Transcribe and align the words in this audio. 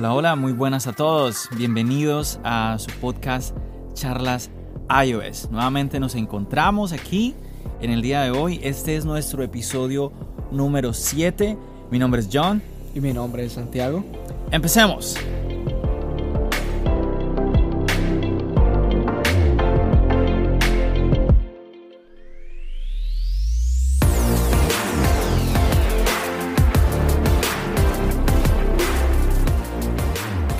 Hola, 0.00 0.14
hola, 0.14 0.34
muy 0.34 0.54
buenas 0.54 0.86
a 0.86 0.94
todos. 0.94 1.50
Bienvenidos 1.54 2.40
a 2.42 2.78
su 2.78 2.90
podcast 3.02 3.54
Charlas 3.92 4.48
iOS. 4.88 5.50
Nuevamente 5.50 6.00
nos 6.00 6.14
encontramos 6.14 6.94
aquí 6.94 7.34
en 7.82 7.90
el 7.90 8.00
día 8.00 8.22
de 8.22 8.30
hoy. 8.30 8.60
Este 8.62 8.96
es 8.96 9.04
nuestro 9.04 9.42
episodio 9.42 10.10
número 10.50 10.94
7. 10.94 11.54
Mi 11.90 11.98
nombre 11.98 12.22
es 12.22 12.30
John. 12.32 12.62
Y 12.94 13.00
mi 13.02 13.12
nombre 13.12 13.44
es 13.44 13.52
Santiago. 13.52 14.02
Empecemos. 14.50 15.18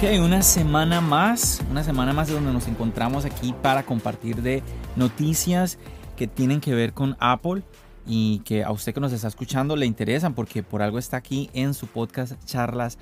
Ok, 0.02 0.06
una 0.24 0.40
semana 0.40 1.02
más, 1.02 1.60
una 1.70 1.84
semana 1.84 2.14
más 2.14 2.28
de 2.28 2.32
donde 2.32 2.54
nos 2.54 2.68
encontramos 2.68 3.26
aquí 3.26 3.54
para 3.60 3.82
compartir 3.82 4.40
de 4.40 4.62
noticias 4.96 5.76
que 6.16 6.26
tienen 6.26 6.62
que 6.62 6.74
ver 6.74 6.94
con 6.94 7.18
Apple 7.20 7.62
y 8.06 8.38
que 8.38 8.64
a 8.64 8.70
usted 8.70 8.94
que 8.94 9.00
nos 9.00 9.12
está 9.12 9.28
escuchando 9.28 9.76
le 9.76 9.84
interesan 9.84 10.32
porque 10.32 10.62
por 10.62 10.80
algo 10.80 10.98
está 10.98 11.18
aquí 11.18 11.50
en 11.52 11.74
su 11.74 11.86
podcast 11.86 12.42
Charlas 12.46 12.96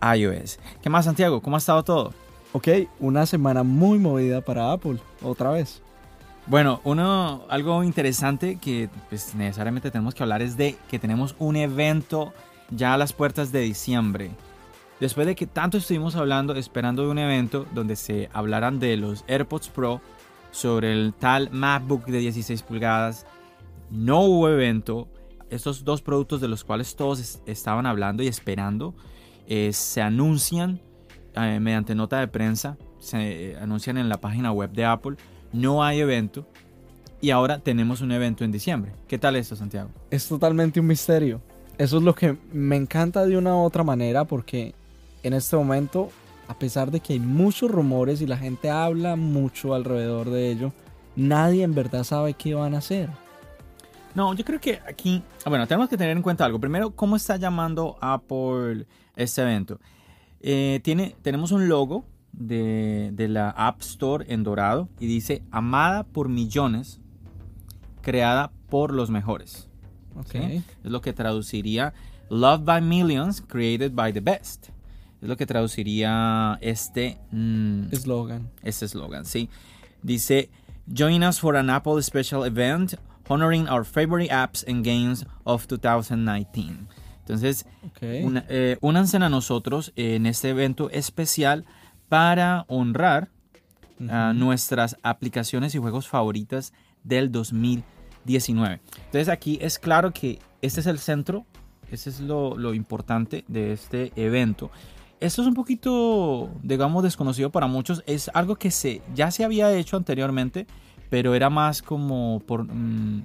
iOS. 0.00 0.60
¿Qué 0.80 0.88
más 0.88 1.06
Santiago? 1.06 1.42
¿Cómo 1.42 1.56
ha 1.56 1.58
estado 1.58 1.82
todo? 1.82 2.12
Ok, 2.52 2.68
una 3.00 3.26
semana 3.26 3.64
muy 3.64 3.98
movida 3.98 4.40
para 4.40 4.70
Apple, 4.70 4.98
otra 5.24 5.50
vez. 5.50 5.82
Bueno, 6.46 6.80
uno, 6.84 7.46
algo 7.48 7.82
interesante 7.82 8.60
que 8.62 8.88
pues, 9.08 9.34
necesariamente 9.34 9.90
tenemos 9.90 10.14
que 10.14 10.22
hablar 10.22 10.40
es 10.40 10.56
de 10.56 10.76
que 10.88 11.00
tenemos 11.00 11.34
un 11.40 11.56
evento 11.56 12.32
ya 12.70 12.94
a 12.94 12.96
las 12.96 13.12
puertas 13.12 13.50
de 13.50 13.58
diciembre. 13.58 14.30
Después 15.00 15.26
de 15.26 15.34
que 15.34 15.46
tanto 15.46 15.78
estuvimos 15.78 16.14
hablando, 16.16 16.54
esperando 16.54 17.02
de 17.02 17.08
un 17.08 17.18
evento 17.18 17.66
donde 17.74 17.96
se 17.96 18.30
hablaran 18.32 18.78
de 18.78 18.96
los 18.96 19.24
AirPods 19.28 19.68
Pro, 19.68 20.00
sobre 20.54 20.92
el 20.92 21.12
tal 21.14 21.50
MacBook 21.50 22.06
de 22.06 22.18
16 22.18 22.62
pulgadas, 22.62 23.26
no 23.90 24.20
hubo 24.20 24.48
evento. 24.48 25.08
Estos 25.50 25.84
dos 25.84 26.00
productos 26.00 26.40
de 26.40 26.48
los 26.48 26.64
cuales 26.64 26.96
todos 26.96 27.40
estaban 27.44 27.86
hablando 27.86 28.22
y 28.22 28.28
esperando 28.28 28.94
eh, 29.46 29.72
se 29.72 30.00
anuncian 30.00 30.80
eh, 31.34 31.58
mediante 31.60 31.94
nota 31.94 32.20
de 32.20 32.28
prensa, 32.28 32.78
se 32.98 33.50
eh, 33.50 33.56
anuncian 33.56 33.98
en 33.98 34.08
la 34.08 34.20
página 34.20 34.52
web 34.52 34.70
de 34.70 34.84
Apple. 34.84 35.16
No 35.52 35.84
hay 35.84 36.00
evento 36.00 36.46
y 37.20 37.30
ahora 37.30 37.58
tenemos 37.58 38.00
un 38.00 38.12
evento 38.12 38.44
en 38.44 38.52
diciembre. 38.52 38.92
¿Qué 39.08 39.18
tal 39.18 39.36
esto, 39.36 39.56
Santiago? 39.56 39.90
Es 40.10 40.28
totalmente 40.28 40.78
un 40.78 40.86
misterio. 40.86 41.40
Eso 41.78 41.98
es 41.98 42.04
lo 42.04 42.14
que 42.14 42.36
me 42.52 42.76
encanta 42.76 43.26
de 43.26 43.36
una 43.36 43.56
u 43.56 43.60
otra 43.60 43.82
manera 43.82 44.24
porque 44.24 44.74
en 45.24 45.32
este 45.32 45.56
momento, 45.56 46.10
a 46.46 46.56
pesar 46.56 46.90
de 46.90 47.00
que 47.00 47.14
hay 47.14 47.18
muchos 47.18 47.70
rumores 47.70 48.20
y 48.20 48.26
la 48.26 48.36
gente 48.36 48.70
habla 48.70 49.16
mucho 49.16 49.74
alrededor 49.74 50.30
de 50.30 50.50
ello, 50.50 50.72
nadie 51.16 51.64
en 51.64 51.74
verdad 51.74 52.04
sabe 52.04 52.34
qué 52.34 52.54
van 52.54 52.74
a 52.74 52.78
hacer. 52.78 53.08
No, 54.14 54.32
yo 54.34 54.44
creo 54.44 54.60
que 54.60 54.80
aquí, 54.86 55.22
ah, 55.44 55.50
bueno, 55.50 55.66
tenemos 55.66 55.88
que 55.88 55.96
tener 55.96 56.16
en 56.16 56.22
cuenta 56.22 56.44
algo. 56.44 56.60
Primero, 56.60 56.92
¿cómo 56.92 57.16
está 57.16 57.36
llamando 57.36 57.96
Apple 58.00 58.86
este 59.16 59.42
evento? 59.42 59.80
Eh, 60.40 60.80
tiene, 60.84 61.16
tenemos 61.22 61.50
un 61.50 61.68
logo 61.68 62.04
de, 62.32 63.10
de, 63.12 63.28
la 63.28 63.50
App 63.50 63.80
Store 63.80 64.24
en 64.28 64.44
dorado 64.44 64.88
y 65.00 65.06
dice 65.06 65.42
amada 65.50 66.04
por 66.04 66.28
millones, 66.28 67.00
creada 68.02 68.52
por 68.68 68.92
los 68.92 69.10
mejores. 69.10 69.68
Okay. 70.16 70.62
Es 70.84 70.90
lo 70.90 71.00
que 71.00 71.12
traduciría 71.12 71.92
Loved 72.28 72.64
by 72.64 72.82
Millions, 72.82 73.40
Created 73.40 73.94
by 73.94 74.12
the 74.12 74.20
Best. 74.20 74.73
Es 75.24 75.28
lo 75.30 75.38
que 75.38 75.46
traduciría 75.46 76.58
este 76.60 77.18
eslogan. 77.90 78.50
este 78.62 78.84
eslogan, 78.84 79.24
sí. 79.24 79.48
Dice, 80.02 80.50
Join 80.86 81.24
us 81.24 81.40
for 81.40 81.56
an 81.56 81.70
Apple 81.70 82.02
special 82.02 82.44
event 82.44 82.96
honoring 83.30 83.66
our 83.66 83.86
favorite 83.86 84.30
apps 84.30 84.62
and 84.68 84.84
games 84.84 85.24
of 85.44 85.66
2019. 85.66 86.88
Entonces, 87.20 87.64
una, 88.22 88.44
eh, 88.50 88.76
únanse 88.82 89.16
a 89.16 89.30
nosotros 89.30 89.94
en 89.96 90.26
este 90.26 90.50
evento 90.50 90.90
especial 90.90 91.64
para 92.10 92.66
honrar 92.68 93.30
a 94.10 94.34
nuestras 94.34 94.98
aplicaciones 95.02 95.74
y 95.74 95.78
juegos 95.78 96.06
favoritas 96.06 96.74
del 97.02 97.32
2019. 97.32 98.82
Entonces 99.06 99.30
aquí 99.30 99.58
es 99.62 99.78
claro 99.78 100.12
que 100.12 100.38
este 100.60 100.80
es 100.80 100.86
el 100.86 100.98
centro, 100.98 101.46
ese 101.90 102.10
es 102.10 102.20
lo, 102.20 102.58
lo 102.58 102.74
importante 102.74 103.46
de 103.48 103.72
este 103.72 104.12
evento. 104.16 104.70
Esto 105.24 105.42
es 105.42 105.48
un 105.48 105.54
poquito, 105.54 106.50
digamos, 106.62 107.02
desconocido 107.02 107.50
para 107.50 107.66
muchos. 107.66 108.02
Es 108.06 108.30
algo 108.34 108.56
que 108.56 108.70
se, 108.70 109.00
ya 109.14 109.30
se 109.30 109.44
había 109.44 109.72
hecho 109.72 109.96
anteriormente, 109.96 110.66
pero 111.10 111.34
era 111.34 111.50
más 111.50 111.82
como 111.82 112.42
por... 112.46 112.64
Mm, 112.64 113.24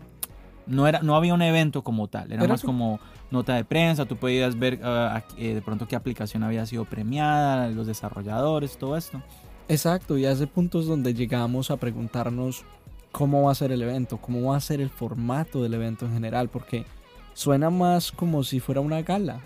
no, 0.67 0.87
era, 0.87 1.01
no 1.01 1.15
había 1.15 1.33
un 1.33 1.41
evento 1.41 1.83
como 1.83 2.07
tal, 2.07 2.31
era, 2.31 2.47
más 2.47 2.61
como 2.61 2.99
nota 3.31 3.55
de 3.55 3.65
prensa, 3.65 4.05
tú 4.05 4.17
podías 4.17 4.57
ver 4.57 4.79
ah, 4.83 5.23
eh, 5.35 5.55
de 5.55 5.61
pronto 5.61 5.87
qué 5.87 5.95
aplicación 5.95 6.43
había 6.43 6.65
sido 6.67 6.85
premiada, 6.85 7.69
los 7.69 7.87
desarrolladores, 7.87 8.77
todo 8.77 8.95
esto. 8.95 9.21
Exacto, 9.67 10.17
y 10.17 10.25
hace 10.25 10.47
puntos 10.47 10.85
donde 10.85 11.13
llegamos 11.13 11.71
a 11.71 11.77
preguntarnos 11.77 12.65
cómo 13.11 13.43
va 13.43 13.51
a 13.51 13.55
ser 13.55 13.71
el 13.71 13.81
evento, 13.81 14.17
cómo 14.17 14.51
va 14.51 14.57
a 14.57 14.61
ser 14.61 14.79
el 14.79 14.89
formato 14.89 15.63
del 15.63 15.73
evento 15.73 16.05
en 16.05 16.13
general, 16.13 16.49
porque 16.49 16.85
suena 17.33 17.69
más 17.69 18.11
como 18.11 18.43
si 18.43 18.59
fuera 18.59 18.81
una 18.81 19.01
gala. 19.01 19.41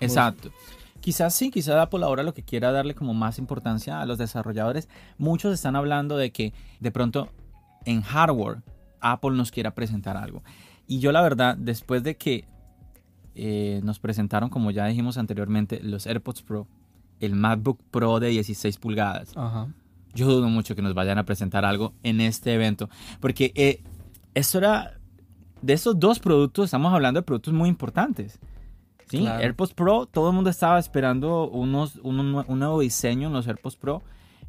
Exacto. 0.00 0.50
Quizás 1.00 1.34
sí, 1.34 1.50
quizás 1.50 1.76
Apple 1.76 2.04
ahora 2.04 2.22
lo 2.22 2.34
que 2.34 2.42
quiera 2.42 2.72
darle 2.72 2.94
como 2.94 3.14
más 3.14 3.38
importancia 3.38 4.00
a 4.00 4.06
los 4.06 4.18
desarrolladores. 4.18 4.88
Muchos 5.16 5.54
están 5.54 5.76
hablando 5.76 6.16
de 6.16 6.32
que 6.32 6.52
de 6.80 6.90
pronto 6.90 7.28
en 7.84 8.02
hardware 8.02 8.62
Apple 9.00 9.32
nos 9.32 9.50
quiera 9.50 9.74
presentar 9.74 10.16
algo. 10.16 10.42
Y 10.86 11.00
yo 11.00 11.12
la 11.12 11.22
verdad, 11.22 11.56
después 11.56 12.02
de 12.02 12.16
que 12.16 12.44
eh, 13.34 13.80
nos 13.84 13.98
presentaron, 13.98 14.50
como 14.50 14.70
ya 14.70 14.86
dijimos 14.86 15.18
anteriormente, 15.18 15.80
los 15.82 16.06
AirPods 16.06 16.42
Pro, 16.42 16.66
el 17.20 17.34
MacBook 17.34 17.80
Pro 17.90 18.20
de 18.20 18.28
16 18.28 18.78
pulgadas, 18.78 19.34
yo 20.14 20.26
dudo 20.26 20.48
mucho 20.48 20.74
que 20.74 20.82
nos 20.82 20.94
vayan 20.94 21.18
a 21.18 21.24
presentar 21.24 21.64
algo 21.64 21.92
en 22.02 22.20
este 22.20 22.54
evento. 22.54 22.88
Porque 23.20 23.52
eh, 23.54 23.82
esto 24.34 24.58
era, 24.58 24.98
de 25.62 25.72
esos 25.72 25.98
dos 25.98 26.18
productos, 26.18 26.66
estamos 26.66 26.92
hablando 26.92 27.20
de 27.20 27.24
productos 27.24 27.54
muy 27.54 27.68
importantes. 27.68 28.38
Sí, 29.08 29.26
AirPods 29.26 29.74
Pro, 29.74 30.06
todo 30.06 30.28
el 30.28 30.34
mundo 30.34 30.50
estaba 30.50 30.78
esperando 30.78 31.48
unos, 31.48 31.96
un, 32.02 32.32
nuevo 32.58 32.80
diseño 32.80 33.28
en 33.28 33.34
los 33.34 33.46
AirPods 33.46 33.76
Pro. 33.76 34.02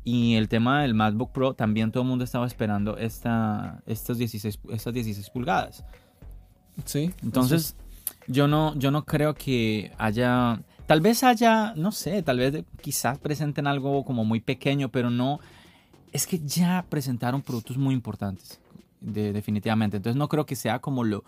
Y 0.04 0.36
el 0.36 0.48
tema 0.48 0.82
del 0.82 0.94
MacBook 0.94 1.32
Pro, 1.32 1.54
también 1.54 1.92
todo 1.92 2.04
el 2.04 2.10
mundo 2.10 2.24
estaba 2.24 2.48
esperando 2.48 2.98
esta, 2.98 3.82
estas, 3.86 4.18
16, 4.18 4.60
estas 4.72 4.94
16 4.94 5.30
pulgadas. 5.30 5.84
Sí. 6.86 7.12
Entonces, 7.22 7.76
yo 8.28 8.48
no, 8.48 8.76
yo 8.76 8.92
no 8.92 9.06
creo 9.06 9.36
que 9.36 9.92
haya. 9.98 10.62
Tal 10.88 11.02
vez 11.02 11.24
haya, 11.24 11.74
no 11.76 11.92
sé, 11.92 12.24
tal 12.24 12.40
vez 12.40 12.64
quizás 12.82 13.20
presenten 13.20 13.68
algo 13.68 14.04
como 14.04 14.26
muy 14.26 14.40
pequeño, 14.40 14.90
pero 14.90 15.10
no. 15.10 15.40
Es 16.12 16.26
que 16.26 16.40
ya 16.40 16.86
presentaron 16.90 17.42
productos 17.44 17.78
muy 17.78 17.94
importantes 17.94 18.60
definitivamente. 19.02 19.98
Entonces 19.98 20.18
no 20.18 20.28
creo 20.28 20.46
que 20.46 20.56
sea 20.56 20.80
como 20.80 21.04
lo, 21.04 21.24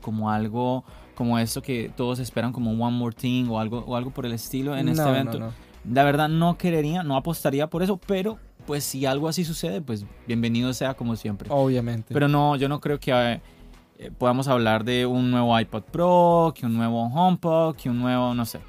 como 0.00 0.30
algo 0.30 0.84
como 1.14 1.38
eso 1.38 1.62
que 1.62 1.90
todos 1.96 2.20
esperan 2.20 2.52
como 2.52 2.70
one 2.70 2.96
more 2.96 3.14
thing 3.14 3.48
o 3.48 3.58
algo 3.58 3.84
o 3.86 3.96
algo 3.96 4.10
por 4.10 4.24
el 4.24 4.32
estilo 4.32 4.76
en 4.76 4.88
este 4.88 5.08
evento. 5.08 5.52
La 5.90 6.04
verdad 6.04 6.28
no 6.28 6.58
querería, 6.58 7.02
no 7.02 7.16
apostaría 7.16 7.68
por 7.68 7.82
eso, 7.82 7.96
pero 7.96 8.38
pues 8.66 8.84
si 8.84 9.06
algo 9.06 9.28
así 9.28 9.44
sucede, 9.44 9.80
pues 9.80 10.04
bienvenido 10.26 10.72
sea 10.74 10.94
como 10.94 11.16
siempre. 11.16 11.48
Obviamente. 11.50 12.12
Pero 12.12 12.28
no, 12.28 12.56
yo 12.56 12.68
no 12.68 12.80
creo 12.80 13.00
que 13.00 13.40
eh, 13.98 14.10
podamos 14.16 14.46
hablar 14.46 14.84
de 14.84 15.06
un 15.06 15.30
nuevo 15.30 15.58
iPod 15.58 15.82
Pro, 15.84 16.52
que 16.54 16.66
un 16.66 16.76
nuevo 16.76 17.06
HomePod, 17.06 17.74
que 17.76 17.90
un 17.90 17.98
nuevo, 17.98 18.34
no 18.34 18.44
sé. 18.44 18.60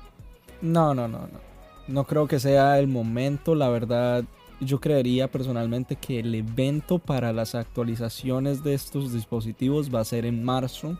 No, 0.62 0.94
no, 0.94 1.07
no, 1.07 1.19
no. 1.19 1.50
No 1.88 2.03
creo 2.06 2.27
que 2.27 2.39
sea 2.39 2.80
el 2.80 2.88
momento, 2.88 3.56
la 3.56 3.69
verdad 3.69 4.24
yo 4.59 4.79
creería 4.79 5.29
personalmente 5.29 5.95
que 5.95 6.19
el 6.19 6.33
evento 6.35 7.00
para 7.00 7.33
las 7.33 7.56
actualizaciones 7.56 8.63
de 8.63 8.73
estos 8.73 9.13
dispositivos 9.13 9.94
va 9.94 10.01
a 10.01 10.06
ser 10.06 10.25
en 10.25 10.44
marzo 10.44 10.97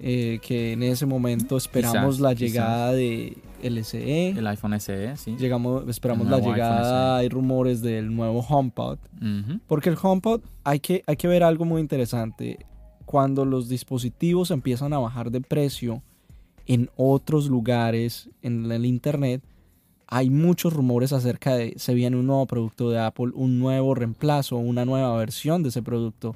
eh, 0.00 0.38
que 0.42 0.72
en 0.72 0.84
ese 0.84 1.06
momento 1.06 1.56
esperamos 1.56 2.20
la 2.20 2.32
llegada 2.32 2.92
de 2.92 3.36
LCE. 3.62 4.28
El 4.30 4.46
iPhone 4.46 4.78
SE, 4.78 5.16
sí. 5.16 5.36
Llegamos, 5.36 5.88
esperamos 5.88 6.28
la 6.28 6.38
llegada, 6.38 7.16
hay 7.16 7.28
rumores 7.28 7.82
del 7.82 8.14
nuevo 8.14 8.40
HomePod. 8.40 8.98
Porque 9.66 9.88
el 9.88 9.96
HomePod, 10.00 10.42
hay 10.62 10.78
que, 10.78 11.02
hay 11.06 11.16
que 11.16 11.26
ver 11.26 11.42
algo 11.42 11.64
muy 11.64 11.80
interesante. 11.80 12.64
Cuando 13.06 13.44
los 13.44 13.68
dispositivos 13.68 14.52
empiezan 14.52 14.92
a 14.92 14.98
bajar 14.98 15.32
de 15.32 15.40
precio 15.40 16.02
en 16.66 16.90
otros 16.96 17.48
lugares 17.48 18.30
en 18.42 18.70
el 18.70 18.86
Internet, 18.86 19.42
hay 20.10 20.30
muchos 20.30 20.72
rumores 20.72 21.12
acerca 21.12 21.54
de 21.54 21.74
se 21.76 21.92
viene 21.92 22.16
un 22.16 22.26
nuevo 22.26 22.46
producto 22.46 22.90
de 22.90 22.98
Apple, 22.98 23.30
un 23.34 23.58
nuevo 23.58 23.94
reemplazo, 23.94 24.56
una 24.56 24.86
nueva 24.86 25.14
versión 25.18 25.62
de 25.62 25.68
ese 25.68 25.82
producto. 25.82 26.34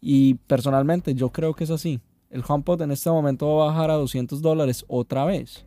Y 0.00 0.34
personalmente 0.34 1.14
yo 1.14 1.30
creo 1.30 1.52
que 1.54 1.64
es 1.64 1.70
así. 1.70 2.00
El 2.30 2.44
HomePod 2.46 2.80
en 2.82 2.92
este 2.92 3.10
momento 3.10 3.56
va 3.56 3.64
a 3.64 3.66
bajar 3.68 3.90
a 3.90 3.94
200 3.94 4.40
dólares 4.40 4.84
otra 4.86 5.24
vez. 5.24 5.66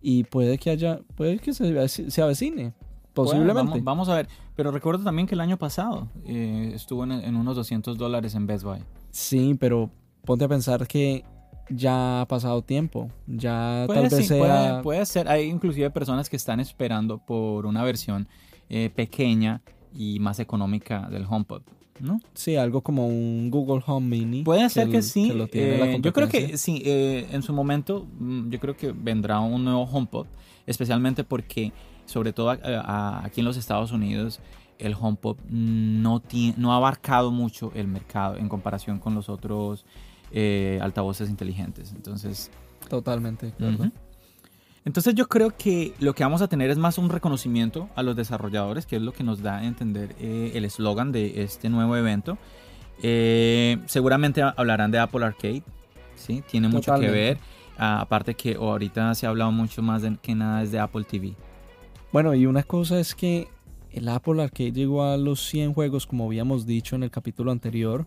Y 0.00 0.24
puede 0.24 0.56
que 0.56 0.70
haya, 0.70 1.00
puede 1.14 1.38
que 1.38 1.52
se, 1.52 1.88
se 1.88 2.22
avecine, 2.22 2.72
posiblemente. 3.12 3.80
vamos, 3.82 4.08
a 4.08 4.14
ver. 4.14 4.28
Pero 4.54 4.70
recuerdo 4.70 5.04
también 5.04 5.28
que 5.28 5.34
el 5.34 5.40
año 5.42 5.58
pasado 5.58 6.08
eh, 6.24 6.72
estuvo 6.74 7.04
en, 7.04 7.12
en, 7.12 7.36
unos 7.36 7.56
200 7.56 7.98
dólares 7.98 8.34
en 8.34 8.46
Best 8.46 8.64
Buy. 8.64 8.78
Sí, 9.10 9.54
pero 9.60 9.90
ponte 10.24 10.46
a 10.46 10.48
pensar 10.48 10.86
que 10.86 11.24
ya 11.68 12.22
ha 12.22 12.28
pasado 12.28 12.62
tiempo. 12.62 13.10
Ya 13.26 13.86
tal 13.88 14.08
vez 14.08 14.26
sea... 14.26 14.82
Puede, 14.82 15.04
ser. 15.06 15.28
Hay 15.28 15.44
inclusive 15.44 15.90
personas 15.90 16.28
que 16.28 16.36
están 16.36 16.60
esperando 16.60 17.18
por 17.18 17.66
una 17.66 17.82
versión 17.82 18.28
eh, 18.68 18.90
pequeña 18.94 19.62
y 19.94 20.18
más 20.20 20.38
económica 20.40 21.08
del 21.10 21.24
HomePod. 21.28 21.62
¿no? 22.00 22.20
Sí, 22.34 22.56
algo 22.56 22.82
como 22.82 23.06
un 23.06 23.50
Google 23.50 23.82
Home 23.86 24.06
Mini. 24.06 24.42
Puede 24.42 24.68
ser 24.68 24.90
que, 24.90 25.00
sí. 25.02 25.32
Eh, 25.52 25.98
yo 26.02 26.12
creo 26.12 26.28
que 26.28 26.58
sí, 26.58 26.82
eh, 26.84 27.26
en 27.32 27.42
su 27.42 27.52
momento 27.52 28.06
mm, 28.18 28.50
yo 28.50 28.60
creo 28.60 28.76
que 28.76 28.92
vendrá 28.92 29.40
un 29.40 29.64
nuevo 29.64 29.84
HomePod, 29.84 30.26
especialmente 30.66 31.24
porque 31.24 31.72
sobre 32.04 32.32
todo 32.32 32.50
aquí 32.50 33.40
en 33.40 33.46
los 33.46 33.56
Estados 33.56 33.92
Unidos 33.92 34.40
el 34.78 34.94
HomePod 34.98 35.38
no, 35.48 36.22
no 36.56 36.72
ha 36.72 36.76
abarcado 36.76 37.30
mucho 37.30 37.72
el 37.74 37.88
mercado 37.88 38.36
en 38.36 38.48
comparación 38.48 38.98
con 38.98 39.14
los 39.14 39.28
otros 39.28 39.86
eh, 40.32 40.78
altavoces 40.82 41.30
inteligentes. 41.30 41.92
Entonces. 41.92 42.50
Totalmente. 42.88 43.52
Entonces 44.84 45.14
yo 45.16 45.26
creo 45.28 45.50
que 45.56 45.94
lo 45.98 46.14
que 46.14 46.22
vamos 46.22 46.42
a 46.42 46.48
tener 46.48 46.70
es 46.70 46.78
más 46.78 46.96
un 46.96 47.10
reconocimiento 47.10 47.88
a 47.96 48.04
los 48.04 48.14
desarrolladores, 48.14 48.86
que 48.86 48.96
es 48.96 49.02
lo 49.02 49.12
que 49.12 49.24
nos 49.24 49.42
da 49.42 49.58
a 49.58 49.64
entender 49.64 50.14
eh, 50.20 50.52
el 50.54 50.64
eslogan 50.64 51.10
de 51.10 51.42
este 51.42 51.68
nuevo 51.68 51.96
evento. 51.96 52.38
Eh, 53.02 53.78
seguramente 53.86 54.42
hablarán 54.42 54.92
de 54.92 54.98
Apple 55.00 55.24
Arcade, 55.24 55.64
¿sí? 56.14 56.42
Tiene 56.48 56.68
mucho 56.68 56.94
que 57.00 57.10
ver. 57.10 57.38
Ah, 57.76 58.00
aparte 58.00 58.34
que 58.34 58.54
ahorita 58.54 59.14
se 59.14 59.26
ha 59.26 59.28
hablado 59.28 59.52
mucho 59.52 59.82
más 59.82 60.02
de, 60.02 60.16
que 60.22 60.34
nada 60.34 60.62
es 60.62 60.70
de 60.70 60.78
Apple 60.78 61.04
TV. 61.04 61.34
Bueno, 62.12 62.34
y 62.34 62.46
una 62.46 62.62
cosa 62.62 62.98
es 63.00 63.14
que 63.14 63.48
el 63.90 64.08
Apple 64.08 64.42
Arcade 64.42 64.72
llegó 64.72 65.04
a 65.04 65.16
los 65.16 65.40
100 65.46 65.74
juegos, 65.74 66.06
como 66.06 66.26
habíamos 66.26 66.64
dicho 66.64 66.96
en 66.96 67.02
el 67.02 67.10
capítulo 67.10 67.50
anterior 67.50 68.06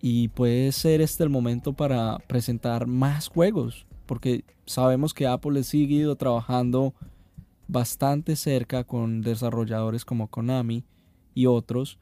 y 0.00 0.28
puede 0.28 0.72
ser 0.72 1.00
este 1.00 1.24
el 1.24 1.30
momento 1.30 1.72
para 1.72 2.18
presentar 2.26 2.86
más 2.86 3.28
juegos, 3.28 3.86
porque 4.06 4.44
sabemos 4.66 5.14
que 5.14 5.26
Apple 5.26 5.60
ha 5.60 5.62
seguido 5.62 6.16
trabajando 6.16 6.94
bastante 7.68 8.36
cerca 8.36 8.84
con 8.84 9.22
desarrolladores 9.22 10.04
como 10.04 10.28
Konami 10.28 10.84
y 11.34 11.46
otros 11.46 11.98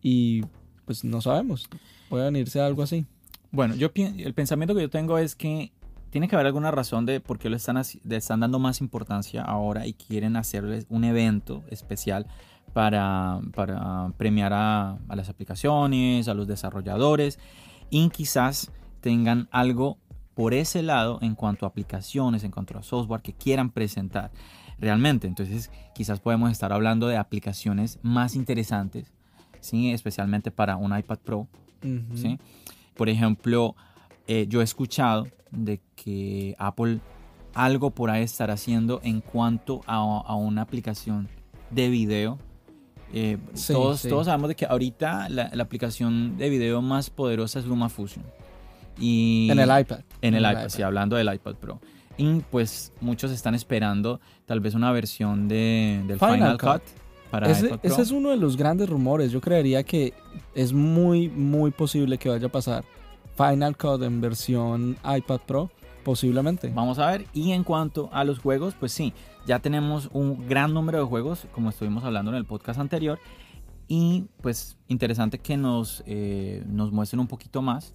y 0.00 0.42
pues 0.84 1.04
no 1.04 1.20
sabemos, 1.20 1.68
puede 2.08 2.24
venirse 2.24 2.60
algo 2.60 2.82
así. 2.82 3.04
Bueno, 3.50 3.74
yo 3.74 3.90
el 3.94 4.34
pensamiento 4.34 4.74
que 4.74 4.82
yo 4.82 4.90
tengo 4.90 5.18
es 5.18 5.34
que 5.34 5.72
tiene 6.10 6.28
que 6.28 6.36
haber 6.36 6.46
alguna 6.46 6.70
razón 6.70 7.06
de 7.06 7.20
por 7.20 7.38
qué 7.38 7.50
le 7.50 7.58
le 8.04 8.16
están 8.16 8.40
dando 8.40 8.58
más 8.58 8.80
importancia 8.80 9.42
ahora 9.42 9.86
y 9.86 9.94
quieren 9.94 10.36
hacerles 10.36 10.86
un 10.88 11.04
evento 11.04 11.64
especial 11.70 12.26
para, 12.72 13.40
premiar 14.16 14.52
a, 14.52 14.98
las 15.08 15.28
aplicaciones, 15.28 16.28
a 16.28 16.34
los 16.34 16.46
desarrolladores 16.46 17.38
y 17.90 18.08
quizás 18.10 18.70
tengan 19.00 19.48
algo 19.50 19.98
por 20.34 20.52
ese 20.52 20.82
lado 20.82 21.18
en 21.22 21.34
cuanto 21.34 21.64
a 21.64 21.70
aplicaciones, 21.70 22.44
en 22.44 22.50
cuanto 22.50 22.76
a 22.76 22.82
software 22.82 23.22
que 23.22 23.32
quieran 23.32 23.70
presentar 23.70 24.30
realmente. 24.78 25.26
Entonces 25.26 25.70
quizás 25.94 26.20
podemos 26.20 26.50
estar 26.50 26.72
hablando 26.72 27.08
de 27.08 27.16
aplicaciones 27.16 27.98
más 28.02 28.34
interesantes, 28.34 29.10
¿sí? 29.60 29.92
especialmente 29.92 30.50
para 30.50 30.76
un 30.76 30.96
iPad 30.96 31.18
Pro. 31.18 31.48
¿sí? 32.14 32.38
Por 32.94 33.08
ejemplo, 33.08 33.74
eh, 34.26 34.46
yo 34.48 34.60
he 34.60 34.64
escuchado 34.64 35.28
de 35.50 35.80
que 35.94 36.54
Apple 36.58 37.00
algo 37.54 37.90
por 37.90 38.10
ahí 38.10 38.22
estará 38.22 38.54
haciendo 38.54 39.00
en 39.02 39.22
cuanto 39.22 39.80
a, 39.86 39.96
a 39.96 40.34
una 40.34 40.60
aplicación 40.60 41.28
de 41.70 41.88
video 41.88 42.38
eh, 43.12 43.38
todos, 43.66 44.02
todos 44.02 44.26
sabemos 44.26 44.48
de 44.48 44.56
que 44.56 44.66
ahorita 44.66 45.28
la, 45.28 45.50
aplicación 45.58 46.36
de 46.36 46.50
video 46.50 46.82
más 46.82 47.10
poderosa 47.10 47.58
es 47.58 47.66
LumaFusion. 47.66 48.24
Y 48.98 49.48
en 49.50 49.58
el 49.58 49.80
iPad. 49.80 50.00
En 50.22 50.34
el, 50.34 50.42
iPad, 50.42 50.68
sí, 50.68 50.82
hablando 50.82 51.16
del 51.16 51.32
iPad 51.32 51.54
Pro. 51.54 51.80
Y 52.16 52.40
pues 52.50 52.92
muchos 53.00 53.30
están 53.30 53.54
esperando 53.54 54.20
tal 54.46 54.60
vez 54.60 54.74
una 54.74 54.90
versión 54.90 55.48
de, 55.48 56.02
del 56.06 56.18
Final, 56.18 56.58
Cut. 56.58 56.82
para 57.30 57.50
ese, 57.50 57.66
iPad 57.66 57.80
Pro. 57.80 57.92
ese 57.92 58.02
es 58.02 58.10
uno 58.10 58.30
de 58.30 58.36
los 58.36 58.56
grandes 58.56 58.88
rumores. 58.88 59.30
Yo 59.30 59.40
creería 59.40 59.82
que 59.82 60.14
es 60.54 60.72
muy, 60.72 61.28
muy 61.28 61.70
posible 61.70 62.16
que 62.18 62.28
vaya 62.28 62.46
a 62.46 62.50
pasar 62.50 62.84
Final 63.36 63.76
Cut 63.76 64.02
en 64.02 64.20
versión 64.20 64.96
iPad 65.04 65.40
Pro. 65.46 65.70
Posiblemente. 66.04 66.70
Vamos 66.72 67.00
a 67.00 67.10
ver. 67.10 67.26
Y 67.34 67.50
en 67.50 67.64
cuanto 67.64 68.08
a 68.12 68.22
los 68.22 68.38
juegos, 68.38 68.74
pues 68.78 68.92
sí, 68.92 69.12
ya 69.46 69.60
tenemos 69.60 70.10
un 70.12 70.48
gran 70.48 70.74
número 70.74 70.98
de 70.98 71.04
juegos, 71.04 71.46
como 71.52 71.70
estuvimos 71.70 72.04
hablando 72.04 72.32
en 72.32 72.36
el 72.36 72.44
podcast 72.44 72.80
anterior. 72.80 73.18
Y 73.88 74.24
pues 74.42 74.76
interesante 74.88 75.38
que 75.38 75.56
nos, 75.56 76.02
eh, 76.06 76.64
nos 76.66 76.90
muestren 76.90 77.20
un 77.20 77.28
poquito 77.28 77.62
más. 77.62 77.94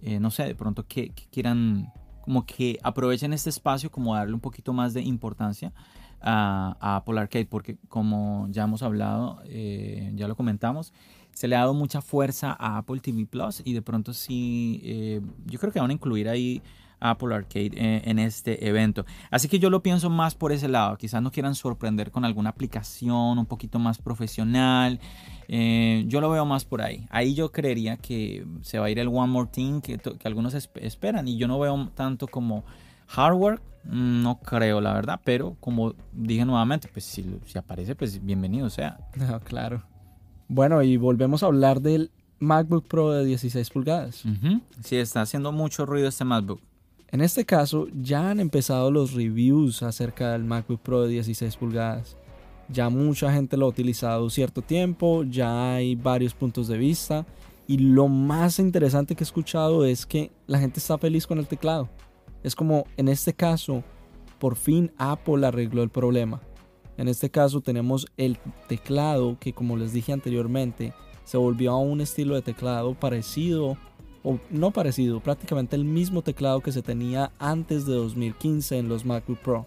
Eh, 0.00 0.20
no 0.20 0.30
sé, 0.30 0.44
de 0.44 0.54
pronto 0.54 0.86
que, 0.86 1.12
quieran, 1.32 1.92
como 2.22 2.46
que 2.46 2.78
aprovechen 2.82 3.32
este 3.32 3.50
espacio, 3.50 3.90
como 3.90 4.14
darle 4.14 4.34
un 4.34 4.40
poquito 4.40 4.72
más 4.72 4.94
de 4.94 5.02
importancia 5.02 5.72
a, 6.20 6.96
Apple 6.96 7.18
Arcade, 7.20 7.46
porque 7.46 7.76
como 7.88 8.46
ya 8.50 8.62
hemos 8.62 8.82
hablado, 8.82 9.40
eh, 9.46 10.12
ya 10.14 10.28
lo 10.28 10.36
comentamos, 10.36 10.92
se 11.32 11.48
le 11.48 11.56
ha 11.56 11.60
dado 11.60 11.74
mucha 11.74 12.00
fuerza 12.00 12.56
a 12.58 12.78
Apple 12.78 13.00
TV 13.00 13.26
Plus 13.26 13.62
y 13.64 13.72
de 13.72 13.82
pronto 13.82 14.12
sí, 14.12 15.20
yo 15.46 15.58
creo 15.58 15.72
que 15.72 15.80
van 15.80 15.90
a 15.90 15.94
incluir 15.94 16.28
ahí 16.28 16.62
Apple 17.02 17.34
Arcade 17.34 17.72
eh, 17.74 18.02
en, 18.04 18.18
este 18.18 18.66
evento. 18.68 19.04
Así 19.30 19.48
que 19.48 19.58
yo 19.58 19.70
lo 19.70 19.82
pienso 19.82 20.08
más 20.08 20.34
por 20.34 20.52
ese 20.52 20.68
lado. 20.68 20.96
Quizás 20.96 21.20
no 21.20 21.30
quieran 21.30 21.54
sorprender 21.54 22.10
con 22.10 22.24
alguna 22.24 22.50
aplicación 22.50 23.38
un 23.38 23.46
poquito 23.46 23.78
más 23.78 23.98
profesional. 23.98 25.00
Eh, 25.48 26.04
yo 26.06 26.20
lo 26.20 26.30
veo 26.30 26.46
más 26.46 26.64
por 26.64 26.80
ahí. 26.80 27.06
Ahí 27.10 27.34
yo 27.34 27.50
creería 27.50 27.96
que 27.96 28.46
se 28.62 28.78
va 28.78 28.86
a 28.86 28.90
ir 28.90 28.98
el 28.98 29.08
One 29.08 29.32
More 29.32 29.50
Thing 29.52 29.80
que, 29.80 30.00
algunos 30.24 30.54
esperan. 30.54 31.26
Y 31.26 31.36
yo 31.36 31.48
no 31.48 31.58
veo 31.58 31.90
tanto 31.94 32.28
como 32.28 32.64
hardware. 33.08 33.60
No 33.84 34.38
creo, 34.38 34.80
la 34.80 34.94
verdad. 34.94 35.20
Pero 35.24 35.56
como 35.58 35.94
dije 36.12 36.44
nuevamente, 36.44 36.88
pues 36.92 37.04
si, 37.04 37.26
aparece, 37.58 37.96
pues 37.96 38.24
bienvenido 38.24 38.70
sea. 38.70 38.98
claro. 39.44 39.82
Bueno, 40.46 40.82
y 40.82 40.96
volvemos 40.96 41.42
a 41.42 41.46
hablar 41.46 41.80
del 41.80 42.12
MacBook 42.38 42.86
Pro 42.86 43.10
de 43.12 43.24
16 43.24 43.70
pulgadas. 43.70 44.22
Sí, 44.84 44.96
está 44.96 45.22
haciendo 45.22 45.50
mucho 45.50 45.86
ruido 45.86 46.08
este 46.08 46.24
MacBook. 46.24 46.60
En 47.12 47.20
este 47.20 47.44
caso, 47.44 47.88
ya 47.92 48.30
han 48.30 48.40
empezado 48.40 48.90
los 48.90 49.12
reviews 49.12 49.82
acerca 49.82 50.32
del 50.32 50.44
MacBook 50.44 50.80
Pro 50.80 51.02
de 51.02 51.10
16 51.10 51.56
pulgadas. 51.58 52.16
Ya 52.70 52.88
mucha 52.88 53.30
gente 53.30 53.58
lo 53.58 53.66
ha 53.66 53.68
utilizado 53.68 54.30
cierto 54.30 54.62
tiempo, 54.62 55.22
ya 55.24 55.74
hay 55.74 55.94
varios 55.94 56.32
puntos 56.32 56.68
de 56.68 56.78
vista. 56.78 57.26
Y 57.66 57.76
lo 57.76 58.08
más 58.08 58.58
interesante 58.58 59.14
que 59.14 59.24
he 59.24 59.26
escuchado 59.26 59.84
es 59.84 60.06
que 60.06 60.32
la 60.46 60.58
gente 60.58 60.80
está 60.80 60.96
feliz 60.96 61.26
con 61.26 61.38
el 61.38 61.46
teclado. 61.46 61.90
Es 62.42 62.54
como 62.56 62.84
en 62.96 63.08
este 63.08 63.34
caso, 63.34 63.84
por 64.38 64.56
fin 64.56 64.90
Apple 64.96 65.46
arregló 65.46 65.82
el 65.82 65.90
problema. 65.90 66.40
En 66.96 67.08
este 67.08 67.30
caso 67.30 67.60
tenemos 67.60 68.06
el 68.16 68.38
teclado 68.68 69.36
que 69.38 69.52
como 69.52 69.76
les 69.76 69.92
dije 69.92 70.14
anteriormente, 70.14 70.94
se 71.24 71.36
volvió 71.36 71.72
a 71.72 71.78
un 71.78 72.00
estilo 72.00 72.36
de 72.36 72.42
teclado 72.42 72.94
parecido 72.94 73.76
o 74.24 74.38
no 74.50 74.70
parecido, 74.70 75.20
prácticamente 75.20 75.76
el 75.76 75.84
mismo 75.84 76.22
teclado 76.22 76.60
que 76.60 76.72
se 76.72 76.82
tenía 76.82 77.32
antes 77.38 77.86
de 77.86 77.94
2015 77.94 78.78
en 78.78 78.88
los 78.88 79.04
MacBook 79.04 79.38
Pro. 79.38 79.66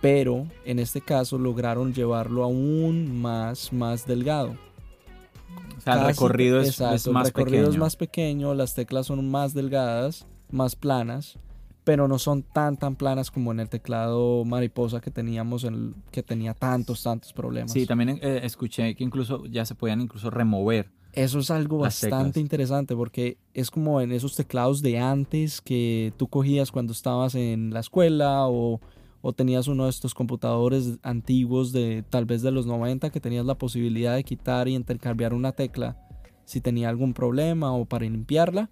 Pero 0.00 0.46
en 0.64 0.78
este 0.78 1.00
caso 1.00 1.38
lograron 1.38 1.92
llevarlo 1.92 2.44
aún 2.44 3.20
más, 3.20 3.72
más 3.72 4.06
delgado. 4.06 4.56
O 5.76 5.80
sea, 5.80 5.94
el 5.94 6.06
recorrido 6.06 6.60
es, 6.60 6.78
más 6.80 7.26
recorrido 7.26 7.64
pequeño. 7.64 7.68
es 7.70 7.76
más 7.78 7.96
pequeño, 7.96 8.54
las 8.54 8.74
teclas 8.74 9.06
son 9.06 9.28
más 9.28 9.54
delgadas, 9.54 10.26
más 10.50 10.76
planas, 10.76 11.38
pero 11.82 12.06
no 12.06 12.18
son 12.18 12.42
tan 12.42 12.76
tan 12.76 12.96
planas 12.96 13.30
como 13.30 13.50
en 13.50 13.60
el 13.60 13.68
teclado 13.68 14.44
mariposa 14.44 15.00
que 15.00 15.10
teníamos, 15.10 15.66
que 16.12 16.22
tenía 16.22 16.54
tantos, 16.54 17.02
tantos 17.02 17.32
problemas. 17.32 17.72
Sí, 17.72 17.86
también 17.86 18.20
eh, 18.22 18.40
escuché 18.44 18.94
que 18.94 19.02
incluso 19.02 19.46
ya 19.46 19.64
se 19.64 19.74
podían 19.74 20.00
incluso 20.00 20.30
remover 20.30 20.90
Eso 21.12 21.38
es 21.38 21.50
algo 21.50 21.78
bastante 21.78 22.38
interesante 22.38 22.94
porque 22.94 23.38
es 23.54 23.70
como 23.70 24.00
en 24.00 24.12
esos 24.12 24.36
teclados 24.36 24.82
de 24.82 24.98
antes 24.98 25.60
que 25.60 26.12
tú 26.16 26.28
cogías 26.28 26.70
cuando 26.70 26.92
estabas 26.92 27.34
en 27.34 27.72
la 27.72 27.80
escuela 27.80 28.46
o, 28.46 28.80
o, 29.22 29.32
tenías 29.32 29.68
uno 29.68 29.84
de 29.84 29.90
estos 29.90 30.14
computadores 30.14 30.98
antiguos 31.02 31.72
de 31.72 32.04
tal 32.08 32.24
vez 32.24 32.42
de 32.42 32.50
los 32.50 32.66
90 32.66 33.10
que 33.10 33.20
tenías 33.20 33.46
la 33.46 33.56
posibilidad 33.56 34.14
de 34.14 34.24
quitar 34.24 34.68
y 34.68 34.74
intercambiar 34.74 35.34
una 35.34 35.52
tecla 35.52 35.96
si 36.44 36.60
tenía 36.60 36.88
algún 36.88 37.14
problema 37.14 37.72
o 37.72 37.84
para 37.84 38.04
limpiarla. 38.04 38.70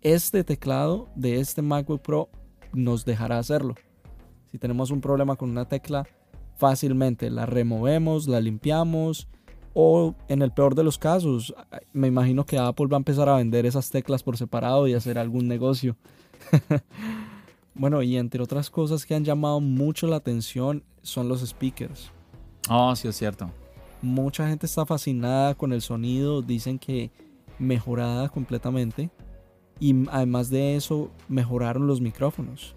Este 0.00 0.42
teclado 0.42 1.08
de 1.14 1.40
este 1.40 1.62
MacBook 1.62 2.02
Pro 2.02 2.28
nos 2.72 3.04
dejará 3.04 3.38
hacerlo. 3.38 3.74
Si 4.50 4.58
tenemos 4.58 4.90
un 4.90 5.00
problema 5.00 5.36
con 5.36 5.50
una 5.50 5.66
tecla, 5.66 6.06
fácilmente 6.56 7.30
la 7.30 7.46
removemos, 7.46 8.28
la 8.28 8.40
limpiamos 8.40 9.28
o 9.74 10.14
en 10.28 10.40
el 10.40 10.52
peor 10.52 10.74
de 10.76 10.84
los 10.84 10.98
casos, 10.98 11.54
me 11.92 12.06
imagino 12.06 12.46
que 12.46 12.58
Apple 12.58 12.86
va 12.86 12.96
a 12.96 12.98
empezar 12.98 13.28
a 13.28 13.36
vender 13.36 13.66
esas 13.66 13.90
teclas 13.90 14.22
por 14.22 14.36
separado 14.36 14.86
y 14.86 14.94
hacer 14.94 15.18
algún 15.18 15.48
negocio. 15.48 15.96
bueno, 17.74 18.00
y 18.02 18.16
entre 18.16 18.42
otras 18.42 18.70
cosas 18.70 19.04
que 19.04 19.14
han 19.14 19.24
llamado 19.24 19.60
mucho 19.60 20.06
la 20.06 20.16
atención 20.16 20.84
son 21.02 21.28
los 21.28 21.44
speakers. 21.44 22.10
Oh, 22.70 22.94
sí, 22.94 23.08
es 23.08 23.16
cierto. 23.16 23.50
Mucha 24.00 24.48
gente 24.48 24.66
está 24.66 24.86
fascinada 24.86 25.54
con 25.54 25.72
el 25.72 25.82
sonido, 25.82 26.40
dicen 26.40 26.78
que 26.78 27.10
mejorada 27.58 28.28
completamente. 28.28 29.10
Y 29.80 30.08
además 30.08 30.50
de 30.50 30.76
eso, 30.76 31.10
mejoraron 31.28 31.88
los 31.88 32.00
micrófonos. 32.00 32.76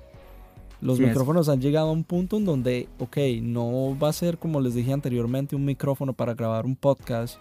Los 0.80 1.00
micrófonos 1.00 1.50
han 1.50 1.60
llegado 1.60 1.90
a 1.90 1.92
un 1.92 2.04
punto 2.04 2.38
en 2.38 2.46
donde, 2.46 2.88
ok, 3.00 3.18
no 3.42 3.98
va 3.98 4.10
a 4.10 4.14
ser 4.14 4.38
como 4.38 4.62
les 4.62 4.76
dije 4.76 4.94
anteriormente 4.94 5.56
un 5.56 5.66
micrófono 5.66 6.14
para 6.14 6.36
grabar 6.36 6.66
un 6.66 6.76
podcast 6.76 7.40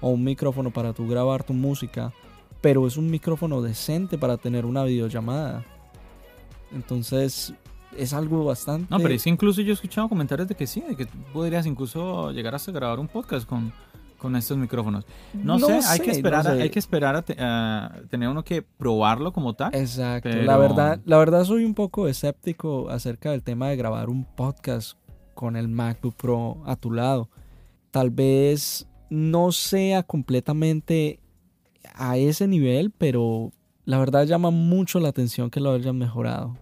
o 0.00 0.10
un 0.10 0.22
micrófono 0.22 0.70
para 0.70 0.92
tú 0.92 1.08
grabar 1.08 1.42
tu 1.42 1.52
música, 1.52 2.12
pero 2.60 2.86
es 2.86 2.96
un 2.96 3.10
micrófono 3.10 3.60
decente 3.60 4.18
para 4.18 4.36
tener 4.36 4.64
una 4.64 4.84
videollamada. 4.84 5.64
Entonces, 6.72 7.54
es 7.96 8.12
algo 8.12 8.44
bastante... 8.44 8.86
No, 8.90 8.98
pero 8.98 9.14
es 9.14 9.26
incluso 9.26 9.62
yo 9.62 9.70
he 9.70 9.74
escuchado 9.74 10.08
comentarios 10.08 10.48
de 10.48 10.54
que 10.54 10.66
sí, 10.66 10.80
de 10.80 10.96
que 10.96 11.06
podrías 11.32 11.66
incluso 11.66 12.30
llegar 12.30 12.54
hasta 12.54 12.72
grabar 12.72 13.00
un 13.00 13.08
podcast 13.08 13.48
con, 13.48 13.72
con 14.18 14.36
estos 14.36 14.56
micrófonos. 14.56 15.04
No, 15.34 15.58
sé, 15.58 15.80
hay 15.86 16.00
que 16.00 16.10
esperar, 16.10 16.46
hay 16.46 16.70
que 16.70 16.78
esperar 16.78 17.24
a, 17.38 18.02
tener 18.08 18.28
uno 18.28 18.44
que 18.44 18.62
probarlo 18.62 19.32
como 19.32 19.54
tal. 19.54 19.74
Exacto. 19.74 20.28
La 20.28 20.56
verdad, 20.56 21.00
la 21.04 21.18
verdad 21.18 21.44
soy 21.44 21.64
un 21.64 21.74
poco 21.74 22.08
escéptico 22.08 22.90
acerca 22.90 23.30
del 23.30 23.42
tema 23.42 23.68
de 23.68 23.76
grabar 23.76 24.08
un 24.08 24.24
podcast 24.24 24.98
con 25.34 25.56
el 25.56 25.68
MacBook 25.68 26.16
Pro 26.16 26.62
a 26.66 26.76
tu 26.76 26.90
lado. 26.90 27.28
Tal 27.90 28.10
vez 28.10 28.88
no 29.10 29.52
sea 29.52 30.02
completamente 30.02 31.20
a 31.94 32.16
ese 32.16 32.48
nivel, 32.48 32.90
pero 32.90 33.52
la 33.84 33.98
verdad 33.98 34.26
llama 34.26 34.50
mucho 34.50 34.98
la 35.00 35.08
atención 35.08 35.50
que 35.50 35.60
lo 35.60 35.72
hayan 35.72 35.96
mejorado. 35.96 36.56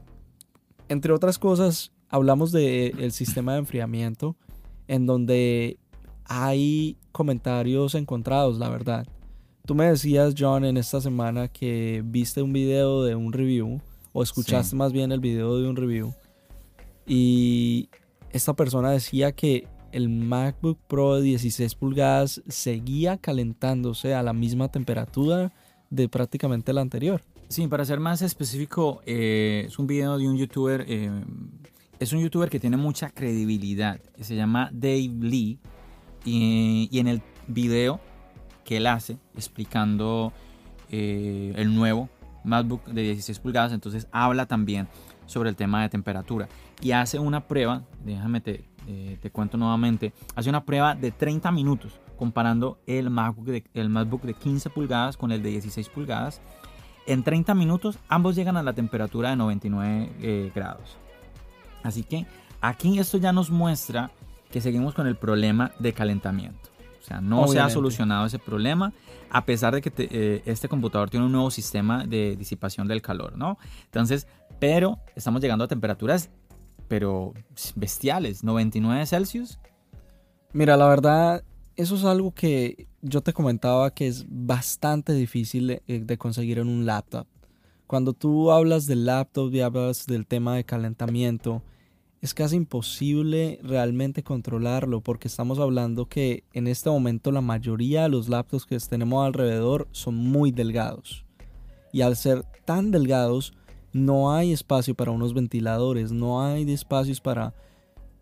Entre 0.89 1.13
otras 1.13 1.39
cosas, 1.39 1.93
hablamos 2.09 2.53
del 2.53 3.13
sistema 3.13 3.53
de 3.53 3.61
enfriamiento, 3.61 4.37
en 4.87 5.07
donde 5.07 5.79
hay 6.25 6.99
comentarios 7.15 7.95
encontrados, 7.95 8.59
la 8.59 8.69
verdad. 8.69 9.07
Tú 9.65 9.75
me 9.75 9.87
decías, 9.87 10.35
John, 10.37 10.65
en 10.65 10.77
esta 10.77 11.01
semana 11.01 11.49
que 11.49 12.03
viste 12.05 12.43
un 12.43 12.53
video 12.53 13.05
de 13.05 13.15
un 13.15 13.33
review, 13.33 13.81
o 14.13 14.23
escuchaste 14.23 14.77
más 14.77 14.93
bien 14.93 15.13
el 15.13 15.21
video 15.21 15.59
de 15.59 15.69
un 15.69 15.77
review, 15.77 16.13
y 17.07 17.89
esta 18.31 18.53
persona 18.55 18.91
decía 18.91 19.33
que 19.33 19.69
el 19.93 20.09
MacBook 20.09 20.79
Pro 20.89 21.15
de 21.15 21.23
16 21.23 21.77
pulgadas 21.77 22.43
seguía 22.49 23.17
calentándose 23.17 24.13
a 24.13 24.23
la 24.25 24.33
misma 24.33 24.69
temperatura 24.69 25.53
de 25.91 26.09
prácticamente 26.09 26.73
la 26.73 26.81
anterior. 26.81 27.23
Sí, 27.49 27.69
para 27.69 27.85
ser 27.85 28.01
más 28.01 28.23
específico, 28.23 29.03
eh, 29.07 29.67
es 29.69 29.79
un 29.79 29.87
video 29.87 30.19
de 30.19 30.29
un 30.29 30.37
youtuber, 30.37 30.85
eh, 30.89 31.13
es 32.01 32.13
un 32.13 32.21
youtuber 32.21 32.51
que 32.51 32.59
tiene 32.59 32.77
mucha 32.77 33.11
credibilidad, 33.11 34.01
se 34.21 34.35
llama 34.35 34.69
Dave 34.73 35.13
Lee, 35.21 35.61
y, 36.25 36.89
en 36.99 37.09
el 37.09 37.23
video 37.47 38.01
que 38.65 38.79
él 38.79 38.87
hace 38.87 39.19
explicando 39.37 40.33
eh, 40.91 41.53
el 41.57 41.75
nuevo 41.75 42.09
MacBook 42.45 42.85
de 42.87 43.03
16 43.03 43.39
pulgadas, 43.41 43.73
entonces 43.73 44.07
habla 44.13 44.47
también 44.47 44.89
sobre 45.27 45.51
el 45.51 45.57
tema 45.57 45.83
de 45.83 45.89
temperatura 45.89 46.49
y 46.81 46.93
hace 46.93 47.19
una 47.19 47.47
prueba, 47.47 47.83
déjame 48.05 48.41
te, 48.41 48.65
eh, 48.87 49.19
cuento 49.33 49.57
nuevamente, 49.57 50.13
hace 50.35 50.49
una 50.49 50.65
prueba 50.65 50.95
de 50.95 51.11
30 51.11 51.51
minutos 51.53 52.01
comparando 52.19 52.79
el 52.87 53.11
MacBook, 53.11 53.47
de, 53.47 53.65
el 53.75 53.89
MacBook 53.89 54.23
de 54.23 54.35
15 54.35 54.71
pulgadas 54.71 55.17
con 55.17 55.33
el 55.33 55.43
de 55.43 55.51
16 55.51 55.89
pulgadas. 55.89 56.41
En 57.07 57.23
30 57.23 57.55
minutos 57.55 57.99
ambos 58.09 58.35
llegan 58.35 58.57
a 58.57 58.63
la 58.63 58.73
temperatura 58.73 59.31
de 59.31 59.37
99 59.37 60.13
eh, 60.21 60.53
grados. 60.55 60.97
Así 61.83 62.03
que 62.03 62.27
aquí 62.61 62.99
esto 62.99 63.19
ya 63.19 63.33
nos 63.33 63.51
muestra 63.51 64.11
que 64.55 64.61
seguimos 64.61 64.95
con 64.95 65.09
el 65.09 65.17
problema 65.17 65.73
de 65.81 65.93
calentamiento. 65.93 66.71
O 67.03 67.05
sea, 67.05 67.21
no 67.21 67.49
se 67.49 67.59
ha 67.59 67.69
solucionado 67.69 68.25
ese 68.25 68.39
problema 68.39 68.93
a 69.29 69.45
pesar 69.45 69.75
de 69.75 69.83
que 69.83 69.93
eh, 69.97 70.43
este 70.47 70.69
computador 70.69 71.11
tiene 71.11 71.27
un 71.27 71.33
nuevo 71.33 71.51
sistema 71.51 72.07
de 72.07 72.37
disipación 72.37 72.87
del 72.87 73.03
calor, 73.03 73.37
¿no? 73.37 73.59
Entonces, 73.87 74.29
pero 74.61 75.01
estamos 75.17 75.43
llegando 75.43 75.65
a 75.65 75.67
temperaturas, 75.67 76.31
pero 76.87 77.35
bestiales, 77.75 78.45
99 78.45 79.05
Celsius. 79.07 79.59
Mira, 80.53 80.77
la 80.77 80.87
verdad, 80.87 81.43
eso 81.75 81.97
es 81.97 82.05
algo 82.05 82.33
que 82.33 82.87
yo 83.03 83.23
te 83.23 83.33
comentaba 83.33 83.91
que 83.91 84.07
es 84.07 84.25
bastante 84.29 85.15
difícil 85.15 85.67
de, 85.67 85.83
eh, 85.89 85.99
de 85.99 86.17
conseguir 86.17 86.61
en 86.61 86.69
un 86.69 86.87
laptop. 86.87 87.27
Cuando 87.89 88.13
tú 88.13 88.53
hablas 88.53 88.87
del 88.87 89.05
laptop 89.05 89.53
y 89.53 89.63
hablas 89.63 90.07
del 90.07 90.29
tema 90.29 90.55
de 90.55 90.63
calentamiento, 90.63 91.65
es 92.25 92.33
casi 92.33 92.57
imposible 92.57 93.61
realmente 93.63 94.23
controlarlo 94.23 95.03
porque 95.03 95.29
estamos 95.29 95.59
hablando 95.59 96.07
que 96.07 96.43
en 96.55 96.69
este 96.69 96.89
momento 96.89 97.31
la 97.31 97.43
mayoría 97.43 98.05
de 98.05 98.09
los 98.09 98.31
laptops 98.31 98.65
que 98.65 98.79
tenemos 98.79 99.27
alrededor 99.27 99.89
son 99.93 100.15
muy 100.15 100.51
delgados. 100.51 101.27
Y 101.93 102.01
al 102.01 102.17
ser 102.17 102.43
tan 102.65 102.91
delgados 102.91 103.53
no 103.93 104.33
hay 104.33 104.55
espacio 104.55 104.95
para 104.95 105.11
unos 105.11 105.35
ventiladores, 105.35 106.13
no 106.13 106.43
hay 106.43 106.73
espacios 106.73 107.21
para, 107.21 107.53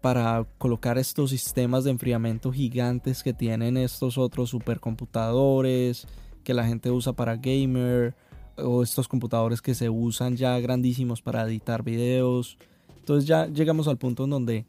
para 0.01 0.49
colocar 0.59 0.99
estos 0.99 1.31
sistemas 1.31 1.85
de 1.85 1.93
enfriamiento 1.93 2.51
gigantes 2.51 3.23
que 3.23 3.33
tienen 3.33 3.77
estos 3.77 4.19
otros 4.19 4.51
supercomputadores 4.51 6.09
que 6.43 6.55
la 6.55 6.67
gente 6.67 6.91
usa 6.91 7.13
para 7.13 7.37
gamer 7.37 8.17
o 8.57 8.83
estos 8.83 9.07
computadores 9.07 9.63
que 9.63 9.77
se 9.77 9.89
usan 9.89 10.37
ya 10.37 10.59
grandísimos 10.59 11.23
para 11.23 11.45
editar 11.45 11.85
videos 11.85 12.59
entonces 13.03 13.27
ya 13.27 13.47
llegamos 13.49 13.89
al 13.89 13.99
punto 13.99 14.23
en 14.25 14.31
donde 14.31 14.65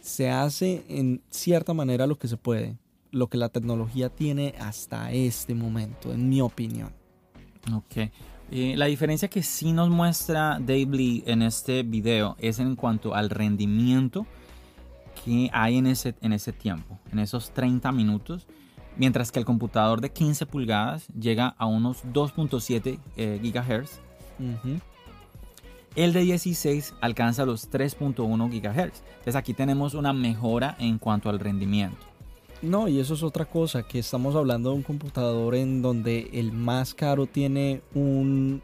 se 0.00 0.30
hace 0.30 0.82
en 0.88 1.20
cierta 1.28 1.74
manera 1.74 2.06
lo 2.06 2.16
que 2.16 2.26
se 2.26 2.38
puede, 2.38 2.78
lo 3.10 3.26
que 3.26 3.36
la 3.36 3.50
tecnología 3.50 4.08
tiene 4.08 4.54
hasta 4.58 5.12
este 5.12 5.54
momento, 5.54 6.10
en 6.10 6.26
mi 6.26 6.40
opinión. 6.40 6.90
Ok. 7.74 8.10
la 8.50 8.86
diferencia 8.86 9.28
que 9.28 9.42
sí 9.42 9.72
nos 9.72 9.90
muestra 9.90 10.58
Dave 10.58 10.86
Lee 10.86 11.22
en 11.26 11.42
este 11.42 11.82
video 11.82 12.34
es 12.38 12.60
en 12.60 12.76
cuanto 12.76 13.14
al 13.14 13.28
rendimiento 13.28 14.26
que 15.22 15.50
hay 15.52 15.76
en 15.76 15.86
ese, 15.86 16.14
en 16.22 16.32
ese 16.32 16.54
tiempo, 16.54 16.98
en 17.12 17.18
esos 17.18 17.50
30 17.50 17.92
minutos, 17.92 18.46
mientras 18.96 19.30
que 19.30 19.38
el 19.38 19.44
computador 19.44 20.00
de 20.00 20.12
15 20.12 20.46
pulgadas 20.46 21.08
llega 21.08 21.48
a 21.58 21.66
unos 21.66 22.02
2.7 22.06 22.98
eh, 23.18 23.38
GHz. 23.42 24.00
El 25.96 26.12
de 26.12 26.20
16 26.20 26.94
alcanza 27.00 27.46
los 27.46 27.70
3.1 27.70 28.50
GHz. 28.50 29.02
Entonces 29.08 29.34
aquí 29.34 29.54
tenemos 29.54 29.94
una 29.94 30.12
mejora 30.12 30.76
en 30.78 30.98
cuanto 30.98 31.30
al 31.30 31.40
rendimiento. 31.40 31.96
No, 32.60 32.86
y 32.86 33.00
eso 33.00 33.14
es 33.14 33.22
otra 33.22 33.46
cosa, 33.46 33.82
que 33.82 33.98
estamos 33.98 34.34
hablando 34.34 34.70
de 34.70 34.76
un 34.76 34.82
computador 34.82 35.54
en 35.54 35.80
donde 35.80 36.28
el 36.34 36.52
más 36.52 36.92
caro 36.92 37.26
tiene 37.26 37.80
un, 37.94 38.62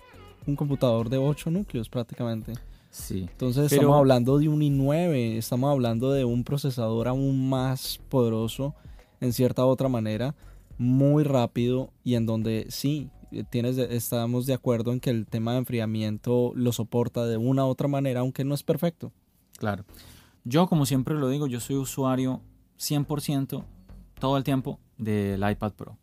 computador 0.56 1.08
de 1.08 1.16
8 1.16 1.50
núcleos 1.50 1.88
prácticamente. 1.88 2.52
Sí. 2.90 3.20
Entonces 3.30 3.72
estamos 3.72 3.96
hablando 3.96 4.38
de 4.38 4.48
un 4.48 4.60
i9, 4.60 5.36
estamos 5.36 5.70
hablando 5.70 6.12
de 6.12 6.26
un 6.26 6.44
procesador 6.44 7.08
aún 7.08 7.48
más 7.48 7.98
poderoso 8.10 8.74
en 9.22 9.32
cierta 9.32 9.64
otra 9.64 9.88
manera, 9.88 10.34
muy 10.76 11.24
rápido 11.24 11.90
y 12.04 12.14
en 12.16 12.26
donde 12.26 12.66
sí, 12.68 13.08
tienes, 13.50 13.78
estamos 13.78 14.46
de 14.46 14.54
acuerdo 14.54 14.92
en 14.92 15.00
que 15.00 15.10
el 15.10 15.26
tema 15.26 15.52
de 15.52 15.58
enfriamiento 15.58 16.52
lo 16.54 16.72
soporta 16.72 17.26
de 17.26 17.36
una 17.36 17.64
u 17.64 17.68
otra 17.68 17.88
manera, 17.88 18.20
aunque 18.20 18.44
no 18.44 18.54
es 18.54 18.62
perfecto. 18.62 19.12
Claro. 19.58 19.84
Yo, 20.44 20.66
como 20.66 20.86
siempre 20.86 21.14
lo 21.14 21.28
digo, 21.28 21.46
yo 21.46 21.60
soy 21.60 21.76
usuario 21.76 22.40
100% 22.78 23.64
todo 24.18 24.36
el 24.36 24.44
tiempo 24.44 24.78
del 24.98 25.48
iPad 25.48 25.72
Pro. 25.72 25.98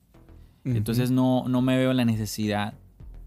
Entonces 0.66 1.10
no, 1.10 1.46
no 1.48 1.62
me 1.62 1.78
veo 1.78 1.94
la 1.94 2.06
necesidad 2.06 2.76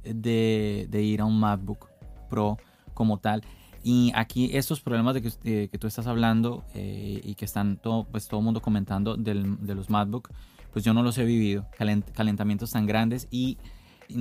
de, 0.05 0.89
ir 0.93 1.21
a 1.21 1.25
un 1.25 1.41
MacBook 1.41 1.89
Pro 2.29 2.59
como 2.95 3.19
tal. 3.19 3.43
Y 3.83 4.13
aquí 4.15 4.51
estos 4.57 4.81
problemas 4.81 5.15
de 5.15 5.23
que, 5.23 5.69
que 5.69 5.79
tú 5.79 5.87
estás 5.87 6.07
hablando 6.07 6.63
eh, 6.75 7.21
y 7.25 7.35
que 7.35 7.45
están 7.45 7.79
todo, 7.79 8.05
pues, 8.05 8.29
todo 8.29 8.41
el 8.41 8.45
mundo 8.45 8.63
comentando 8.63 9.17
del, 9.17 9.65
de 9.67 9.75
los 9.75 9.91
MacBook, 9.91 10.31
pues 10.73 10.85
yo 10.85 10.95
no 10.95 11.03
los 11.03 11.19
he 11.19 11.25
vivido, 11.25 11.67
calentamientos 12.15 12.71
tan 12.71 12.87
grandes 12.87 13.29
y 13.31 13.59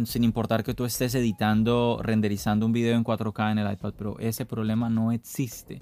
sin 0.05 0.24
importar 0.24 0.63
que 0.63 0.74
tú 0.74 0.86
estés 0.86 1.15
editando, 1.15 2.00
renderizando 2.01 2.65
un 2.65 2.71
video 2.71 2.95
en 2.95 3.03
4K 3.03 3.51
en 3.51 3.57
el 3.60 3.71
iPad 3.71 3.93
Pro, 3.93 4.19
ese 4.19 4.45
problema 4.45 4.89
no 4.89 5.12
existe. 5.12 5.81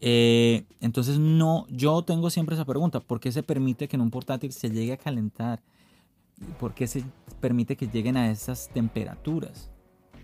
Eh, 0.00 0.64
entonces 0.80 1.18
no, 1.18 1.66
yo 1.68 2.02
tengo 2.02 2.30
siempre 2.30 2.54
esa 2.54 2.64
pregunta, 2.64 3.00
¿por 3.00 3.20
qué 3.20 3.32
se 3.32 3.42
permite 3.42 3.88
que 3.88 3.96
en 3.96 4.02
un 4.02 4.10
portátil 4.10 4.52
se 4.52 4.70
llegue 4.70 4.92
a 4.92 4.96
calentar? 4.96 5.60
¿Por 6.60 6.74
qué 6.74 6.86
se 6.86 7.04
permite 7.40 7.76
que 7.76 7.88
lleguen 7.88 8.16
a 8.16 8.30
esas 8.30 8.68
temperaturas? 8.68 9.70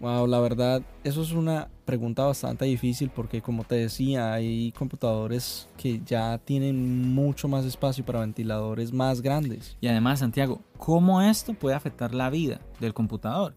Wow, 0.04 0.26
la 0.26 0.38
verdad, 0.38 0.82
eso 1.02 1.22
es 1.22 1.32
una 1.32 1.70
pregunta 1.86 2.26
bastante 2.26 2.66
difícil 2.66 3.08
porque 3.08 3.40
como 3.40 3.64
te 3.64 3.76
decía, 3.76 4.34
hay 4.34 4.70
computadores 4.72 5.66
que 5.78 6.02
ya 6.04 6.36
tienen 6.36 7.14
mucho 7.14 7.48
más 7.48 7.64
espacio 7.64 8.04
para 8.04 8.20
ventiladores 8.20 8.92
más 8.92 9.22
grandes. 9.22 9.78
Y 9.80 9.86
además, 9.86 10.18
Santiago, 10.18 10.60
¿cómo 10.76 11.22
esto 11.22 11.54
puede 11.54 11.74
afectar 11.74 12.12
la 12.14 12.28
vida 12.28 12.60
del 12.80 12.92
computador? 12.92 13.54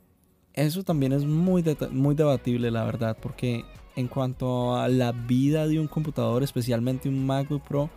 Eso 0.53 0.83
también 0.83 1.11
es 1.11 1.25
muy, 1.25 1.65
muy 1.91 2.15
debatible, 2.15 2.71
la 2.71 2.85
verdad, 2.85 3.17
porque 3.21 3.65
en 3.97 4.07
cuanto 4.07 4.77
a 4.77 4.87
la 4.87 5.11
vida 5.11 5.67
de 5.67 5.81
un 5.81 5.89
computador, 5.89 6.43
especialmente 6.43 7.09
un 7.09 7.25
MacBook 7.25 7.63
Pro, 7.67 7.89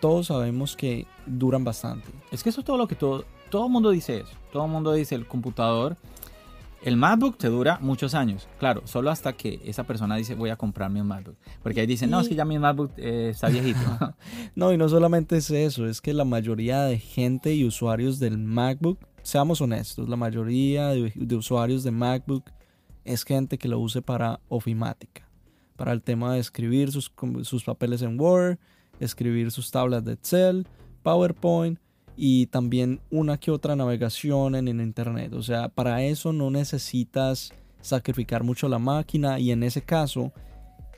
todos 0.00 0.28
sabemos 0.28 0.76
que 0.76 1.08
duran 1.26 1.64
bastante. 1.64 2.06
Es 2.30 2.44
que 2.44 2.50
eso 2.50 2.60
es 2.60 2.64
todo 2.64 2.76
lo 2.76 2.86
que 2.86 2.94
todo, 2.94 3.24
todo 3.50 3.66
el 3.66 3.72
mundo 3.72 3.90
dice 3.90 4.18
eso. 4.18 4.36
Todo 4.52 4.66
el 4.66 4.70
mundo 4.70 4.92
dice 4.92 5.16
el 5.16 5.26
computador 5.26 5.96
el 6.82 6.96
MacBook 6.96 7.36
te 7.36 7.48
dura 7.48 7.78
muchos 7.80 8.14
años, 8.14 8.48
claro, 8.58 8.82
solo 8.86 9.10
hasta 9.10 9.34
que 9.34 9.60
esa 9.64 9.84
persona 9.84 10.16
dice 10.16 10.34
voy 10.34 10.50
a 10.50 10.56
comprarme 10.56 11.02
un 11.02 11.08
MacBook. 11.08 11.36
Porque 11.62 11.80
ahí 11.80 11.86
dicen, 11.86 12.10
no, 12.10 12.20
es 12.20 12.28
que 12.28 12.34
ya 12.34 12.44
mi 12.44 12.58
MacBook 12.58 12.92
eh, 12.96 13.28
está 13.30 13.48
viejito. 13.48 13.80
no, 14.54 14.72
y 14.72 14.78
no 14.78 14.88
solamente 14.88 15.36
es 15.36 15.50
eso, 15.50 15.86
es 15.86 16.00
que 16.00 16.14
la 16.14 16.24
mayoría 16.24 16.82
de 16.84 16.98
gente 16.98 17.54
y 17.54 17.64
usuarios 17.66 18.18
del 18.18 18.38
MacBook, 18.38 18.98
seamos 19.22 19.60
honestos, 19.60 20.08
la 20.08 20.16
mayoría 20.16 20.88
de, 20.88 21.36
usuarios 21.36 21.84
de 21.84 21.90
MacBook 21.90 22.50
es 23.04 23.24
gente 23.24 23.58
que 23.58 23.68
lo 23.68 23.78
use 23.78 24.00
para 24.00 24.40
ofimática, 24.48 25.28
para 25.76 25.92
el 25.92 26.02
tema 26.02 26.32
de 26.32 26.40
escribir 26.40 26.92
sus, 26.92 27.12
sus 27.42 27.64
papeles 27.64 28.00
en 28.00 28.18
Word, 28.18 28.58
escribir 29.00 29.50
sus 29.50 29.70
tablas 29.70 30.04
de 30.04 30.14
Excel, 30.14 30.66
PowerPoint 31.02 31.78
y 32.22 32.48
también 32.48 33.00
una 33.10 33.38
que 33.38 33.50
otra 33.50 33.74
navegación 33.76 34.54
en 34.54 34.68
el 34.68 34.82
internet. 34.82 35.32
O 35.32 35.42
sea, 35.42 35.70
para 35.70 36.04
eso 36.04 36.34
no 36.34 36.50
necesitas 36.50 37.54
sacrificar 37.80 38.44
mucho 38.44 38.68
la 38.68 38.78
máquina 38.78 39.40
y 39.40 39.52
en 39.52 39.62
ese 39.62 39.80
caso 39.80 40.30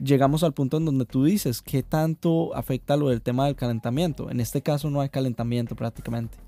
llegamos 0.00 0.42
al 0.42 0.52
punto 0.52 0.78
en 0.78 0.84
donde 0.84 1.04
tú 1.04 1.22
dices 1.22 1.62
qué 1.62 1.84
tanto 1.84 2.52
afecta 2.56 2.96
lo 2.96 3.08
del 3.08 3.22
tema 3.22 3.46
del 3.46 3.54
calentamiento. 3.54 4.32
En 4.32 4.40
este 4.40 4.62
caso 4.62 4.90
no 4.90 5.00
hay 5.00 5.10
calentamiento 5.10 5.76
prácticamente. 5.76 6.38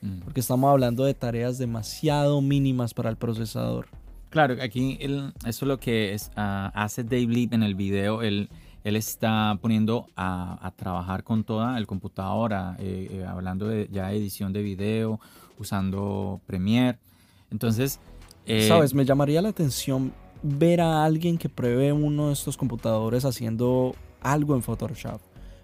Mm. 0.00 0.22
Porque 0.24 0.40
estamos 0.40 0.68
hablando 0.68 1.04
de 1.04 1.14
tareas 1.14 1.56
demasiado 1.56 2.40
mínimas 2.40 2.92
para 2.92 3.10
el 3.10 3.16
procesador. 3.16 3.86
Claro, 4.30 4.56
aquí 4.60 4.98
eso 5.00 5.32
es 5.44 5.62
lo 5.62 5.78
que 5.78 6.12
es, 6.12 6.32
ah, 6.34 6.72
hace 6.74 7.04
Dave 7.04 7.28
Leap 7.28 7.52
en 7.52 7.62
el 7.62 7.76
video. 7.76 8.20
El, 8.20 8.48
él 8.84 8.96
está 8.96 9.58
poniendo 9.62 10.06
a, 10.14 10.72
trabajar 10.76 11.24
con 11.24 11.42
toda 11.42 11.78
el 11.78 11.86
computadora, 11.86 12.76
eh, 12.78 13.08
eh, 13.10 13.24
hablando 13.26 13.66
de 13.66 13.88
ya 13.90 14.12
edición 14.12 14.52
de 14.52 14.62
video, 14.62 15.18
usando 15.58 16.40
Premiere. 16.46 16.98
Entonces... 17.50 17.98
Eh, 18.46 18.68
Sabes, 18.68 18.92
me 18.92 19.06
llamaría 19.06 19.40
la 19.40 19.48
atención 19.48 20.12
ver 20.42 20.82
a 20.82 21.02
alguien 21.02 21.38
que 21.38 21.48
pruebe 21.48 21.92
uno 21.94 22.26
de 22.26 22.34
estos 22.34 22.58
computadores 22.58 23.24
haciendo 23.24 23.94
algo 24.20 24.54
en 24.54 24.62
Photoshop. 24.62 25.18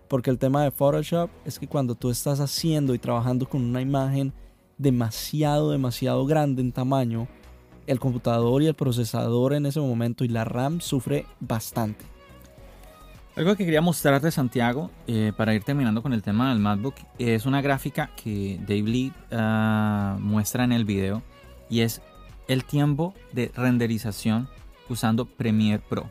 Porque 0.09 0.31
el 0.31 0.39
tema 0.39 0.65
de 0.65 0.71
Photoshop 0.71 1.29
es 1.45 1.59
que 1.59 1.69
cuando 1.69 1.95
tú 1.95 2.09
estás 2.09 2.41
haciendo 2.41 2.95
y 2.95 2.99
trabajando 2.99 3.47
con 3.47 3.63
una 3.63 3.83
imagen 3.83 4.33
demasiado, 4.79 5.73
demasiado 5.73 6.25
grande 6.25 6.63
en 6.63 6.73
tamaño, 6.73 7.29
el 7.87 8.01
computador 8.01 8.63
y 8.63 8.67
el 8.67 8.75
procesador 8.75 9.53
en 9.53 9.67
ese 9.67 9.81
momento 9.81 10.25
y 10.25 10.29
la 10.29 10.45
RAM 10.45 10.81
sufre 10.81 11.27
bastante. 11.39 12.20
Algo 13.37 13.55
que 13.55 13.65
quería 13.65 13.81
mostrarte, 13.81 14.31
Santiago, 14.33 14.91
eh, 15.07 15.33
para 15.37 15.55
ir 15.55 15.63
terminando 15.63 16.03
con 16.03 16.13
el 16.13 16.21
tema 16.21 16.51
del 16.51 16.59
MacBook, 16.59 16.97
es 17.19 17.47
una 17.47 17.63
gráfica 17.63 18.11
que 18.17 18.59
Dave 18.61 18.83
Lee 18.83 19.13
ah, 19.31 20.17
muestra 20.21 20.65
en 20.65 20.73
el 20.73 20.85
video 20.85 21.23
y 21.69 21.81
es 21.81 22.03
el 22.49 22.65
tiempo 22.65 23.15
de 23.33 23.53
renderización 23.55 24.49
usando 24.89 25.27
Premiere 25.27 25.81
Pro. 25.89 26.11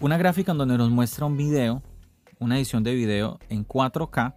Una 0.00 0.18
gráfica 0.18 0.50
en 0.50 0.58
donde 0.58 0.76
nos 0.76 0.90
muestra 0.90 1.26
un 1.26 1.36
video, 1.36 1.80
una 2.40 2.56
edición 2.56 2.82
de 2.82 2.94
video 2.94 3.38
en 3.48 3.64
4K, 3.64 4.34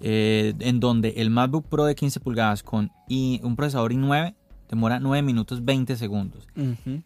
eh, 0.00 0.54
en 0.60 0.78
donde 0.78 1.14
el 1.16 1.28
MacBook 1.28 1.66
Pro 1.66 1.86
de 1.86 1.96
15 1.96 2.20
pulgadas 2.20 2.62
con 2.62 2.92
un 3.08 3.56
procesador 3.56 3.92
i9 3.92 4.36
demora 4.68 5.00
9 5.00 5.22
minutos 5.22 5.64
20 5.64 5.96
segundos. 5.96 6.46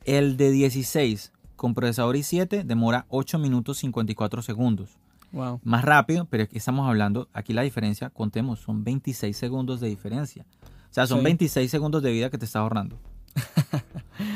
El 0.04 0.36
de 0.36 0.50
16 0.50 1.32
con 1.58 1.74
procesador 1.74 2.16
i7 2.16 2.62
demora 2.62 3.04
8 3.10 3.38
minutos 3.38 3.78
54 3.78 4.40
segundos. 4.42 4.98
Wow. 5.32 5.60
Más 5.62 5.84
rápido, 5.84 6.24
pero 6.24 6.44
aquí 6.44 6.56
estamos 6.56 6.88
hablando, 6.88 7.28
aquí 7.34 7.52
la 7.52 7.62
diferencia, 7.62 8.08
contemos, 8.08 8.60
son 8.60 8.84
26 8.84 9.36
segundos 9.36 9.80
de 9.80 9.88
diferencia. 9.88 10.46
O 10.62 10.94
sea, 10.94 11.06
son 11.06 11.22
26 11.22 11.70
segundos 11.70 12.02
de 12.02 12.12
vida 12.12 12.30
que 12.30 12.38
te 12.38 12.46
está 12.46 12.60
ahorrando. 12.60 12.98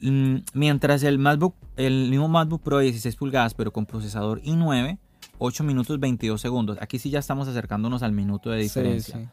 Mm, 0.00 0.42
mientras 0.54 1.02
el 1.02 1.18
MacBook, 1.18 1.56
el 1.76 2.08
mismo 2.08 2.28
MacBook 2.28 2.62
Pro 2.62 2.78
de 2.78 2.84
16 2.84 3.16
pulgadas, 3.16 3.54
pero 3.54 3.72
con 3.72 3.84
procesador 3.84 4.40
i9, 4.42 4.96
8 5.38 5.64
minutos 5.64 5.98
22 5.98 6.40
segundos. 6.40 6.78
Aquí 6.80 7.00
sí 7.00 7.10
ya 7.10 7.18
estamos 7.18 7.48
acercándonos 7.48 8.04
al 8.04 8.12
minuto 8.12 8.50
de 8.50 8.60
diferencia. 8.60 9.28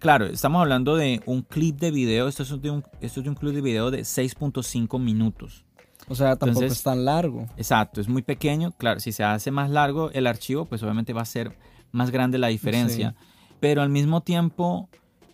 Claro, 0.00 0.26
estamos 0.26 0.60
hablando 0.60 0.96
de 0.96 1.22
un 1.26 1.42
clip 1.42 1.78
de 1.78 1.92
video. 1.92 2.26
Esto 2.26 2.42
es 2.42 2.60
de 2.60 2.68
un, 2.68 2.82
esto 3.00 3.20
es 3.20 3.24
de 3.24 3.30
un 3.30 3.36
clip 3.36 3.54
de 3.54 3.60
video 3.60 3.92
de 3.92 4.00
6.5 4.00 4.98
minutos. 4.98 5.65
O 6.08 6.14
sea, 6.14 6.36
tampoco 6.36 6.64
es 6.64 6.82
tan 6.82 7.04
largo. 7.04 7.46
Exacto, 7.56 8.00
es 8.00 8.08
muy 8.08 8.22
pequeño. 8.22 8.72
Claro, 8.72 9.00
si 9.00 9.12
se 9.12 9.24
hace 9.24 9.50
más 9.50 9.70
largo 9.70 10.10
el 10.12 10.26
archivo, 10.26 10.64
pues 10.64 10.82
obviamente 10.82 11.12
va 11.12 11.22
a 11.22 11.26
ser 11.26 11.56
más 11.92 12.10
grande 12.10 12.38
la 12.38 12.48
diferencia. 12.48 13.14
Pero 13.60 13.82
al 13.82 13.88
mismo 13.88 14.20
tiempo, 14.20 14.88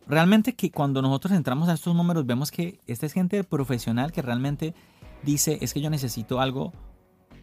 realmente 0.07 0.55
que 0.55 0.71
cuando 0.71 1.03
nosotros 1.03 1.33
entramos 1.33 1.69
a 1.69 1.75
estos 1.75 1.95
números, 1.95 2.25
vemos 2.25 2.51
que 2.51 2.79
esta 2.87 3.07
es 3.07 3.13
gente 3.13 3.45
profesional 3.45 4.13
que 4.13 4.23
realmente 4.23 4.75
dice, 5.23 5.59
es 5.61 5.75
que 5.75 5.81
yo 5.81 5.91
necesito 5.91 6.41
algo 6.41 6.73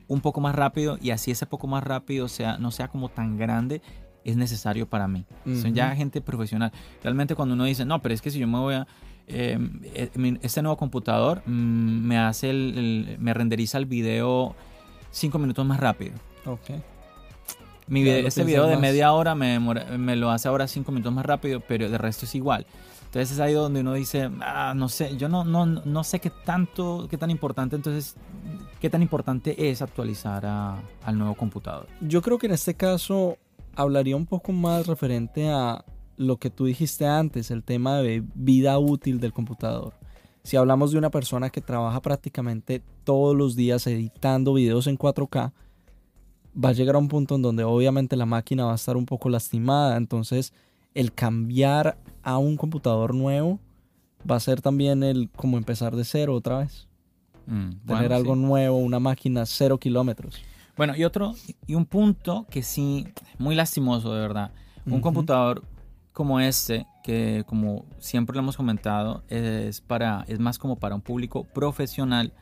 un 0.08 0.22
poco 0.22 0.42
más 0.42 0.56
rápido 0.56 0.98
y 1.00 1.12
así 1.12 1.32
ese 1.32 1.46
poco 1.46 1.68
más 1.68 1.84
rápido 1.84 2.28
sea, 2.28 2.58
no 2.58 2.72
sea 2.72 2.88
como 2.88 3.10
tan 3.10 3.38
grande, 3.38 3.82
es 4.24 4.36
necesario 4.36 4.90
para 4.90 5.08
mí. 5.08 5.26
Son 5.46 5.74
ya 5.74 5.96
gente 5.96 6.22
profesional. 6.22 6.72
Realmente 7.04 7.36
cuando 7.36 7.56
uno 7.56 7.66
dice, 7.66 7.86
no, 7.86 8.02
pero 8.02 8.14
es 8.16 8.22
que 8.22 8.32
si 8.32 8.40
yo 8.40 8.48
me 8.48 8.58
voy 8.58 8.76
a 8.76 8.88
eh, 9.30 9.58
este 10.42 10.62
nuevo 10.62 10.78
computador 10.78 11.42
mm, 11.46 12.08
me 12.08 12.18
hace 12.18 12.50
el, 12.50 13.18
me 13.20 13.34
renderiza 13.34 13.78
el 13.78 13.86
video 13.86 14.56
5 15.12 15.40
minutos 15.40 15.66
más 15.66 15.80
rápido. 15.80 16.14
Ok. 16.46 16.72
Mi 17.88 18.08
este 18.08 18.44
video 18.44 18.68
de 18.68 18.78
media 18.78 19.14
hora 19.14 19.34
me, 19.34 19.60
me 19.60 20.16
lo 20.16 20.30
hace 20.30 20.48
ahora 20.48 20.68
5 20.68 20.92
minutos 20.92 21.14
más 21.14 21.26
rápido, 21.26 21.60
pero 21.60 21.90
de 21.90 21.98
resto 21.98 22.26
es 22.26 22.36
igual. 22.36 22.66
Entonces 23.06 23.32
es 23.32 23.40
ahí 23.40 23.54
donde 23.54 23.80
uno 23.80 23.94
dice, 23.94 24.30
ah, 24.42 24.74
no 24.76 24.88
sé, 24.88 25.18
yo 25.18 25.30
no, 25.30 25.44
no, 25.44 25.66
no 25.66 26.04
sé 26.04 26.20
qué 26.20 26.30
tanto, 26.30 27.08
qué 27.10 27.18
tan 27.18 27.32
importante, 27.32 27.76
entonces, 27.76 28.16
qué 28.80 28.88
tan 28.92 29.02
importante 29.02 29.70
es 29.72 29.82
actualizar 29.82 30.46
al 30.46 31.18
nuevo 31.18 31.34
computador. 31.34 31.88
Yo 32.02 32.22
creo 32.22 32.38
que 32.38 32.46
en 32.46 32.54
este 32.54 32.76
caso 32.76 33.38
hablaría 33.76 34.16
un 34.16 34.28
poco 34.28 34.52
más 34.52 34.86
referente 34.86 35.50
a 35.50 35.84
lo 36.20 36.36
que 36.36 36.50
tú 36.50 36.66
dijiste 36.66 37.08
antes, 37.08 37.50
el 37.50 37.64
tema 37.64 38.00
de 38.00 38.22
vida 38.36 38.78
útil 38.78 39.22
del 39.22 39.32
computador. 39.32 39.94
Si 40.44 40.58
hablamos 40.58 40.92
de 40.92 40.98
una 40.98 41.10
persona 41.10 41.50
que 41.50 41.62
trabaja 41.62 42.02
prácticamente 42.02 42.84
todos 43.06 43.38
los 43.38 43.56
días 43.56 43.88
editando 43.88 44.54
videos 44.54 44.88
en 44.88 44.98
4K, 44.98 45.54
va 46.62 46.70
a 46.70 46.74
llegar 46.74 46.96
a 46.96 47.00
un 47.00 47.08
punto 47.08 47.36
en 47.36 47.42
donde 47.42 47.64
obviamente 47.64 48.18
la 48.18 48.26
máquina 48.26 48.66
va 48.66 48.74
a 48.74 48.76
estar 48.76 48.98
un 48.98 49.06
poco 49.06 49.30
lastimada. 49.30 49.96
Entonces, 49.96 50.52
el 50.94 51.14
cambiar 51.14 51.98
a 52.22 52.38
un 52.38 52.58
computador 52.58 53.16
nuevo 53.16 53.62
va 54.30 54.36
a 54.36 54.42
ser 54.42 54.62
también 54.62 55.04
el 55.04 55.30
como 55.30 55.58
empezar 55.58 55.96
de 55.96 56.04
cero 56.04 56.36
otra 56.36 56.60
vez. 56.60 56.90
Mm, 57.48 57.88
Tener 57.88 58.12
algo 58.12 58.36
nuevo, 58.36 58.78
una 58.78 59.00
máquina 59.00 59.46
cero 59.46 59.78
kilómetros. 59.78 60.36
Bueno, 60.76 60.98
y 60.98 61.06
otro, 61.06 61.34
y 61.66 61.76
un 61.76 61.86
punto 61.86 62.46
que 62.50 62.62
sí, 62.62 63.08
muy 63.38 63.56
lastimoso 63.56 64.14
de 64.14 64.20
verdad. 64.20 64.52
Un 64.86 65.00
computador 65.00 65.64
como 66.14 66.40
este, 66.40 66.86
que 67.04 67.44
como 67.48 67.86
siempre 68.00 68.36
lo 68.36 68.42
hemos 68.42 68.58
comentado, 68.58 69.24
es, 69.30 69.82
para, 69.82 70.26
es 70.28 70.40
más 70.40 70.58
como 70.58 70.78
para 70.78 70.96
un 70.96 71.02
público 71.02 71.44
profesional, 71.44 72.34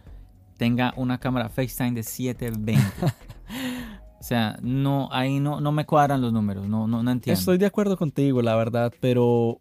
tenga 0.57 0.93
una 0.97 1.19
cámara 1.19 1.49
FaceTime 1.49 1.91
de 1.91 2.03
720. 2.03 2.83
o 4.19 4.23
sea, 4.23 4.57
no, 4.61 5.09
ahí 5.11 5.39
no, 5.39 5.61
no 5.61 5.71
me 5.71 5.85
cuadran 5.85 6.21
los 6.21 6.33
números, 6.33 6.67
no, 6.67 6.87
no, 6.87 7.03
no 7.03 7.11
entiendo. 7.11 7.39
Estoy 7.39 7.57
de 7.57 7.65
acuerdo 7.65 7.97
contigo, 7.97 8.41
la 8.41 8.55
verdad, 8.55 8.93
pero 8.99 9.59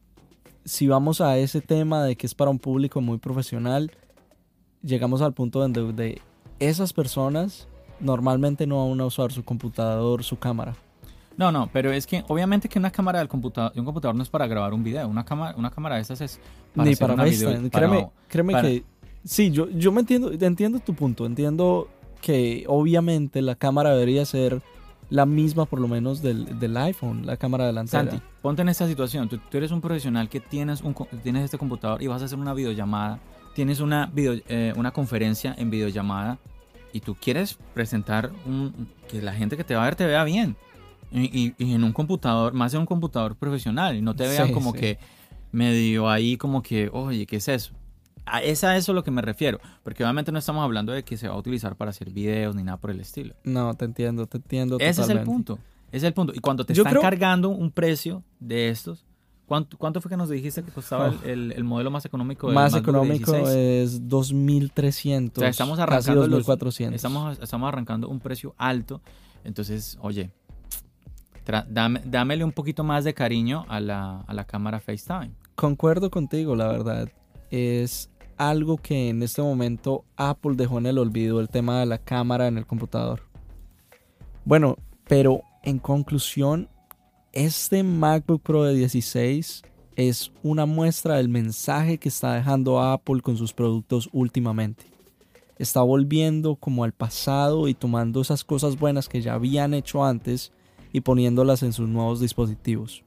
si 0.64 0.88
vamos 0.88 1.20
a 1.20 1.36
ese 1.38 1.60
tema 1.60 2.02
de 2.04 2.16
que 2.16 2.26
es 2.26 2.34
para 2.34 2.50
un 2.50 2.58
público 2.58 3.00
muy 3.00 3.18
profesional, 3.18 3.92
llegamos 4.82 5.22
al 5.22 5.32
punto 5.32 5.60
donde 5.60 5.92
de 5.92 6.20
esas 6.58 6.92
personas 6.92 7.68
normalmente 8.00 8.66
no 8.66 8.88
van 8.88 9.00
a 9.00 9.06
usar 9.06 9.32
su 9.32 9.44
computador, 9.44 10.24
su 10.24 10.38
cámara. 10.38 10.74
No, 11.36 11.52
no, 11.52 11.68
pero 11.72 11.92
es 11.92 12.06
que 12.06 12.24
obviamente 12.28 12.68
que 12.68 12.78
una 12.78 12.90
cámara 12.90 13.18
del 13.18 13.28
computador, 13.28 13.72
de 13.72 13.80
un 13.80 13.86
computador 13.86 14.14
no 14.14 14.22
es 14.22 14.28
para 14.28 14.46
grabar 14.46 14.72
un 14.72 14.82
video. 14.82 15.06
Una 15.08 15.24
cámara, 15.24 15.54
una 15.56 15.70
cámara 15.70 15.96
de 15.96 16.02
esas 16.02 16.20
es 16.20 16.40
para 16.74 16.88
Ni 16.88 16.96
para 16.96 17.14
una 17.14 17.24
video, 17.24 17.70
Créeme, 17.70 18.08
créeme 18.28 18.60
que 18.62 18.84
sí, 19.24 19.50
yo, 19.50 19.68
yo 19.70 19.92
me 19.92 20.00
entiendo, 20.00 20.32
entiendo 20.32 20.78
tu 20.80 20.94
punto. 20.94 21.26
Entiendo 21.26 21.88
que 22.22 22.64
obviamente 22.68 23.42
la 23.42 23.54
cámara 23.54 23.92
debería 23.92 24.24
ser 24.24 24.62
la 25.10 25.26
misma 25.26 25.66
por 25.66 25.80
lo 25.80 25.88
menos 25.88 26.22
del, 26.22 26.58
del 26.58 26.76
iPhone, 26.76 27.26
la 27.26 27.36
cámara 27.36 27.66
delantera. 27.66 28.10
Santi, 28.10 28.24
ponte 28.42 28.62
en 28.62 28.68
esta 28.68 28.86
situación. 28.88 29.28
Tú, 29.28 29.38
eres 29.52 29.70
un 29.70 29.80
profesional 29.80 30.28
que 30.28 30.40
tienes, 30.40 30.80
un, 30.80 30.94
tienes 31.22 31.44
este 31.44 31.58
computador 31.58 32.02
y 32.02 32.06
vas 32.06 32.22
a 32.22 32.24
hacer 32.24 32.38
una 32.38 32.54
videollamada. 32.54 33.20
Tienes 33.54 33.80
una, 33.80 34.06
video, 34.06 34.40
eh, 34.48 34.72
una 34.76 34.92
conferencia 34.92 35.54
en 35.56 35.70
videollamada 35.70 36.38
y 36.92 37.00
tú 37.00 37.14
quieres 37.14 37.58
presentar 37.74 38.30
un, 38.46 38.88
que 39.08 39.22
la 39.22 39.32
gente 39.32 39.56
que 39.56 39.64
te 39.64 39.74
va 39.74 39.82
a 39.82 39.84
ver 39.84 39.96
te 39.96 40.06
vea 40.06 40.24
bien. 40.24 40.56
Y, 41.12 41.54
en 41.58 41.84
un 41.84 41.92
computador, 41.92 42.52
más 42.52 42.74
en 42.74 42.80
un 42.80 42.86
computador 42.86 43.36
profesional, 43.36 43.96
y 43.96 44.02
no 44.02 44.14
te 44.14 44.26
vean 44.26 44.52
como 44.52 44.72
que 44.72 44.98
medio 45.52 46.08
ahí 46.08 46.36
como 46.36 46.62
que, 46.62 46.90
oye, 46.92 47.26
¿qué 47.26 47.36
es 47.36 47.48
eso? 47.48 47.72
A 48.26 48.42
esa, 48.42 48.76
eso 48.76 48.92
es 48.92 48.94
lo 48.96 49.04
que 49.04 49.12
me 49.12 49.22
refiero, 49.22 49.60
porque 49.84 50.02
obviamente 50.02 50.32
no 50.32 50.38
estamos 50.38 50.64
hablando 50.64 50.92
de 50.92 51.04
que 51.04 51.16
se 51.16 51.28
va 51.28 51.34
a 51.34 51.38
utilizar 51.38 51.76
para 51.76 51.90
hacer 51.90 52.10
videos 52.10 52.56
ni 52.56 52.64
nada 52.64 52.76
por 52.76 52.90
el 52.90 53.00
estilo. 53.00 53.34
No, 53.44 53.72
te 53.74 53.84
entiendo, 53.84 54.26
te 54.26 54.38
entiendo. 54.38 54.78
Ese 54.80 55.02
es 55.02 55.08
el 55.08 55.22
punto, 55.22 55.60
ese 55.88 55.98
es 55.98 56.02
el 56.04 56.12
punto. 56.12 56.32
Y 56.34 56.40
cuando 56.40 56.66
te 56.66 56.72
están 56.72 57.00
cargando 57.00 57.50
un 57.50 57.70
precio 57.70 58.24
de 58.40 58.68
estos, 58.70 59.06
¿Cuánto, 59.46 59.78
¿Cuánto, 59.78 60.00
fue 60.00 60.10
que 60.10 60.16
nos 60.16 60.28
dijiste 60.28 60.64
que 60.64 60.72
costaba 60.72 61.14
el, 61.24 61.52
el, 61.52 61.62
modelo 61.62 61.88
más 61.88 62.04
económico? 62.04 62.50
Más 62.50 62.74
económico 62.74 63.32
es 63.36 64.02
2.300. 64.02 65.30
O 65.36 65.40
sea, 65.40 65.48
estamos 65.48 65.78
arrancando 65.78 66.26
2.400. 66.26 66.94
Estamos, 66.94 67.38
estamos 67.40 67.68
arrancando 67.68 68.08
un 68.08 68.18
precio 68.18 68.56
alto. 68.58 69.00
Entonces, 69.44 69.98
oye, 70.00 70.32
dame, 71.68 72.00
dámele 72.04 72.44
un 72.44 72.52
poquito 72.52 72.84
más 72.84 73.04
de 73.04 73.14
cariño 73.14 73.64
a 73.68 73.80
la, 73.80 74.20
a 74.20 74.34
la 74.34 74.44
cámara 74.44 74.80
FaceTime. 74.80 75.32
Concuerdo 75.54 76.10
contigo, 76.10 76.54
la 76.56 76.68
verdad. 76.68 77.08
Es 77.50 78.10
algo 78.36 78.76
que 78.76 79.08
en 79.08 79.22
este 79.22 79.42
momento 79.42 80.04
Apple 80.16 80.52
dejó 80.56 80.78
en 80.78 80.86
el 80.86 80.98
olvido, 80.98 81.40
el 81.40 81.48
tema 81.48 81.80
de 81.80 81.86
la 81.86 81.98
cámara 81.98 82.48
en 82.48 82.58
el 82.58 82.66
computador. 82.66 83.22
Bueno, 84.44 84.76
pero 85.08 85.42
en 85.62 85.78
conclusión, 85.78 86.68
este 87.32 87.82
MacBook 87.82 88.42
Pro 88.42 88.64
de 88.64 88.74
16 88.74 89.62
es 89.96 90.30
una 90.42 90.66
muestra 90.66 91.16
del 91.16 91.28
mensaje 91.28 91.98
que 91.98 92.08
está 92.08 92.34
dejando 92.34 92.80
Apple 92.80 93.22
con 93.22 93.36
sus 93.36 93.52
productos 93.52 94.08
últimamente. 94.12 94.84
Está 95.58 95.80
volviendo 95.80 96.56
como 96.56 96.84
al 96.84 96.92
pasado 96.92 97.66
y 97.66 97.74
tomando 97.74 98.20
esas 98.20 98.44
cosas 98.44 98.78
buenas 98.78 99.08
que 99.08 99.22
ya 99.22 99.34
habían 99.34 99.72
hecho 99.72 100.04
antes 100.04 100.52
y 100.92 101.00
poniéndolas 101.00 101.62
en 101.62 101.72
sus 101.72 101.88
nuevos 101.88 102.20
dispositivos. 102.20 103.02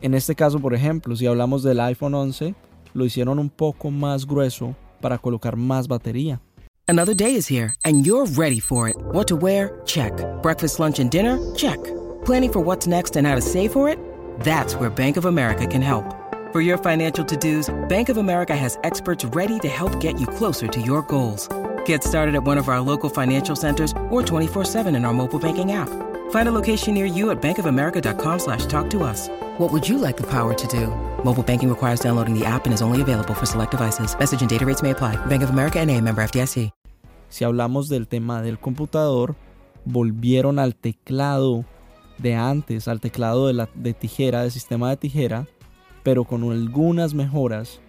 En 0.00 0.14
este 0.14 0.34
caso, 0.34 0.58
por 0.60 0.74
ejemplo, 0.74 1.16
si 1.16 1.26
hablamos 1.26 1.62
del 1.62 1.80
iPhone 1.80 2.14
11, 2.14 2.54
lo 2.92 3.04
hicieron 3.04 3.38
un 3.38 3.50
poco 3.50 3.90
más 3.90 4.26
grueso 4.26 4.74
para 5.00 5.18
colocar 5.18 5.56
más 5.56 5.88
batería. 5.88 6.40
Another 6.86 7.14
day 7.14 7.34
is 7.34 7.50
here 7.50 7.74
and 7.84 8.04
you're 8.04 8.26
ready 8.36 8.60
for 8.60 8.88
it. 8.88 8.96
What 9.12 9.26
to 9.28 9.36
wear? 9.36 9.80
Check. 9.86 10.12
Breakfast, 10.42 10.78
lunch 10.78 10.98
and 10.98 11.10
dinner? 11.10 11.38
Check. 11.56 11.78
Planning 12.24 12.52
for 12.52 12.60
what's 12.60 12.86
next 12.86 13.16
and 13.16 13.26
how 13.26 13.34
to 13.34 13.40
save 13.40 13.72
for 13.72 13.88
it? 13.88 13.98
That's 14.40 14.74
where 14.76 14.90
Bank 14.90 15.16
of 15.16 15.24
America 15.24 15.66
can 15.66 15.82
help. 15.82 16.04
For 16.52 16.60
your 16.60 16.78
financial 16.78 17.24
to-dos, 17.24 17.68
Bank 17.88 18.10
of 18.10 18.18
America 18.18 18.54
has 18.54 18.78
experts 18.84 19.24
ready 19.34 19.58
to 19.60 19.68
help 19.68 19.98
get 20.00 20.20
you 20.20 20.26
closer 20.26 20.68
to 20.68 20.80
your 20.80 21.02
goals. 21.02 21.48
Get 21.86 22.04
started 22.04 22.34
at 22.34 22.44
one 22.44 22.58
of 22.58 22.68
our 22.68 22.80
local 22.80 23.08
financial 23.10 23.56
centers 23.56 23.92
or 24.10 24.22
24-7 24.22 24.94
in 24.94 25.04
our 25.04 25.12
mobile 25.12 25.38
banking 25.38 25.72
app. 25.72 25.88
Find 26.34 26.48
a 26.48 26.60
location 26.62 26.94
near 26.94 27.06
you 27.06 27.30
at 27.30 27.40
bankofamerica.com 27.40 28.40
slash 28.40 28.66
talk 28.66 28.90
to 28.90 29.04
us. 29.04 29.28
What 29.58 29.70
would 29.70 29.88
you 29.88 29.98
like 29.98 30.16
the 30.16 30.26
power 30.26 30.52
to 30.52 30.66
do? 30.66 30.88
Mobile 31.22 31.44
banking 31.44 31.68
requires 31.68 32.00
downloading 32.00 32.36
the 32.36 32.44
app 32.44 32.66
and 32.66 32.74
is 32.74 32.82
only 32.82 33.02
available 33.02 33.34
for 33.34 33.46
select 33.46 33.70
devices. 33.70 34.18
Message 34.18 34.40
and 34.40 34.50
data 34.50 34.66
rates 34.66 34.82
may 34.82 34.90
apply. 34.90 35.14
Bank 35.26 35.44
of 35.44 35.50
America 35.50 35.78
NA, 35.86 36.00
member 36.00 36.22
FDIC. 36.26 36.72
Si 37.28 37.44
hablamos 37.44 37.88
del 37.88 38.08
tema 38.08 38.42
del 38.42 38.58
computador, 38.58 39.36
volvieron 39.84 40.58
al 40.58 40.74
teclado 40.74 41.64
de 42.18 42.34
antes, 42.34 42.88
al 42.88 43.00
teclado 43.00 43.46
de, 43.46 43.52
la, 43.52 43.68
de 43.72 43.94
tijera, 43.94 44.42
del 44.42 44.50
sistema 44.50 44.90
de 44.90 44.96
tijera, 44.96 45.46
pero 46.02 46.24
con 46.24 46.42
algunas 46.50 47.14
mejoras 47.14 47.80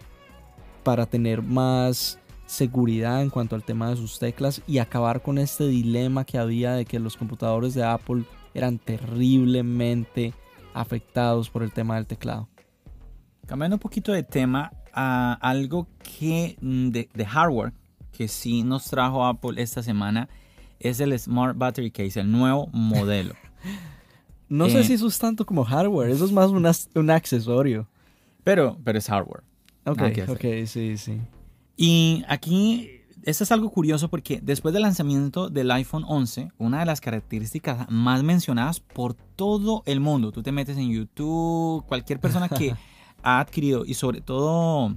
para 0.84 1.08
tener 1.08 1.42
más 1.42 2.20
seguridad 2.46 3.24
en 3.24 3.32
cuanto 3.32 3.56
al 3.56 3.64
tema 3.64 3.90
de 3.90 3.96
sus 3.96 4.20
teclas 4.20 4.62
y 4.68 4.78
acabar 4.78 5.24
con 5.24 5.40
este 5.40 5.68
dilema 5.68 6.26
que 6.26 6.38
había 6.38 6.74
de 6.74 6.86
que 6.86 7.00
los 7.00 7.18
computadores 7.18 7.74
de 7.74 7.84
Apple 7.84 8.24
eran 8.56 8.80
terriblemente 8.80 10.34
afectados 10.74 11.50
por 11.50 11.62
el 11.62 11.72
tema 11.72 11.96
del 11.96 12.08
teclado. 12.08 12.50
Cambiando 13.46 13.76
un 13.76 13.80
poquito 13.80 14.12
de 14.12 14.24
tema 14.24 14.72
a 14.92 15.34
algo 15.42 15.88
que 16.18 16.58
mm, 16.62 16.90
de, 16.90 17.26
hardware 17.26 17.74
que 18.12 18.28
sí 18.28 18.64
nos 18.64 18.86
trajo 18.86 19.26
Apple 19.26 19.62
esta 19.62 19.84
semana 19.84 20.30
es 20.80 21.00
el 21.00 21.18
Smart 21.20 21.58
Battery 21.58 21.92
Case, 21.92 22.20
el 22.20 22.32
nuevo 22.32 22.68
modelo. 22.74 23.36
no 24.50 24.70
sé 24.70 24.80
eh, 24.80 24.84
si 24.84 24.94
eso 24.94 25.08
es 25.08 25.20
tanto 25.20 25.46
como 25.46 25.64
hardware, 25.64 26.10
eso 26.10 26.26
es 26.26 26.32
más 26.32 26.50
un 26.50 27.10
accesorio. 27.12 27.88
Pero, 28.44 28.78
pero 28.84 29.00
es 29.00 29.08
hardware. 29.08 29.44
Ok, 29.86 30.02
ok, 30.28 30.46
sí, 30.66 30.98
sí. 30.98 31.20
Y 31.76 32.24
aquí, 32.28 32.95
esto 33.26 33.44
es 33.44 33.52
algo 33.52 33.72
curioso 33.72 34.08
porque 34.10 34.40
después 34.42 34.74
del 34.74 34.84
lanzamiento 34.84 35.50
del 35.50 35.72
iPhone 35.72 36.06
11, 36.08 36.52
una 36.60 36.80
de 36.80 36.86
las 36.86 37.02
características 37.02 37.90
más 37.90 38.24
mencionadas 38.24 38.80
por 38.80 39.16
todo 39.16 39.82
el 39.88 40.00
mundo, 40.00 40.32
tú 40.32 40.44
te 40.44 40.52
metes 40.52 40.78
en 40.78 40.92
YouTube, 40.92 41.84
cualquier 41.88 42.20
persona 42.20 42.48
que 42.50 42.76
ha 43.24 43.40
adquirido 43.40 43.84
y 43.84 43.96
sobre 43.96 44.22
todo 44.22 44.96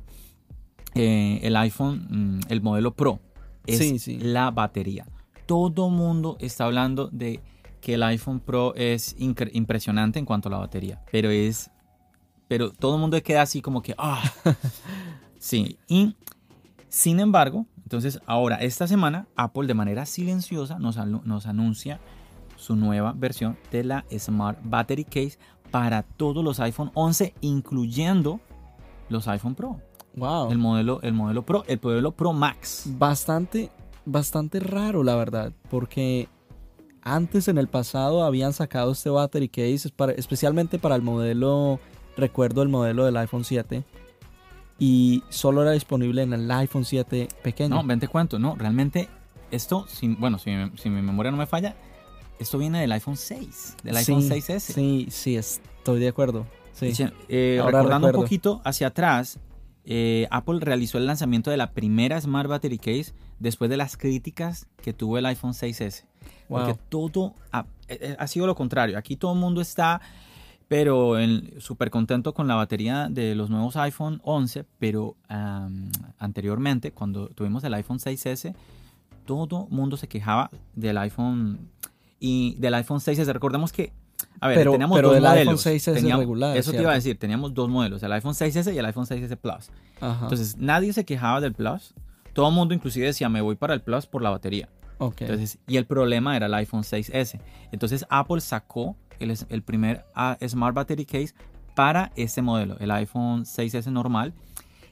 eh, 0.95 1.41
el 1.43 1.57
iPhone, 1.57 2.07
mm, 2.11 2.41
el 2.49 2.61
modelo 2.61 2.95
Pro, 2.95 3.19
es 3.67 4.07
la 4.23 4.51
batería. 4.51 5.07
Todo 5.47 5.89
mundo 5.89 6.37
está 6.39 6.67
hablando 6.67 7.09
de 7.09 7.41
que 7.81 7.95
el 7.95 8.03
iPhone 8.03 8.41
Pro 8.41 8.75
es 8.75 9.17
impresionante 9.19 10.19
en 10.19 10.27
cuanto 10.27 10.51
a 10.51 10.53
la 10.53 10.59
batería, 10.59 11.03
pero 11.11 11.31
es, 11.31 11.71
pero 12.47 12.73
todo 12.73 12.97
el 12.97 13.01
mundo 13.01 13.23
queda 13.23 13.41
así 13.41 13.63
como 13.63 13.81
que, 13.81 13.95
ah, 13.97 14.23
sí, 15.39 15.79
y 15.89 16.15
sin 16.89 17.21
embargo, 17.21 17.67
entonces 17.89 18.21
ahora 18.27 18.57
esta 18.57 18.87
semana 18.87 19.29
Apple 19.35 19.67
de 19.67 19.73
manera 19.73 20.05
silenciosa 20.05 20.79
nos, 20.79 20.99
nos 20.99 21.47
anuncia 21.47 22.01
su 22.55 22.77
nueva 22.77 23.15
versión 23.17 23.57
de 23.73 23.83
la 23.83 24.05
Smart 24.15 24.59
Battery 24.63 25.05
Case 25.05 25.39
para 25.71 26.03
todos 26.03 26.45
los 26.45 26.61
iPhone 26.61 26.91
11, 26.93 27.33
incluyendo 27.41 28.41
los 29.09 29.27
iPhone 29.27 29.55
Pro. 29.55 29.81
Wow. 30.17 30.51
El 30.51 30.59
modelo, 30.59 31.01
el 31.01 31.15
modelo 31.15 31.47
Pro, 31.47 31.65
el 31.67 31.81
modelo 31.83 32.13
Pro 32.13 32.35
Max. 32.35 32.85
Bastante, 32.99 33.71
bastante 34.05 34.61
raro, 34.61 35.03
la 35.03 35.15
verdad, 35.15 35.55
porque 35.71 36.29
antes 37.01 37.49
en 37.49 37.57
el 37.57 37.69
pasado 37.69 38.23
habían 38.23 38.53
sacado 38.53 38.93
este 38.93 39.09
battery 39.09 39.49
case 39.49 39.91
especialmente 40.19 40.79
para 40.79 40.95
el 40.95 41.01
modelo, 41.01 41.81
recuerdo 42.19 42.61
el 42.61 42.69
modelo 42.69 43.07
del 43.07 43.17
iPhone 43.17 43.45
7 43.45 43.83
y 44.79 45.25
solo 45.29 45.63
era 45.63 45.73
disponible 45.73 46.23
en 46.23 46.33
el 46.33 46.51
iPhone 46.51 46.85
7 46.85 47.29
pequeño. 47.43 47.77
No, 47.77 47.85
ven 47.85 48.01
te 48.01 48.09
cuento, 48.09 48.39
no, 48.39 48.55
realmente 48.55 49.09
esto, 49.51 49.87
bueno, 50.19 50.39
si, 50.39 50.51
mi 50.51 51.03
memoria 51.03 51.31
no 51.31 51.37
me 51.37 51.47
falla, 51.47 51.75
esto 52.39 52.59
viene 52.59 52.81
del 52.81 52.93
iPhone 52.93 53.17
6, 53.17 53.77
del 53.83 53.97
iPhone 53.97 54.23
6S. 54.23 54.61
Sí, 54.61 55.09
sí, 55.11 55.37
estoy 55.37 56.01
de 56.01 56.09
acuerdo. 56.09 56.47
Sí. 56.73 56.93
Eh, 57.29 57.61
recordando 57.65 58.07
un 58.07 58.13
poquito 58.13 58.61
hacia 58.65 58.89
atrás, 58.89 59.41
eh, 59.85 60.29
Apple 60.31 60.61
realizó 60.61 60.99
el 60.99 61.07
lanzamiento 61.07 61.51
de 61.51 61.57
la 61.57 61.73
primera 61.73 62.21
Smart 62.21 62.49
Battery 62.49 62.79
Case 62.79 63.15
después 63.41 63.69
de 63.69 63.77
las 63.77 63.97
críticas 63.97 64.69
que 64.81 64.93
tuvo 64.93 65.19
el 65.19 65.27
iPhone 65.27 65.55
6S. 65.55 66.05
Porque 66.49 66.77
todo 66.89 67.35
ha, 67.53 67.67
eh, 67.89 68.17
ha, 68.19 68.27
sido 68.27 68.47
lo 68.47 68.55
contrario. 68.55 68.97
Aquí 68.97 69.17
todo 69.17 69.33
el 69.33 69.39
mundo 69.39 69.61
está 69.61 70.01
pero 70.69 71.15
súper 71.59 71.91
contento 71.91 72.35
con 72.35 72.47
la 72.47 72.55
batería 72.55 73.09
de 73.11 73.35
los 73.35 73.49
nuevos 73.49 73.77
iPhone 73.77 74.21
11, 74.23 74.65
pero 74.79 75.17
anteriormente, 76.19 76.93
cuando 76.93 77.29
tuvimos 77.29 77.65
el 77.65 77.75
iPhone 77.75 77.99
6S, 77.99 78.55
todo 79.25 79.67
mundo 79.71 79.97
se 79.97 80.09
quejaba 80.09 80.51
del 80.75 80.99
iPhone 80.99 81.71
y 82.21 82.55
del 82.57 82.75
iPhone 82.75 82.99
6S. 82.99 83.33
Recordemos 83.33 83.73
que, 83.73 83.93
a 84.41 84.49
ver, 84.49 84.71
teníamos 84.71 84.97
pero 84.97 85.09
dos 85.09 85.21
modelos. 85.21 85.67
iPhone 85.67 85.75
6S 85.97 86.17
regular. 86.19 86.57
Eso 86.57 86.73
te 86.73 86.81
iba 86.83 86.93
a 86.93 86.95
decir, 86.95 87.19
teníamos 87.19 87.55
dos 87.55 87.69
modelos, 87.69 88.03
el 88.03 88.13
iPhone 88.13 88.35
6S 88.35 88.75
y 88.75 88.79
el 88.79 88.85
iPhone 88.87 89.07
6S 89.07 89.37
Plus. 89.37 89.71
Entonces, 90.01 90.57
nadie 90.59 90.93
se 90.93 91.05
quejaba 91.05 91.41
del 91.41 91.55
Plus. 91.55 91.95
Todo 92.35 92.49
el 92.49 92.55
mundo 92.55 92.75
inclusive 92.75 93.07
decía, 93.07 93.29
me 93.29 93.41
voy 93.41 93.57
para 93.57 93.75
el 93.75 93.81
Plus 93.81 94.07
por 94.07 94.23
la 94.23 94.31
batería. 94.31 94.69
Entonces, 95.01 95.59
y 95.67 95.77
el 95.77 95.87
problema 95.87 96.37
era 96.37 96.47
el 96.47 96.55
iPhone 96.55 96.83
6S. 96.83 97.41
Entonces, 97.73 98.05
Apple 98.11 98.41
sacó 98.41 98.97
el, 99.21 99.37
el 99.49 99.63
primer 99.63 100.05
ah, 100.15 100.37
Smart 100.47 100.75
Battery 100.75 101.05
Case 101.05 101.35
para 101.75 102.11
ese 102.17 102.43
modelo, 102.43 102.77
el 102.81 102.91
iPhone 102.91 103.45
6S 103.45 103.91
normal, 103.93 104.35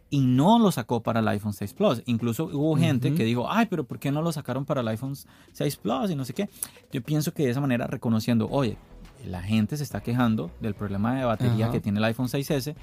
y 0.09 0.21
no 0.21 0.59
lo 0.59 0.71
sacó 0.71 1.03
para 1.03 1.21
el 1.21 1.29
iPhone 1.29 1.53
6 1.53 1.75
Plus. 1.75 2.03
Incluso 2.07 2.45
hubo 2.45 2.77
gente 2.77 3.13
que 3.15 3.25
dijo, 3.25 3.51
ay, 3.51 3.67
pero 3.67 3.85
¿por 3.85 3.99
qué 3.99 4.13
no 4.13 4.23
lo 4.23 4.31
sacaron 4.33 4.65
para 4.65 4.81
el 4.83 4.89
iPhone 4.89 5.15
6 5.53 5.77
Plus 5.77 6.11
y 6.11 6.15
no 6.15 6.25
sé 6.25 6.33
qué? 6.33 6.49
Yo 6.93 7.03
pienso 7.03 7.35
que 7.35 7.45
de 7.45 7.51
esa 7.51 7.61
manera, 7.61 7.87
reconociendo, 7.87 8.49
oye, 8.51 8.77
la 9.27 9.43
gente 9.43 9.77
se 9.77 9.83
está 9.83 10.01
quejando 10.01 10.51
del 10.61 10.75
problema 10.75 11.17
de 11.19 11.25
batería 11.25 11.71
que 11.71 11.81
tiene 11.81 11.99
el 11.99 12.05
iPhone 12.05 12.29
6S. 12.29 12.77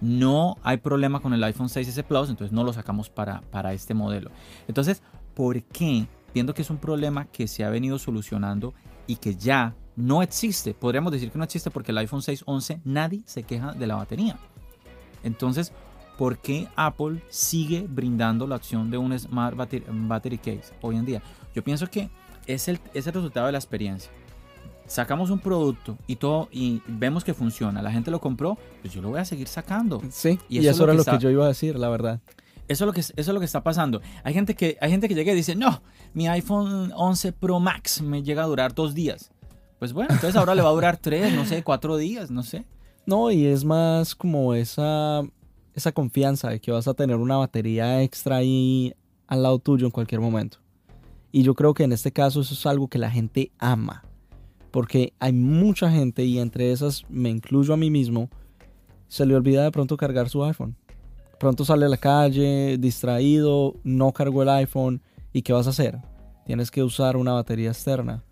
No 0.00 0.56
hay 0.62 0.78
problema 0.78 1.20
con 1.20 1.34
el 1.34 1.44
iPhone 1.44 1.68
6S 1.68 2.04
Plus, 2.04 2.30
entonces 2.30 2.52
no 2.52 2.64
lo 2.64 2.72
sacamos 2.72 3.10
para, 3.10 3.42
para 3.50 3.72
este 3.72 3.94
modelo. 3.94 4.30
Entonces, 4.66 5.02
¿por 5.34 5.62
qué? 5.62 6.06
Viendo 6.34 6.54
que 6.54 6.62
es 6.62 6.70
un 6.70 6.78
problema 6.78 7.26
que 7.26 7.46
se 7.46 7.64
ha 7.64 7.70
venido 7.70 7.98
solucionando 7.98 8.72
y 9.06 9.16
que 9.16 9.36
ya 9.36 9.74
no 9.96 10.22
existe, 10.22 10.74
podríamos 10.74 11.12
decir 11.12 11.30
que 11.30 11.38
no 11.38 11.44
existe 11.44 11.70
porque 11.70 11.92
el 11.92 11.98
iPhone 11.98 12.22
611 12.22 12.80
nadie 12.84 13.22
se 13.26 13.42
queja 13.42 13.72
de 13.72 13.86
la 13.86 13.96
batería. 13.96 14.38
Entonces, 15.22 15.72
¿por 16.18 16.38
qué 16.38 16.68
Apple 16.76 17.22
sigue 17.28 17.86
brindando 17.88 18.46
la 18.46 18.56
opción 18.56 18.90
de 18.90 18.98
un 18.98 19.18
Smart 19.18 19.56
Battery, 19.56 20.38
Case 20.38 20.72
hoy 20.80 20.96
en 20.96 21.04
día? 21.04 21.22
Yo 21.54 21.62
pienso 21.62 21.88
que 21.88 22.08
es 22.46 22.68
el, 22.68 22.80
es 22.94 23.06
el 23.06 23.12
resultado 23.12 23.46
de 23.46 23.52
la 23.52 23.58
experiencia. 23.58 24.10
Sacamos 24.86 25.30
un 25.30 25.38
producto 25.38 25.96
y 26.06 26.16
todo 26.16 26.48
y 26.50 26.82
vemos 26.86 27.24
que 27.24 27.34
funciona, 27.34 27.80
la 27.82 27.92
gente 27.92 28.10
lo 28.10 28.20
compró, 28.20 28.58
pues 28.80 28.92
yo 28.92 29.00
lo 29.00 29.10
voy 29.10 29.20
a 29.20 29.24
seguir 29.24 29.46
sacando. 29.46 30.02
Sí, 30.10 30.38
y, 30.48 30.66
eso, 30.66 30.84
era 30.84 30.94
lo 30.94 31.04
que, 31.04 31.18
yo 31.18 31.30
iba 31.30 31.44
a 31.44 31.48
decir, 31.48 31.78
la 31.78 31.88
verdad. 31.88 32.20
Eso 32.68 32.84
es 32.84 32.86
lo 32.86 32.92
que, 32.92 33.00
eso 33.00 33.12
es 33.16 33.28
lo 33.28 33.38
que 33.38 33.46
está 33.46 33.62
pasando. 33.62 34.00
Hay 34.24 34.34
gente 34.34 34.54
que, 34.54 34.76
hay 34.80 34.90
gente 34.90 35.08
que 35.08 35.14
llega 35.14 35.32
y 35.32 35.36
dice, 35.36 35.54
no, 35.54 35.82
mi 36.14 36.28
iPhone 36.28 36.92
11 36.94 37.32
Pro 37.32 37.60
Max 37.60 38.00
me 38.02 38.22
llega 38.22 38.42
a 38.42 38.46
durar 38.46 38.74
dos 38.74 38.94
días. 38.94 39.31
Pues 39.82 39.92
bueno, 39.92 40.10
entonces 40.12 40.36
ahora 40.36 40.54
le 40.54 40.62
va 40.62 40.68
a 40.68 40.74
durar 40.74 40.96
tres, 40.96 41.34
no 41.34 41.44
sé, 41.44 41.64
cuatro 41.64 41.96
días, 41.96 42.30
no 42.30 42.44
sé. 42.44 42.64
No, 43.04 43.32
y 43.32 43.46
es 43.46 43.64
más 43.64 44.14
como 44.14 44.54
esa, 44.54 45.22
esa 45.74 45.90
confianza 45.90 46.50
de 46.50 46.60
que 46.60 46.70
vas 46.70 46.86
a 46.86 46.94
tener 46.94 47.16
una 47.16 47.36
batería 47.36 48.00
extra 48.00 48.36
ahí 48.36 48.94
al 49.26 49.42
lado 49.42 49.58
tuyo 49.58 49.84
en 49.86 49.90
cualquier 49.90 50.20
momento. 50.20 50.58
Y 51.32 51.42
yo 51.42 51.56
creo 51.56 51.74
que 51.74 51.82
en 51.82 51.90
este 51.90 52.12
caso 52.12 52.42
eso 52.42 52.54
es 52.54 52.64
algo 52.64 52.86
que 52.86 53.00
la 53.00 53.10
gente 53.10 53.50
ama. 53.58 54.04
Porque 54.70 55.14
hay 55.18 55.32
mucha 55.32 55.90
gente, 55.90 56.22
y 56.22 56.38
entre 56.38 56.70
esas 56.70 57.02
me 57.08 57.30
incluyo 57.30 57.74
a 57.74 57.76
mí 57.76 57.90
mismo, 57.90 58.30
se 59.08 59.26
le 59.26 59.34
olvida 59.34 59.64
de 59.64 59.72
pronto 59.72 59.96
cargar 59.96 60.28
su 60.28 60.44
iPhone. 60.44 60.76
Pronto 61.40 61.64
sale 61.64 61.86
a 61.86 61.88
la 61.88 61.96
calle, 61.96 62.78
distraído, 62.78 63.74
no 63.82 64.12
cargó 64.12 64.44
el 64.44 64.48
iPhone. 64.48 65.02
¿Y 65.32 65.42
qué 65.42 65.52
vas 65.52 65.66
a 65.66 65.70
hacer? 65.70 65.98
Tienes 66.46 66.70
que 66.70 66.84
usar 66.84 67.16
una 67.16 67.32
batería 67.32 67.70
externa. 67.70 68.22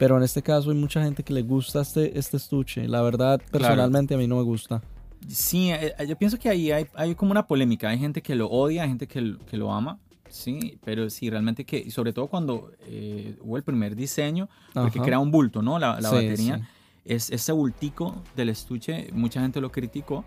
Pero 0.00 0.16
en 0.16 0.22
este 0.22 0.40
caso 0.40 0.70
hay 0.70 0.76
mucha 0.78 1.02
gente 1.02 1.22
que 1.22 1.34
le 1.34 1.42
gusta 1.42 1.82
este, 1.82 2.18
este 2.18 2.38
estuche. 2.38 2.88
La 2.88 3.02
verdad, 3.02 3.38
personalmente 3.50 4.14
a 4.14 4.16
mí 4.16 4.26
no 4.26 4.36
me 4.36 4.42
gusta. 4.42 4.80
Sí, 5.28 5.70
eh, 5.72 5.94
yo 6.08 6.16
pienso 6.16 6.38
que 6.38 6.48
ahí 6.48 6.72
hay, 6.72 6.86
hay, 6.94 7.14
como 7.14 7.32
una 7.32 7.46
polémica. 7.46 7.90
Hay 7.90 7.98
gente 7.98 8.22
que 8.22 8.34
lo 8.34 8.48
odia, 8.48 8.84
hay 8.84 8.88
gente 8.88 9.06
que, 9.06 9.36
que 9.46 9.58
lo 9.58 9.70
ama. 9.70 9.98
Sí, 10.30 10.78
pero 10.82 11.10
sí, 11.10 11.28
realmente 11.28 11.66
que, 11.66 11.90
sobre 11.90 12.14
todo 12.14 12.28
cuando 12.28 12.72
eh, 12.86 13.36
hubo 13.42 13.58
el 13.58 13.62
primer 13.62 13.94
diseño, 13.94 14.48
porque 14.72 15.00
crea 15.00 15.18
un 15.18 15.30
bulto, 15.30 15.60
¿no? 15.60 15.78
La, 15.78 16.00
batería. 16.00 16.66
Es 17.04 17.28
ese 17.30 17.52
bultico 17.52 18.22
del 18.34 18.48
estuche, 18.48 19.10
mucha 19.12 19.42
gente 19.42 19.60
lo 19.60 19.70
criticó. 19.70 20.24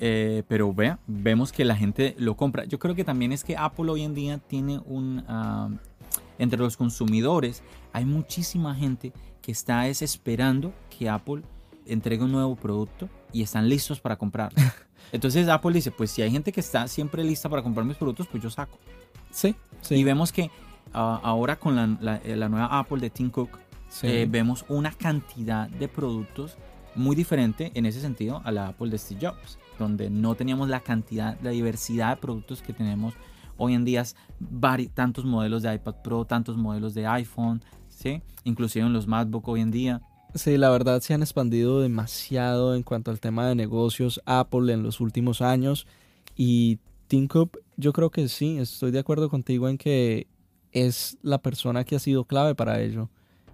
Eh, 0.00 0.44
pero 0.46 0.72
vea, 0.72 1.00
vemos 1.08 1.50
que 1.50 1.64
la 1.64 1.74
gente 1.74 2.14
lo 2.18 2.36
compra. 2.36 2.66
Yo 2.66 2.78
creo 2.78 2.94
que 2.94 3.02
también 3.02 3.32
es 3.32 3.42
que 3.42 3.56
Apple 3.56 3.90
hoy 3.90 4.02
en 4.02 4.14
día 4.14 4.38
tiene 4.38 4.78
un, 4.86 5.24
ah, 5.26 5.70
entre 6.38 6.58
los 6.58 6.76
consumidores 6.76 7.62
hay 7.92 8.04
muchísima 8.04 8.74
gente 8.74 9.12
que 9.42 9.52
está 9.52 9.82
desesperando 9.82 10.72
que 10.96 11.08
Apple 11.08 11.42
entregue 11.86 12.24
un 12.24 12.32
nuevo 12.32 12.54
producto 12.56 13.08
y 13.32 13.42
están 13.42 13.68
listos 13.68 14.00
para 14.00 14.16
comprar. 14.16 14.52
Entonces 15.12 15.48
Apple 15.48 15.72
dice, 15.72 15.90
pues 15.90 16.10
si 16.10 16.22
hay 16.22 16.30
gente 16.30 16.52
que 16.52 16.60
está 16.60 16.86
siempre 16.88 17.24
lista 17.24 17.48
para 17.48 17.62
comprar 17.62 17.86
mis 17.86 17.96
productos, 17.96 18.26
pues 18.28 18.42
yo 18.42 18.50
saco. 18.50 18.78
Sí. 19.30 19.54
sí. 19.80 19.94
Y 19.94 20.04
vemos 20.04 20.32
que 20.32 20.50
ah, 20.92 21.20
ahora 21.22 21.56
con 21.56 21.76
la, 21.76 22.48
nueva 22.48 22.78
Apple 22.78 23.00
de 23.00 23.10
Tim 23.10 23.30
Cook, 23.30 23.58
eh, 24.02 24.26
vemos 24.28 24.64
una 24.68 24.92
cantidad 24.92 25.68
de 25.68 25.88
productos 25.88 26.58
muy 26.94 27.16
diferente 27.16 27.70
en 27.74 27.86
ese 27.86 28.00
sentido 28.00 28.42
a 28.44 28.50
la 28.50 28.68
Apple 28.68 28.90
de 28.90 28.98
Steve 28.98 29.28
Jobs, 29.28 29.58
donde 29.78 30.10
no 30.10 30.34
teníamos 30.34 30.68
la 30.68 30.80
cantidad, 30.80 31.38
la 31.42 31.50
diversidad 31.50 32.10
de 32.10 32.16
productos 32.20 32.60
que 32.60 32.72
tenemos 32.72 33.14
hoy 33.58 33.74
en 33.74 33.84
día 33.84 34.04
tantos 34.94 35.26
modelos 35.26 35.62
de 35.62 35.74
iPad 35.74 35.96
Pro, 36.02 36.24
tantos 36.24 36.56
modelos 36.56 36.94
de 36.94 37.06
iPhone, 37.06 37.62
¿sí? 37.88 38.22
inclusive 38.44 38.86
en 38.86 38.94
los 38.94 39.06
MacBook 39.06 39.46
hoy 39.48 39.60
en 39.60 39.70
día. 39.70 40.00
Sí, 40.34 40.56
la 40.56 40.70
verdad 40.70 41.00
se 41.00 41.14
han 41.14 41.22
expandido 41.22 41.80
demasiado 41.80 42.74
en 42.74 42.82
cuanto 42.82 43.10
al 43.10 43.20
tema 43.20 43.46
de 43.46 43.54
negocios 43.54 44.22
Apple 44.24 44.72
en 44.72 44.82
los 44.82 45.00
últimos 45.00 45.42
años 45.42 45.86
y 46.36 46.78
Tim 47.08 47.28
yo 47.76 47.92
creo 47.92 48.10
que 48.10 48.28
sí, 48.28 48.58
estoy 48.58 48.90
de 48.90 48.98
acuerdo 48.98 49.30
contigo 49.30 49.68
en 49.68 49.78
que 49.78 50.26
es 50.72 51.16
la 51.22 51.38
persona 51.38 51.84
que 51.84 51.96
ha 51.96 51.98
sido 51.98 52.24
clave 52.24 52.54
para 52.54 52.80
ello. 52.80 53.08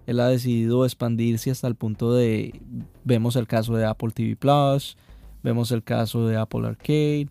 Él 0.05 0.19
ha 0.19 0.27
decidido 0.27 0.85
expandirse 0.85 1.49
hasta 1.49 1.67
el 1.67 1.75
punto 1.75 2.13
de, 2.13 2.61
vemos 3.03 3.35
el 3.35 3.47
caso 3.47 3.75
de 3.75 3.85
Apple 3.85 4.11
TV 4.13 4.35
Plus, 4.35 4.97
vemos 5.41 5.71
el 5.71 5.83
caso 5.83 6.27
de 6.27 6.37
Apple 6.37 6.67
Arcade, 6.67 7.29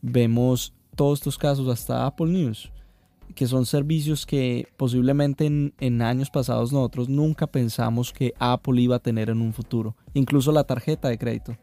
vemos 0.00 0.72
todos 0.98 1.20
estos 1.20 1.38
casos 1.38 1.68
hasta 1.68 2.06
Apple 2.06 2.26
News, 2.26 2.72
que 3.36 3.46
son 3.46 3.66
servicios 3.66 4.26
que 4.26 4.66
posiblemente 4.76 5.46
en, 5.46 6.02
años 6.02 6.28
pasados 6.28 6.72
nosotros 6.72 7.08
nunca 7.08 7.46
pensamos 7.46 8.12
que 8.12 8.34
Apple 8.40 8.80
iba 8.80 8.96
a 8.96 8.98
tener 8.98 9.30
en 9.30 9.40
un 9.40 9.52
futuro, 9.52 9.94
incluso 10.12 10.50
la 10.50 10.64
tarjeta 10.64 11.08
de 11.08 11.16
crédito. 11.16 11.56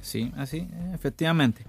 Sí, 0.00 0.32
así, 0.38 0.66
efectivamente. 0.94 1.66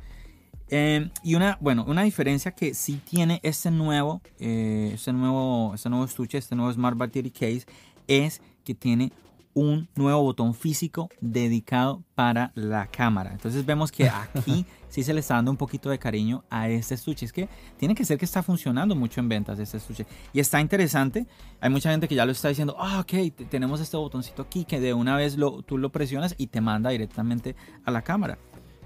Em, 0.70 1.10
y 1.24 1.36
una, 1.36 1.58
bueno, 1.60 1.84
una 1.86 2.04
diferencia 2.04 2.52
que 2.52 2.74
sí 2.74 3.02
tiene 3.04 3.42
este 3.44 3.70
nuevo, 3.70 4.22
eh, 4.40 4.92
este 4.94 5.12
nuevo, 5.12 5.74
este 5.76 5.90
nuevo 5.90 6.06
estuche, 6.06 6.38
este 6.38 6.56
nuevo 6.56 6.72
Smart 6.72 6.98
Battery 6.98 7.32
Case, 7.32 7.66
es 8.08 8.42
que 8.64 8.74
tiene 8.74 9.12
un 9.58 9.88
nuevo 9.96 10.22
botón 10.22 10.54
físico 10.54 11.10
dedicado 11.20 12.04
para 12.14 12.52
la 12.54 12.86
cámara. 12.86 13.32
Entonces 13.32 13.66
vemos 13.66 13.92
que 13.92 14.08
aquí 14.36 14.68
sí 14.88 15.02
se 15.02 15.16
le 15.16 15.22
está 15.22 15.34
dando 15.34 15.50
un 15.50 15.58
poquito 15.58 15.90
de 15.90 15.98
cariño 15.98 16.44
a 16.52 16.70
este 16.70 16.94
estuche. 16.94 17.26
Es 17.26 17.34
que 17.34 17.50
tiene 17.76 17.96
que 17.96 18.06
ser 18.06 18.20
que 18.20 18.26
está 18.26 18.44
funcionando 18.44 18.96
mucho 18.96 19.20
en 19.20 19.30
ventas 19.30 19.58
este 19.58 19.78
estuche. 19.78 20.06
Y 20.32 20.40
está 20.40 20.62
interesante. 20.62 21.26
Hay 21.60 21.72
mucha 21.72 21.90
gente 21.90 22.08
que 22.08 22.14
ya 22.14 22.24
lo 22.24 22.34
está 22.34 22.50
diciendo, 22.50 22.76
ah, 22.78 23.00
ok, 23.00 23.34
tenemos 23.50 23.82
este 23.82 23.98
botoncito 23.98 24.44
aquí 24.44 24.64
que 24.64 24.80
de 24.80 24.94
una 24.94 25.18
vez 25.18 25.38
lo, 25.38 25.64
tú 25.64 25.80
lo 25.80 25.92
presionas 25.92 26.36
y 26.38 26.48
te 26.48 26.62
manda 26.62 26.92
directamente 26.92 27.56
a 27.84 27.90
la 27.90 28.04
cámara. 28.04 28.38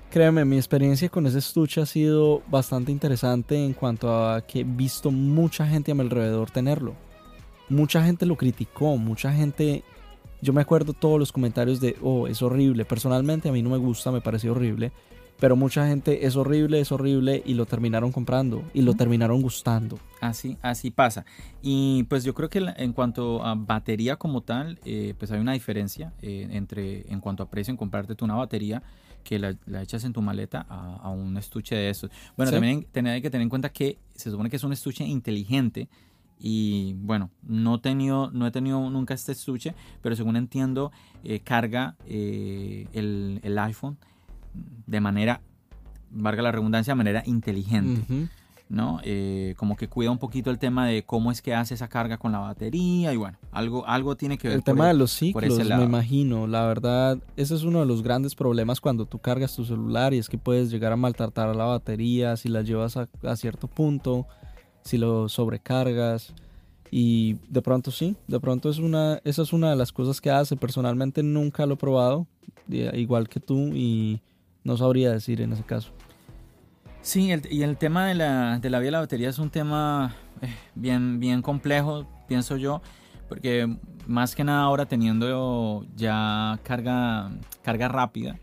Créeme, 0.10 0.45
mi 0.45 0.55
experiencia 0.55 1.10
con 1.10 1.27
ese 1.27 1.39
estuche 1.39 1.81
ha 1.81 1.86
sido 1.86 2.43
bastante 2.47 2.93
interesante 2.93 3.62
en 3.62 3.73
cuanto 3.73 4.10
a 4.13 4.39
que 4.39 4.62
he 4.62 4.63
visto 4.63 5.12
mucha 5.12 5.67
gente 5.67 5.91
a 5.91 5.95
mi 5.95 6.01
alrededor 6.01 6.49
tenerlo. 6.49 6.95
Mucha 7.67 8.03
gente 8.05 8.25
lo 8.25 8.38
criticó, 8.38 8.95
mucha 8.95 9.34
gente 9.34 9.84
yo 10.41 10.54
me 10.54 10.62
acuerdo 10.62 10.93
todos 10.93 11.19
los 11.19 11.32
comentarios 11.32 11.80
de, 11.80 11.95
oh, 12.01 12.27
es 12.27 12.41
horrible. 12.41 12.86
Personalmente 12.86 13.49
a 13.49 13.51
mí 13.51 13.62
no 13.62 13.69
me 13.69 13.77
gusta, 13.77 14.12
me 14.12 14.21
pareció 14.21 14.51
horrible. 14.51 14.91
Pero 15.39 15.56
mucha 15.56 15.88
gente 15.88 16.27
es 16.27 16.36
horrible, 16.36 16.80
es 16.80 16.91
horrible 16.91 17.41
y 17.43 17.56
lo 17.56 17.65
terminaron 17.65 18.12
comprando 18.12 18.63
y 18.75 18.84
lo 18.84 18.93
terminaron 18.93 19.41
gustando. 19.41 19.97
Así, 20.19 20.56
así 20.62 20.91
pasa. 20.91 21.25
Y 21.63 22.04
pues 22.04 22.23
yo 22.23 22.36
creo 22.36 22.47
que 22.47 22.63
en 22.77 22.93
cuanto 22.93 23.43
a 23.43 23.56
batería 23.56 24.17
como 24.17 24.41
tal, 24.41 24.77
eh, 24.86 25.15
pues 25.17 25.32
hay 25.32 25.39
una 25.39 25.54
diferencia 25.54 26.13
eh, 26.21 26.47
entre 26.51 27.12
en 27.12 27.19
cuanto 27.21 27.41
a 27.41 27.49
precio 27.49 27.71
en 27.71 27.77
comprarte 27.77 28.15
una 28.23 28.36
batería 28.36 28.84
que 29.23 29.39
la, 29.39 29.56
echas 29.82 30.04
en 30.04 30.13
tu 30.13 30.21
maleta 30.21 30.65
a, 30.69 31.10
un 31.10 31.36
estuche 31.38 31.75
de 31.75 31.89
esos. 31.89 32.12
Bueno, 32.38 32.51
también 32.51 32.86
hay 33.08 33.21
que 33.21 33.30
tener 33.32 33.41
en 33.41 33.49
cuenta 33.49 33.69
que 33.69 33.97
se 34.13 34.30
supone 34.30 34.49
que 34.49 34.58
es 34.58 34.63
un 34.63 34.73
estuche 34.73 35.04
inteligente 35.04 35.89
y 36.43 36.93
bueno, 36.95 37.30
no 37.43 37.75
he 37.75 37.80
tenido, 37.80 38.32
no 38.32 38.47
he 38.47 38.51
tenido 38.51 38.89
nunca 38.89 39.13
este 39.13 39.32
estuche, 39.34 39.75
pero 40.01 40.15
según 40.15 40.36
entiendo, 40.36 40.91
eh, 41.23 41.39
carga 41.39 41.95
eh, 42.08 42.88
el, 42.93 43.60
iPhone 43.60 43.97
de 44.88 44.99
manera, 44.99 45.41
valga 46.10 46.41
la 46.41 46.51
redundancia, 46.51 46.91
de 46.91 46.95
manera 46.95 47.23
inteligente. 47.27 48.30
¿no? 48.69 49.01
Eh, 49.04 49.54
como 49.58 49.75
que 49.75 49.89
cuida 49.89 50.12
un 50.12 50.17
poquito 50.17 50.49
el 50.49 50.58
tema 50.58 50.88
de 50.88 51.04
cómo 51.04 51.30
es 51.30 51.41
que 51.41 51.54
hace 51.54 51.73
esa 51.73 51.89
carga 51.89 52.17
con 52.17 52.32
la 52.32 52.39
batería 52.39 53.13
y 53.13 53.17
bueno, 53.17 53.38
algo, 53.51 53.86
algo 53.86 54.15
tiene 54.15 54.38
que 54.38 54.47
ver. 54.47 54.58
El 54.58 54.63
tema 54.63 54.88
de 54.88 54.93
los 54.93 55.12
ciclos, 55.12 55.60
me 55.67 55.84
imagino, 55.84 56.47
la 56.47 56.65
verdad, 56.65 57.19
ese 57.36 57.54
es 57.54 57.63
uno 57.63 57.82
de 57.82 57.86
los 57.86 58.01
grandes 58.01 58.34
problemas 58.34 58.80
cuando 58.80 59.06
tú 59.06 59.19
cargas 59.19 59.54
tu 59.54 59.65
celular 59.65 60.13
y 60.13 60.19
es 60.19 60.30
que 60.30 60.38
puedes 60.38 60.71
llegar 60.71 60.93
a 60.93 60.95
maltratar 60.95 61.49
a 61.49 61.54
la 61.54 61.65
batería 61.65 62.38
si 62.38 62.47
la 62.47 62.62
llevas 62.62 62.95
a, 62.95 63.10
a 63.23 63.36
cierto 63.36 63.67
punto 63.67 64.25
si 64.83 64.97
lo 64.97 65.29
sobrecargas. 65.29 66.33
Y 66.89 67.37
de 67.47 67.61
pronto 67.61 67.89
sí, 67.89 68.17
de 68.27 68.39
pronto 68.39 68.69
es 68.69 68.77
una, 68.77 69.21
esa 69.23 69.43
es 69.43 69.53
una 69.53 69.69
de 69.69 69.75
las 69.77 69.91
cosas 69.91 70.19
que 70.19 70.29
hace. 70.29 70.57
Personalmente 70.57 71.23
nunca 71.23 71.65
lo 71.65 71.75
he 71.75 71.77
probado, 71.77 72.27
igual 72.67 73.29
que 73.29 73.39
tú, 73.39 73.69
y 73.73 74.21
no 74.63 74.75
sabría 74.77 75.11
decir 75.11 75.41
en 75.41 75.53
ese 75.53 75.63
caso. 75.63 75.91
Sí, 77.01 77.31
y 77.49 77.63
el 77.63 77.77
tema 77.77 78.05
de 78.07 78.13
la, 78.13 78.59
de 78.59 78.69
la 78.69 78.79
vía 78.79 78.87
de 78.87 78.91
la 78.91 78.99
batería 78.99 79.29
es 79.29 79.39
un 79.39 79.49
tema 79.49 80.15
eh, 80.41 80.53
bien, 80.75 81.19
bien 81.19 81.41
complejo, 81.41 82.05
pienso 82.27 82.57
yo, 82.57 82.81
porque 83.27 83.75
más 84.05 84.35
que 84.35 84.43
nada 84.43 84.61
ahora 84.61 84.85
teniendo 84.85 85.85
ya 85.95 86.59
carga, 86.63 87.31
carga 87.63 87.87
rápida, 87.87 88.37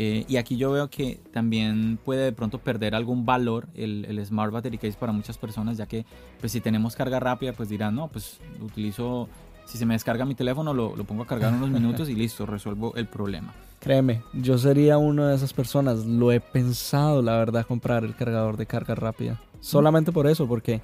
eh, 0.00 0.24
y 0.28 0.36
aquí 0.36 0.56
yo 0.56 0.70
veo 0.70 0.88
que 0.90 1.18
también 1.32 1.98
puede 2.04 2.26
de 2.26 2.32
pronto 2.32 2.60
perder 2.60 2.94
algún 2.94 3.26
valor 3.26 3.66
el, 3.74 4.04
el, 4.04 4.24
Smart 4.24 4.52
Battery 4.52 4.78
Case 4.78 4.96
para 4.96 5.10
muchas 5.10 5.38
personas, 5.38 5.76
ya 5.76 5.86
que 5.86 6.06
pues 6.38 6.52
si 6.52 6.60
tenemos 6.60 6.94
carga 6.94 7.18
rápida, 7.18 7.52
pues 7.52 7.68
dirán, 7.68 7.96
no, 7.96 8.06
pues 8.06 8.38
utilizo 8.60 9.28
si 9.66 9.76
se 9.76 9.84
me 9.84 9.94
descarga 9.94 10.24
mi 10.24 10.36
teléfono, 10.36 10.72
lo, 10.72 10.94
lo 10.94 11.02
pongo 11.02 11.24
a 11.24 11.26
cargar 11.26 11.52
unos 11.52 11.70
minutos 11.70 12.08
y 12.08 12.14
listo, 12.14 12.46
resuelvo 12.46 12.94
el 12.94 13.08
problema. 13.08 13.52
Créeme, 13.80 14.22
yo 14.34 14.56
sería 14.56 14.98
una 14.98 15.30
de 15.30 15.34
esas 15.34 15.52
personas. 15.52 16.06
Lo 16.06 16.30
he 16.30 16.38
pensado, 16.38 17.20
la 17.20 17.36
verdad, 17.36 17.66
comprar 17.66 18.04
el 18.04 18.14
cargador 18.14 18.56
de 18.56 18.66
carga 18.66 18.94
rápida. 18.94 19.40
Solamente 19.58 20.12
por 20.12 20.28
eso, 20.28 20.46
porque 20.46 20.80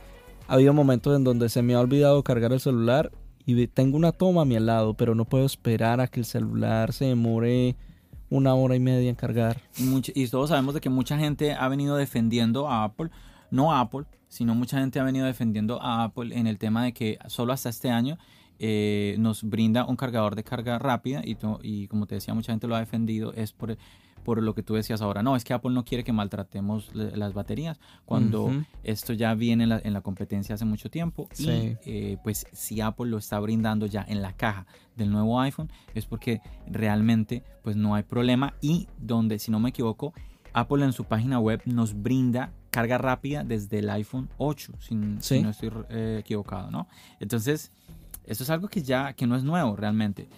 ha 0.49 0.55
habido 0.55 0.73
momentos 0.73 1.17
en 1.17 1.23
donde 1.23 1.51
se 1.51 1.63
me 1.63 1.75
ha 1.75 1.81
olvidado 1.81 2.21
cargar 2.25 2.53
el 2.53 2.59
celular 2.59 3.13
y 3.47 3.69
tengo 3.69 3.97
una 3.97 4.11
toma 4.11 4.43
a 4.43 4.45
mi 4.45 4.59
lado, 4.59 4.95
pero 4.95 5.15
no 5.15 5.25
puedo 5.25 5.47
esperar 5.47 6.01
a 6.01 6.09
que 6.09 6.19
el 6.19 6.27
celular 6.27 6.93
se 6.93 7.05
demore 7.05 7.77
una 8.31 8.55
hora 8.55 8.77
y 8.77 8.81
media 8.81 9.09
en 9.09 9.17
cargar. 9.17 9.61
y 9.79 10.29
todos 10.29 10.51
sabemos 10.51 10.75
de 10.75 10.81
que 10.81 10.91
mucha 10.91 11.19
gente 11.19 11.53
ha 11.53 11.69
venido 11.69 11.97
defendiendo 11.97 12.69
a 12.69 12.85
Apple, 12.85 13.11
no 13.51 13.73
Apple, 13.73 14.05
sino 14.29 14.55
mucha 14.55 14.79
gente 14.79 14.99
ha 14.99 15.05
venido 15.05 15.27
defendiendo 15.27 15.81
a 15.81 16.05
Apple 16.05 16.37
en 16.37 16.47
el 16.47 16.59
tema 16.59 16.85
de 16.85 16.93
que 16.93 17.19
solo 17.29 17.53
hasta 17.53 17.69
este 17.69 17.91
año 17.91 18.19
eh, 18.59 19.17
nos 19.19 19.43
brinda 19.43 19.85
un 19.85 19.97
cargador 19.97 20.35
de 20.37 20.45
carga 20.45 20.79
rápida 20.79 21.23
y, 21.25 21.37
y 21.63 21.87
como 21.89 22.07
te 22.07 22.17
decía, 22.17 22.35
mucha 22.35 22.53
gente 22.53 22.67
lo 22.67 22.77
ha 22.77 22.81
defendido, 22.81 23.33
es 23.35 23.53
por, 23.53 23.77
por 24.25 24.43
lo 24.43 24.55
que 24.55 24.63
tú 24.63 24.75
decías 24.75 25.03
ahora. 25.03 25.23
No, 25.23 25.37
es 25.37 25.45
que 25.45 25.53
Apple 25.53 25.73
no 25.73 25.85
quiere 25.85 26.03
que 26.03 26.13
maltratemos 26.13 26.91
las 26.95 27.35
baterías 27.35 27.79
cuando 28.05 28.51
esto 28.83 29.13
ya 29.13 29.35
viene 29.35 29.65
en 29.65 29.93
la, 29.93 30.01
competencia 30.01 30.55
hace 30.55 30.65
mucho 30.65 30.91
tiempo. 30.91 31.29
Y 31.39 31.49
eh, 31.49 32.19
pues 32.25 32.47
si 32.53 32.81
Apple 32.81 33.07
lo 33.07 33.19
está 33.19 33.39
brindando 33.39 33.87
ya 33.87 34.05
en 34.09 34.23
la 34.23 34.33
caja 34.33 34.67
del 34.97 35.11
nuevo 35.11 35.41
iPhone 35.41 35.71
es 35.95 36.07
porque 36.07 36.41
realmente 36.67 37.43
pues 37.63 37.77
no 37.77 37.95
hay 37.95 38.03
problema 38.03 38.55
y 38.61 38.89
donde, 38.99 39.39
si 39.39 39.51
no 39.51 39.61
me 39.61 39.71
equivoco, 39.71 40.13
Apple 40.53 40.85
en 40.85 40.93
su 40.93 41.05
página 41.05 41.39
web 41.39 41.61
nos 41.67 42.01
brinda 42.01 42.53
carga 42.71 42.99
rápida 42.99 43.45
desde 43.45 43.81
el 43.81 43.91
iPhone 43.91 44.29
8, 44.39 44.73
si, 44.81 44.95
no 44.95 45.19
estoy 45.51 45.71
eh, 45.91 46.19
equivocado, 46.21 46.71
¿no? 46.71 46.89
Entonces, 47.21 47.73
esto 48.25 48.45
es 48.45 48.51
algo 48.51 48.69
que 48.69 48.83
ya 48.83 49.13
que 49.13 49.27
no 49.27 49.37
es 49.37 49.45
nuevo 49.45 49.77
realmente. 49.77 50.29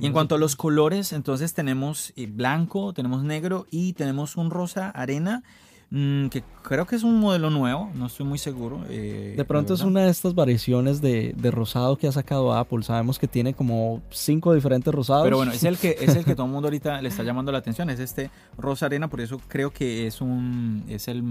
Y 0.00 0.06
en 0.06 0.12
cuanto 0.12 0.34
a 0.34 0.38
los 0.38 0.56
colores, 0.56 1.12
entonces 1.12 1.54
tenemos 1.54 2.12
eh, 2.16 2.26
blanco, 2.26 2.92
tenemos 2.92 3.24
negro 3.24 3.66
y 3.70 3.94
tenemos 3.94 4.36
un 4.36 4.50
rosa 4.50 4.90
arena, 4.90 5.42
mm, 5.90 6.26
que 6.28 6.44
creo 6.62 6.86
que 6.86 6.96
es 6.96 7.02
un 7.02 7.18
modelo 7.18 7.48
nuevo, 7.48 7.90
no 7.94 8.06
estoy 8.06 8.26
muy 8.26 8.38
seguro. 8.38 8.84
Eh, 8.90 9.34
de 9.36 9.44
pronto 9.44 9.72
es 9.72 9.80
una 9.80 10.02
de 10.02 10.10
estas 10.10 10.34
variaciones 10.34 11.00
de, 11.00 11.34
rosado 11.50 11.96
que 11.96 12.06
ha 12.08 12.12
sacado 12.12 12.52
Apple. 12.54 12.82
Sabemos 12.82 13.18
que 13.18 13.26
tiene 13.26 13.54
como 13.54 14.02
cinco 14.10 14.52
diferentes 14.52 14.94
rosados. 14.94 15.24
Pero 15.24 15.38
bueno, 15.38 15.52
es 15.52 15.64
el 15.64 15.78
que, 15.78 15.96
es 15.98 16.14
el 16.14 16.24
que 16.24 16.34
todo 16.36 16.46
el 16.46 16.52
mundo 16.52 16.66
ahorita 16.66 17.00
le 17.00 17.08
está 17.08 17.22
llamando 17.22 17.50
la 17.50 17.58
atención, 17.58 17.88
es 17.88 17.98
este 17.98 18.30
rosa 18.58 18.86
arena, 18.86 19.08
por 19.08 19.22
eso 19.22 19.40
creo 19.48 19.70
que 19.70 20.06
es 20.06 20.20
un, 20.20 20.84
es 20.88 21.08
el, 21.08 21.22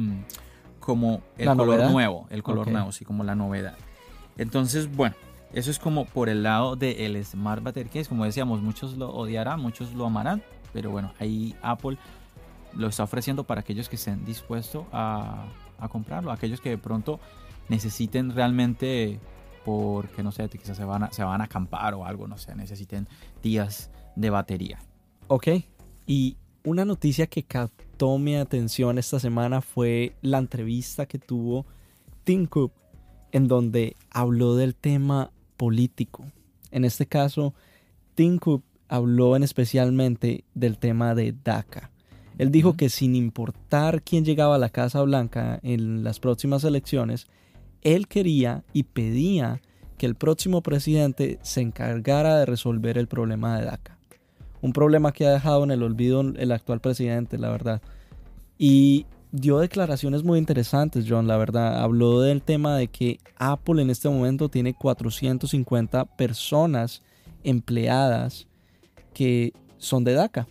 como 0.80 1.22
el 1.38 1.48
color 1.56 1.92
nuevo, 1.92 2.26
el 2.32 2.42
color 2.42 2.72
nuevo, 2.72 2.92
sí, 2.92 3.06
como 3.06 3.24
la 3.24 3.36
novedad. 3.36 3.78
Entonces, 4.38 4.94
bueno, 4.94 5.16
eso 5.56 5.72
es 5.72 5.80
como 5.80 6.04
por 6.04 6.28
el 6.28 6.44
lado 6.44 6.76
del 6.76 7.24
Smart 7.24 7.64
Battery 7.64 7.88
Case. 7.88 8.10
Como 8.10 8.26
decíamos, 8.26 8.62
muchos 8.62 8.98
lo 8.98 9.10
odiarán, 9.10 9.62
muchos 9.62 9.94
lo 9.94 10.06
amarán. 10.06 10.44
Pero 10.74 10.92
bueno, 10.92 11.14
ahí 11.18 11.56
Apple 11.62 11.98
lo 12.74 12.88
está 12.88 13.04
ofreciendo 13.04 13.46
para 13.46 13.62
aquellos 13.62 13.88
que 13.88 13.96
estén 13.96 14.26
dispuestos 14.26 14.86
a, 14.92 15.48
comprarlo. 15.90 16.34
Aquellos 16.34 16.60
que 16.60 16.72
de 16.72 16.78
pronto 16.78 17.22
necesiten 17.70 18.36
realmente, 18.36 19.22
porque 19.64 20.24
no 20.24 20.34
sé, 20.34 20.50
quizás 20.50 20.76
se 20.76 20.84
van, 20.84 21.04
a, 21.04 21.14
se 21.14 21.24
van 21.24 21.40
a 21.40 21.46
acampar 21.46 21.94
o 21.94 22.06
algo, 22.06 22.28
no 22.28 22.38
sé, 22.38 22.54
necesiten 22.54 23.08
días 23.42 23.92
de 24.18 24.30
batería. 24.30 24.80
Ok. 25.30 25.48
Y 26.06 26.36
una 26.66 26.84
noticia 26.84 27.28
que 27.28 27.44
captó 27.44 28.18
mi 28.18 28.36
atención 28.36 28.98
esta 28.98 29.22
semana 29.22 29.62
fue 29.62 30.18
la 30.22 30.40
entrevista 30.40 31.06
que 31.06 31.18
tuvo 31.18 31.66
Tim 32.26 32.46
Cook 32.46 32.74
en 33.32 33.48
donde 33.48 33.96
habló 34.12 34.56
del 34.56 34.76
tema 34.76 35.32
político. 35.58 36.26
En 36.72 36.86
este 36.86 37.06
caso, 37.06 37.54
Tim 38.16 38.38
Cook 38.38 38.64
habló 38.88 39.36
en 39.36 39.44
especialmente 39.44 40.44
del 40.54 40.78
tema 40.78 41.16
de 41.16 41.34
DACA. 41.44 41.92
Él 42.38 42.52
dijo 42.52 42.76
que 42.76 42.90
sin 42.90 43.16
importar 43.16 44.02
quién 44.02 44.26
llegaba 44.26 44.56
a 44.56 44.60
la 44.60 44.70
Casa 44.70 45.02
Blanca 45.02 45.60
en 45.64 46.04
las 46.04 46.20
próximas 46.20 46.64
elecciones, 46.64 47.28
él 47.82 48.08
quería 48.08 48.64
y 48.74 48.84
pedía 48.84 49.62
que 49.98 50.06
el 50.06 50.16
próximo 50.16 50.62
presidente 50.62 51.40
se 51.42 51.62
encargara 51.62 52.38
de 52.38 52.46
resolver 52.46 52.98
el 52.98 53.08
problema 53.08 53.58
de 53.58 53.66
DACA. 53.66 53.98
Un 54.62 54.74
problema 54.74 55.12
que 55.12 55.26
ha 55.26 55.32
dejado 55.32 55.64
en 55.64 55.72
el 55.72 55.84
olvido 55.84 56.22
el 56.22 56.52
actual 56.52 56.82
presidente, 56.82 57.38
la 57.38 57.50
verdad. 57.50 57.82
Y 58.58 59.06
dio 59.32 59.60
declaraciones 59.60 60.24
muy 60.24 60.40
interesantes, 60.40 61.06
John, 61.08 61.28
la 61.28 61.38
verdad. 61.38 61.82
Habló 61.82 62.22
del 62.22 62.42
tema 62.42 62.76
de 62.78 62.88
que 62.88 63.20
Apple 63.38 63.82
en 63.82 63.90
este 63.90 64.10
momento 64.10 64.50
tiene 64.50 64.74
450 64.74 66.06
personas 66.18 67.02
empleadas 67.44 68.48
que 69.14 69.54
son 69.78 70.04
de 70.04 70.14
DACA 70.14 70.48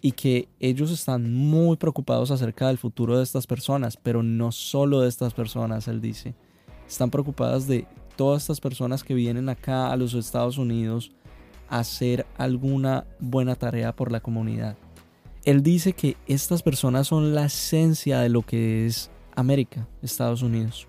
y 0.00 0.12
que 0.12 0.48
ellos 0.60 0.90
están 0.90 1.32
muy 1.32 1.76
preocupados 1.76 2.30
acerca 2.30 2.68
del 2.68 2.78
futuro 2.78 3.18
de 3.18 3.22
estas 3.22 3.46
personas, 3.46 3.96
pero 3.96 4.22
no 4.22 4.52
solo 4.52 5.00
de 5.00 5.08
estas 5.08 5.34
personas, 5.34 5.88
él 5.88 6.00
dice. 6.00 6.34
Están 6.88 7.10
preocupadas 7.10 7.66
de 7.66 7.86
todas 8.16 8.42
estas 8.42 8.60
personas 8.60 9.04
que 9.04 9.14
vienen 9.14 9.48
acá 9.48 9.92
a 9.92 9.96
los 9.96 10.14
Estados 10.14 10.58
Unidos 10.58 11.12
a 11.68 11.80
hacer 11.80 12.26
alguna 12.36 13.06
buena 13.18 13.54
tarea 13.54 13.94
por 13.94 14.10
la 14.10 14.20
comunidad 14.20 14.76
él 15.44 15.62
dice 15.62 15.92
que 15.92 16.16
estas 16.26 16.62
personas 16.62 17.06
son 17.06 17.34
la 17.34 17.46
esencia 17.46 18.20
de 18.20 18.28
lo 18.28 18.42
que 18.42 18.86
es 18.86 19.10
América, 19.34 19.88
Estados 20.02 20.42
Unidos, 20.42 20.86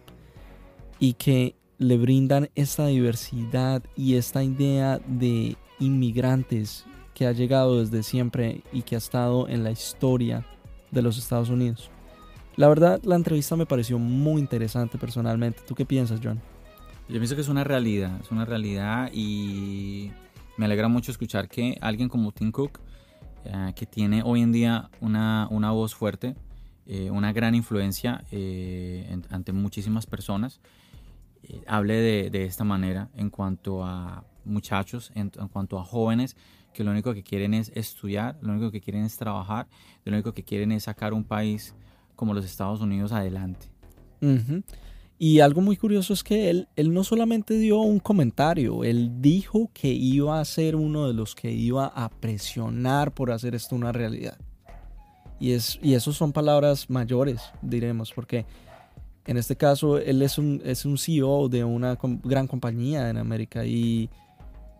y 0.99 1.13
que 1.13 1.55
le 1.77 1.97
brindan 1.97 2.49
esta 2.55 2.87
diversidad 2.87 3.83
y 3.95 4.15
esta 4.15 4.43
idea 4.43 4.99
de 5.07 5.57
inmigrantes 5.79 6.85
que 7.13 7.25
ha 7.25 7.31
llegado 7.31 7.79
desde 7.79 8.03
siempre 8.03 8.61
y 8.71 8.83
que 8.83 8.95
ha 8.95 8.97
estado 8.99 9.47
en 9.47 9.63
la 9.63 9.71
historia 9.71 10.45
de 10.91 11.01
los 11.01 11.17
Estados 11.17 11.49
Unidos. 11.49 11.89
La 12.55 12.67
verdad, 12.67 13.01
la 13.03 13.15
entrevista 13.15 13.55
me 13.55 13.65
pareció 13.65 13.97
muy 13.97 14.41
interesante 14.41 14.97
personalmente. 14.97 15.61
¿Tú 15.65 15.73
qué 15.73 15.85
piensas, 15.85 16.19
John? 16.21 16.41
Yo 17.07 17.15
pienso 17.15 17.35
que 17.35 17.41
es 17.41 17.49
una 17.49 17.63
realidad, 17.63 18.19
es 18.21 18.29
una 18.31 18.45
realidad 18.45 19.09
y 19.13 20.11
me 20.57 20.65
alegra 20.65 20.87
mucho 20.87 21.11
escuchar 21.11 21.47
que 21.47 21.77
alguien 21.81 22.09
como 22.09 22.31
Tim 22.31 22.51
Cook 22.51 22.79
eh, 23.45 23.73
que 23.75 23.85
tiene 23.85 24.21
hoy 24.23 24.41
en 24.41 24.51
día 24.51 24.89
una, 24.99 25.47
una 25.49 25.71
voz 25.71 25.95
fuerte, 25.95 26.35
eh, 26.85 27.09
una 27.09 27.33
gran 27.33 27.55
influencia 27.55 28.23
eh, 28.31 29.19
ante 29.29 29.51
muchísimas 29.51 30.05
personas, 30.05 30.59
hable 31.67 31.95
de, 31.95 32.29
de, 32.29 32.45
esta 32.45 32.63
manera 32.63 33.09
en 33.15 33.29
cuanto 33.29 33.83
a 33.83 34.23
muchachos, 34.45 35.11
en, 35.15 35.29
cuanto 35.29 35.79
a 35.79 35.83
jóvenes 35.83 36.35
que 36.73 36.83
lo 36.83 36.91
único 36.91 37.13
que 37.13 37.23
quieren 37.23 37.53
es 37.53 37.71
estudiar, 37.75 38.37
lo 38.41 38.53
único 38.53 38.71
que 38.71 38.79
quieren 38.79 39.03
es 39.03 39.17
trabajar, 39.17 39.67
lo 40.05 40.13
único 40.13 40.33
que 40.33 40.43
quieren 40.43 40.71
es 40.71 40.83
sacar 40.83 41.13
un 41.13 41.23
país 41.23 41.75
como 42.15 42.33
los 42.33 42.45
Estados 42.45 42.81
Unidos 42.81 43.11
adelante. 43.11 43.67
Y 45.23 45.39
algo 45.41 45.61
muy 45.61 45.77
curioso 45.77 46.13
es 46.13 46.23
que 46.23 46.49
él, 46.49 46.67
él 46.75 46.91
no 46.95 47.03
solamente 47.03 47.53
dio 47.59 47.77
un 47.77 47.99
comentario, 47.99 48.83
él 48.83 49.21
dijo 49.21 49.69
que 49.71 49.89
iba 49.89 50.39
a 50.39 50.45
ser 50.45 50.75
uno 50.75 51.05
de 51.05 51.13
los 51.13 51.35
que 51.35 51.51
iba 51.51 51.85
a 51.85 52.09
presionar 52.09 53.13
por 53.13 53.29
hacer 53.31 53.53
esto 53.53 53.75
una 53.75 53.91
realidad. 53.91 54.39
Y, 55.39 55.51
es, 55.51 55.77
y 55.83 55.93
eso 55.93 56.11
son 56.11 56.33
palabras 56.33 56.89
mayores, 56.89 57.39
diremos, 57.61 58.11
porque 58.11 58.47
en 59.27 59.37
este 59.37 59.55
caso 59.55 59.99
él 59.99 60.23
es 60.23 60.39
un, 60.39 60.59
es 60.65 60.85
un 60.85 60.97
CEO 60.97 61.49
de 61.49 61.65
una 61.65 61.99
gran 62.23 62.47
compañía 62.47 63.07
en 63.07 63.17
América 63.17 63.63
y 63.63 64.09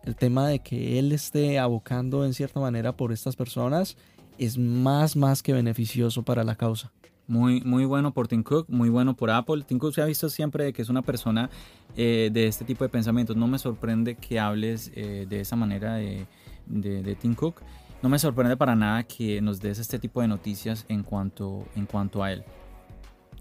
el 0.02 0.16
tema 0.16 0.48
de 0.48 0.58
que 0.58 0.98
él 0.98 1.12
esté 1.12 1.60
abocando 1.60 2.24
en 2.24 2.34
cierta 2.34 2.58
manera 2.58 2.96
por 2.96 3.12
estas 3.12 3.36
personas 3.36 3.96
es 4.38 4.58
más, 4.58 5.14
más 5.14 5.40
que 5.40 5.52
beneficioso 5.52 6.24
para 6.24 6.42
la 6.42 6.56
causa. 6.56 6.90
Muy, 7.28 7.60
muy 7.62 7.84
bueno 7.84 8.12
por 8.12 8.28
Tim 8.28 8.42
Cook, 8.42 8.66
muy 8.68 8.88
bueno 8.88 9.14
por 9.14 9.30
Apple. 9.30 9.62
Tim 9.66 9.78
Cook 9.78 9.94
se 9.94 10.02
ha 10.02 10.06
visto 10.06 10.28
siempre 10.28 10.72
que 10.72 10.82
es 10.82 10.88
una 10.88 11.02
persona 11.02 11.50
eh, 11.96 12.30
de 12.32 12.46
este 12.46 12.64
tipo 12.64 12.84
de 12.84 12.90
pensamientos. 12.90 13.36
No 13.36 13.46
me 13.46 13.58
sorprende 13.58 14.16
que 14.16 14.40
hables 14.40 14.90
eh, 14.94 15.26
de 15.28 15.40
esa 15.40 15.56
manera 15.56 15.94
de, 15.94 16.26
de, 16.66 17.14
Tim 17.14 17.34
Cook. 17.34 17.62
No 18.02 18.08
me 18.08 18.18
sorprende 18.18 18.56
para 18.56 18.74
nada 18.74 19.04
que 19.04 19.40
nos 19.40 19.60
des 19.60 19.78
este 19.78 19.98
tipo 19.98 20.20
de 20.20 20.28
noticias 20.28 20.84
en 20.88 21.04
cuanto, 21.04 21.64
en 21.76 21.86
cuanto 21.86 22.22
a 22.22 22.32
él. 22.32 22.44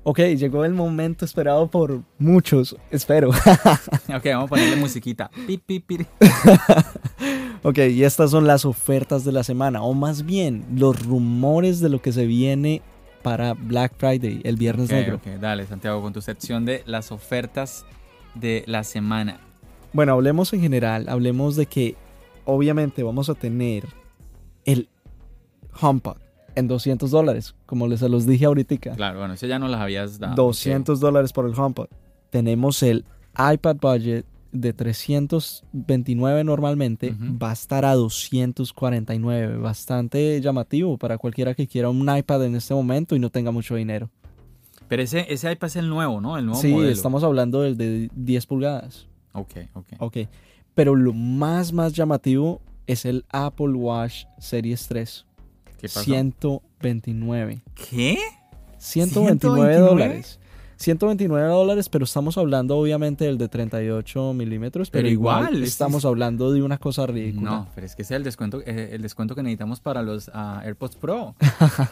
Ok, 0.04 0.20
llegó 0.20 0.66
el 0.66 0.74
momento 0.74 1.26
esperado 1.26 1.68
por 1.68 2.02
muchos, 2.18 2.76
espero. 2.90 3.30
ok, 3.30 4.26
vamos 4.26 4.46
a 4.46 4.48
ponerle 4.48 4.76
musiquita. 4.76 5.30
ok, 7.64 7.78
y 7.78 8.04
estas 8.04 8.32
son 8.32 8.48
las 8.48 8.66
ofertas 8.66 9.24
de 9.24 9.32
la 9.32 9.44
semana, 9.44 9.84
o 9.84 9.94
más 9.94 10.26
bien 10.26 10.66
los 10.76 11.06
rumores 11.06 11.82
de 11.82 11.90
lo 11.90 12.02
que 12.02 12.12
se 12.12 12.26
viene 12.26 12.82
para 13.22 13.54
Black 13.54 13.94
Friday, 13.98 14.42
el 14.44 14.56
viernes 14.56 14.90
negro. 14.90 15.18
Ok, 15.18 15.40
dale, 15.40 15.66
Santiago, 15.66 16.02
con 16.02 16.14
tu 16.14 16.22
sección 16.22 16.66
de 16.66 16.84
las 16.86 17.12
ofertas 17.12 17.86
de 18.36 18.64
la 18.68 18.84
semana. 18.84 19.40
Bueno, 19.94 20.14
hablemos 20.14 20.54
en 20.54 20.62
general, 20.62 21.10
hablemos 21.10 21.56
de 21.56 21.66
que 21.66 21.96
obviamente 22.46 23.04
vamos 23.04 23.30
a 23.30 23.36
tener 23.36 23.86
el 24.66 24.90
HomePod 25.80 26.18
en 26.56 26.68
200 26.68 27.12
dólares, 27.12 27.56
como 27.66 27.88
les 27.88 28.02
los 28.02 28.26
dije 28.26 28.46
ahorita. 28.46 28.78
Claro, 28.96 29.20
bueno, 29.20 29.34
ese 29.34 29.48
ya 29.48 29.60
no 29.60 29.68
las 29.68 29.82
habías 29.82 30.20
dado. 30.20 30.36
200 30.36 31.00
dólares 31.00 31.34
por 31.34 31.46
el 31.46 31.54
HomePod. 31.58 31.88
Tenemos 32.30 32.82
el 32.84 33.06
iPad 33.38 33.78
Budget 33.82 34.26
de 34.52 34.74
329 34.74 36.44
normalmente 36.44 37.16
va 37.42 37.52
a 37.52 37.54
estar 37.54 37.86
a 37.86 37.94
249. 37.96 39.58
Bastante 39.58 40.40
llamativo 40.42 40.98
para 40.98 41.18
cualquiera 41.18 41.54
que 41.54 41.68
quiera 41.68 41.90
un 41.90 42.16
iPad 42.16 42.46
en 42.46 42.56
este 42.56 42.74
momento 42.74 43.16
y 43.16 43.20
no 43.20 43.30
tenga 43.30 43.52
mucho 43.52 43.76
dinero. 43.76 44.10
Pero 44.88 45.04
ese, 45.04 45.26
ese 45.32 45.52
iPad 45.52 45.68
es 45.68 45.76
el 45.78 45.90
nuevo, 45.90 46.20
¿no? 46.20 46.38
El 46.38 46.46
nuevo 46.46 46.62
sí, 46.62 46.76
estamos 46.88 47.24
hablando 47.24 47.62
del 47.62 47.78
de 47.78 48.10
10 48.14 48.46
pulgadas. 48.46 49.08
Ok, 49.34 49.54
ok. 49.74 49.88
Ok. 50.00 50.18
Pero 50.74 50.96
lo 50.96 51.14
más, 51.14 51.72
más 51.72 51.94
llamativo 51.94 52.62
es 52.88 53.06
el 53.06 53.26
Apple 53.30 53.74
Watch 53.74 54.26
Series 54.38 54.88
3. 54.88 55.26
¿Qué 55.80 55.88
pasó? 55.88 56.04
129. 56.04 57.64
¿Qué? 57.90 58.18
129 58.78 59.78
dólares. 59.78 60.40
129 60.82 61.48
dólares, 61.48 61.90
pero 61.90 62.06
estamos 62.06 62.38
hablando 62.38 62.78
obviamente 62.78 63.26
del 63.26 63.38
de 63.38 63.48
38 63.48 64.34
milímetros, 64.34 64.90
pero, 64.90 65.08
igual, 65.08 65.64
estamos 65.64 66.06
hablando 66.06 66.52
de 66.52 66.64
una 66.64 66.80
cosa 66.80 67.06
ridícula. 67.06 67.52
No, 67.52 67.68
pero 67.76 67.86
es 67.86 67.96
que 67.96 68.02
ese 68.02 68.16
es 68.16 68.18
el 68.18 68.24
descuento, 68.24 68.62
eh, 68.66 68.90
el 68.92 69.02
descuento 69.02 69.36
que 69.36 69.44
necesitamos 69.44 69.80
para 69.80 70.02
los 70.02 70.32
ah, 70.34 70.62
AirPods 70.66 70.96
Pro. 70.96 71.36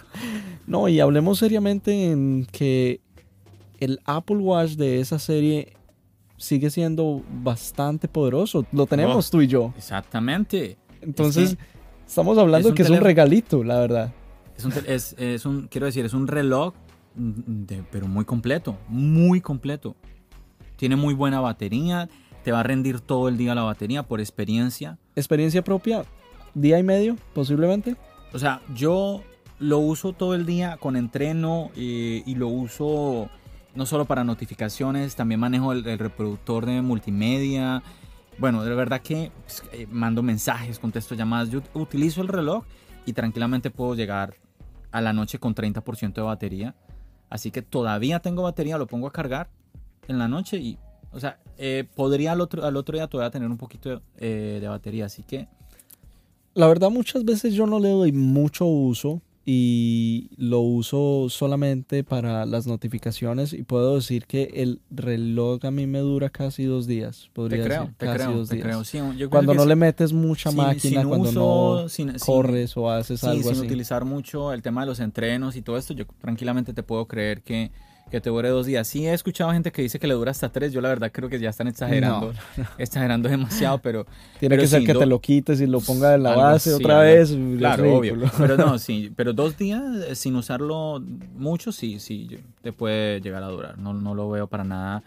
no, 0.68 0.88
y 0.88 1.00
hablemos 1.00 1.38
seriamente 1.38 2.12
en 2.12 2.48
que 2.52 3.02
el 3.80 4.00
Apple 4.06 4.38
Watch 4.38 4.72
de 4.72 5.00
esa 5.00 5.20
serie 5.20 5.74
sigue 6.38 6.72
siendo 6.72 7.24
bastante 7.44 8.08
poderoso. 8.08 8.66
Lo 8.72 8.88
tenemos 8.88 9.28
oh, 9.28 9.32
tú 9.32 9.42
y 9.42 9.48
yo. 9.48 9.72
Exactamente. 9.78 10.78
Entonces, 11.02 11.58
estamos 12.08 12.38
hablando 12.40 12.70
de 12.70 12.76
que 12.76 12.82
es 12.82 12.90
un 12.90 13.02
regalito, 13.02 13.64
la 13.64 13.80
verdad. 13.80 14.14
Es 14.58 14.66
un, 14.66 14.74
es 15.28 15.46
un, 15.46 15.68
quiero 15.68 15.86
decir, 15.86 16.04
es 16.06 16.14
un 16.14 16.28
reloj 16.28 16.74
pero 17.92 18.08
muy 18.08 18.26
completo, 18.26 18.78
muy 18.88 19.42
completo. 19.42 19.96
Tiene 20.76 20.96
muy 20.96 21.14
buena 21.14 21.42
batería, 21.42 22.10
te 22.44 22.52
va 22.52 22.62
a 22.62 22.64
rendir 22.64 23.02
todo 23.02 23.28
el 23.28 23.38
día 23.38 23.56
la 23.56 23.64
batería 23.64 24.04
por 24.04 24.20
experiencia. 24.20 24.98
¿Experiencia 25.16 25.64
propia? 25.64 26.04
¿Día 26.54 26.80
y 26.80 26.84
medio, 26.84 27.16
posiblemente? 27.34 27.96
O 28.34 28.40
sea, 28.40 28.62
yo 28.74 29.22
lo 29.60 29.80
uso 29.80 30.14
todo 30.14 30.36
el 30.36 30.46
día 30.46 30.78
con 30.78 30.96
entreno 30.96 31.72
eh, 31.76 32.24
y 32.26 32.36
lo 32.36 32.48
uso 32.48 33.30
no 33.76 33.86
solo 33.86 34.06
para 34.06 34.24
notificaciones, 34.24 35.16
también 35.16 35.40
manejo 35.40 35.72
el, 35.72 35.84
reproductor 35.84 36.66
de 36.66 36.82
multimedia. 36.82 37.84
Bueno, 38.38 38.64
de 38.64 38.74
verdad 38.74 39.02
que 39.02 39.32
pues, 39.44 39.64
eh, 39.74 39.88
mando 39.90 40.24
mensajes, 40.24 40.80
contesto 40.80 41.16
llamadas. 41.16 41.50
Yo 41.50 41.62
utilizo 41.74 42.22
el 42.22 42.30
reloj 42.30 42.66
y 43.06 43.14
tranquilamente 43.14 43.70
puedo 43.70 43.96
llegar 43.96 44.36
a 44.92 45.02
la 45.02 45.14
noche 45.14 45.40
con 45.40 45.54
30% 45.54 46.14
de 46.14 46.22
batería. 46.22 46.76
Así 47.30 47.52
que 47.52 47.62
todavía 47.62 48.20
tengo 48.20 48.44
batería, 48.44 48.78
lo 48.78 48.88
pongo 48.88 49.08
a 49.08 49.12
cargar 49.12 49.50
en 50.08 50.18
la 50.18 50.28
noche 50.28 50.58
y, 50.58 50.78
o 51.12 51.20
sea, 51.20 51.40
eh, 51.58 51.86
podría 51.96 52.32
al 52.32 52.42
otro, 52.42 52.66
al 52.66 52.76
otro 52.76 52.96
día 52.96 53.08
todavía 53.08 53.32
tener 53.32 53.50
un 53.50 53.58
poquito 53.58 54.02
eh, 54.18 54.60
de 54.62 54.68
batería. 54.68 55.06
Así 55.06 55.24
que... 55.24 55.48
La 56.56 56.68
verdad 56.68 56.90
muchas 56.90 57.24
veces 57.24 57.54
yo 57.54 57.68
no 57.68 57.80
le 57.80 57.90
doy 57.90 58.12
mucho 58.12 58.66
uso 58.66 59.22
y 59.52 60.30
lo 60.38 60.60
uso 60.60 61.26
solamente 61.30 62.04
para 62.04 62.46
las 62.46 62.68
notificaciones 62.68 63.52
y 63.52 63.64
puedo 63.64 63.96
decir 63.96 64.28
que 64.28 64.52
el 64.54 64.80
reloj 64.92 65.66
a 65.66 65.72
mí 65.72 65.88
me 65.88 65.98
dura 65.98 66.30
casi 66.30 66.66
dos 66.66 66.86
días. 66.86 67.32
Podría 67.34 67.64
te 67.64 67.68
creo, 67.68 67.82
decir, 67.82 67.96
te 67.98 68.06
casi 68.06 68.18
creo, 68.18 68.38
dos 68.38 68.50
te 68.50 68.56
días. 68.58 68.68
Creo. 68.68 68.84
Sí, 68.84 69.00
yo 69.18 69.28
cuando 69.32 69.56
no 69.56 69.66
le 69.66 69.76
metes 69.76 70.14
mucha 70.14 70.52
máquina, 70.52 71.04
cuando 71.04 71.30
uso, 71.30 71.82
no 71.82 71.90
sin, 71.90 72.14
corres 72.20 72.78
o 72.78 72.92
haces 72.92 73.24
algo 73.24 73.42
sin 73.42 73.54
así. 73.54 73.62
utilizar 73.62 74.06
mucho 74.06 74.54
el 74.54 74.62
tema 74.62 74.82
de 74.82 74.88
los 74.88 75.00
entrenos 75.00 75.56
y 75.56 75.64
todo 75.64 75.80
esto, 75.80 75.96
yo 75.96 76.06
tranquilamente 76.22 76.72
te 76.72 76.84
puedo 76.84 77.08
creer 77.08 77.42
que 77.42 77.72
que 78.10 78.22
te 78.22 78.30
dure 78.30 78.50
dos 78.50 78.66
días. 78.66 78.88
Sí 78.88 79.08
he 79.08 79.14
escuchado 79.14 79.52
gente 79.52 79.72
que 79.72 79.82
dice 79.82 80.00
que 80.00 80.08
le 80.08 80.14
dura 80.14 80.32
hasta 80.32 80.50
tres. 80.50 80.74
Yo 80.74 80.82
la 80.82 80.90
verdad 80.90 81.12
creo 81.12 81.30
que 81.30 81.40
ya 81.40 81.50
están 81.50 81.68
exagerando. 81.68 82.34
Exagerando 82.78 83.30
demasiado, 83.30 83.78
pero... 83.82 84.06
Tiene 84.40 84.58
que 84.58 84.68
ser 84.68 84.84
que 84.84 84.94
te 84.94 85.06
lo 85.06 85.20
quites 85.20 85.62
y 85.62 85.68
lo 85.68 85.82
ponga 85.82 86.16
en 86.16 86.24
la 86.24 86.36
base 86.36 86.74
otra 86.74 87.00
vez. 87.00 87.36
Claro, 87.58 87.98
obvio. 87.98 88.18
Pero 88.38 88.58
no, 88.58 88.78
sí. 88.80 89.12
Pero 89.16 89.34
dos 89.34 89.58
días 89.58 89.84
eh, 90.08 90.16
sin 90.16 90.36
usarlo 90.36 91.02
mucho, 91.36 91.72
sí, 91.72 92.00
sí, 92.00 92.40
te 92.62 92.72
puede 92.72 93.22
llegar 93.22 93.44
a 93.44 93.48
durar. 93.48 93.78
No, 93.78 93.94
no 93.94 94.16
lo 94.16 94.30
veo 94.30 94.48
para 94.48 94.64
nada, 94.64 95.04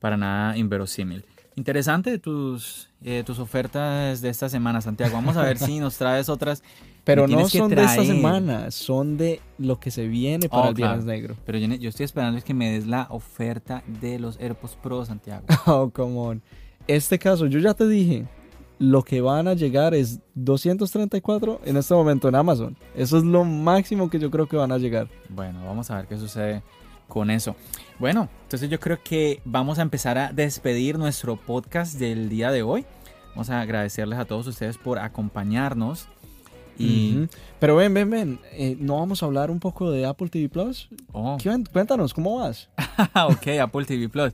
para 0.00 0.16
nada 0.16 0.56
inverosímil. 0.56 1.24
Interesante 1.56 2.18
tus, 2.18 2.90
eh, 3.02 3.22
tus 3.24 3.38
ofertas 3.38 4.20
de 4.20 4.28
esta 4.28 4.48
semana, 4.48 4.80
Santiago. 4.80 5.14
Vamos 5.14 5.36
a 5.36 5.42
ver 5.42 5.58
si 5.58 5.78
nos 5.78 5.96
traes 5.96 6.28
otras 6.28 6.62
pero 7.04 7.28
no 7.28 7.48
son 7.48 7.74
de 7.74 7.84
esta 7.84 8.04
semana, 8.04 8.70
son 8.70 9.16
de 9.16 9.40
lo 9.58 9.78
que 9.78 9.90
se 9.90 10.08
viene 10.08 10.48
para 10.48 10.64
oh, 10.64 10.68
el 10.70 10.74
Viernes 10.74 11.04
Negro. 11.04 11.36
Pero 11.44 11.58
yo, 11.58 11.88
estoy 11.88 12.04
esperando 12.04 12.38
es 12.38 12.44
que 12.44 12.54
me 12.54 12.72
des 12.72 12.86
la 12.86 13.06
oferta 13.10 13.82
de 14.00 14.18
los 14.18 14.38
AirPods 14.40 14.76
Pro, 14.82 15.04
Santiago. 15.04 15.44
Oh, 15.66 15.90
come 15.90 16.18
on. 16.18 16.42
Este 16.86 17.18
caso, 17.18 17.46
yo 17.46 17.58
ya 17.58 17.74
te 17.74 17.86
dije, 17.86 18.26
lo 18.78 19.02
que 19.02 19.20
van 19.20 19.48
a 19.48 19.54
llegar 19.54 19.94
es 19.94 20.20
234 20.34 21.60
en 21.64 21.76
este 21.76 21.94
momento 21.94 22.28
en 22.28 22.34
Amazon. 22.34 22.76
Eso 22.94 23.18
es 23.18 23.24
lo 23.24 23.44
máximo 23.44 24.10
que 24.10 24.18
yo 24.18 24.30
creo 24.30 24.46
que 24.46 24.56
van 24.56 24.72
a 24.72 24.78
llegar. 24.78 25.08
Bueno, 25.28 25.64
vamos 25.64 25.90
a 25.90 25.96
ver 25.96 26.06
qué 26.06 26.16
sucede 26.16 26.62
con 27.08 27.30
eso. 27.30 27.54
Bueno, 27.98 28.28
entonces 28.42 28.68
yo 28.70 28.80
creo 28.80 28.98
que 29.02 29.40
vamos 29.44 29.78
a 29.78 29.82
empezar 29.82 30.18
a 30.18 30.32
despedir 30.32 30.98
nuestro 30.98 31.36
podcast 31.36 31.98
del 31.98 32.28
día 32.28 32.50
de 32.50 32.62
hoy. 32.62 32.84
Vamos 33.30 33.50
a 33.50 33.60
agradecerles 33.60 34.18
a 34.18 34.24
todos 34.24 34.46
ustedes 34.46 34.78
por 34.78 34.98
acompañarnos 34.98 36.08
y... 36.78 37.28
Pero 37.60 37.76
ven, 37.76 37.94
ven, 37.94 38.10
ven, 38.10 38.40
eh, 38.52 38.76
¿no 38.78 38.98
vamos 38.98 39.22
a 39.22 39.26
hablar 39.26 39.50
un 39.50 39.60
poco 39.60 39.90
de 39.90 40.04
Apple 40.04 40.28
TV 40.28 40.48
Plus? 40.48 40.88
Oh. 41.12 41.38
Cuéntanos, 41.72 42.12
¿cómo 42.12 42.36
vas? 42.36 42.68
ok, 43.28 43.46
Apple 43.60 43.84
TV 43.84 44.08
Plus. 44.08 44.32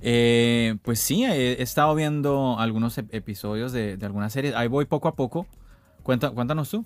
Eh, 0.00 0.76
pues 0.82 1.00
sí, 1.00 1.24
he, 1.24 1.62
estado 1.62 1.94
viendo 1.94 2.58
algunos 2.58 2.98
episodios 2.98 3.72
de, 3.72 3.96
de, 3.96 4.06
algunas 4.06 4.32
series. 4.32 4.54
Ahí 4.54 4.68
voy 4.68 4.84
poco 4.84 5.08
a 5.08 5.14
poco. 5.14 5.46
Cuenta, 6.02 6.30
cuéntanos 6.30 6.70
tú. 6.70 6.84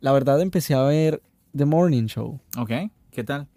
La 0.00 0.12
verdad 0.12 0.40
empecé 0.40 0.74
a 0.74 0.82
ver 0.82 1.22
The 1.56 1.64
Morning 1.64 2.06
Show. 2.06 2.40
Ok, 2.58 2.70
¿qué 3.10 3.24
tal? 3.24 3.48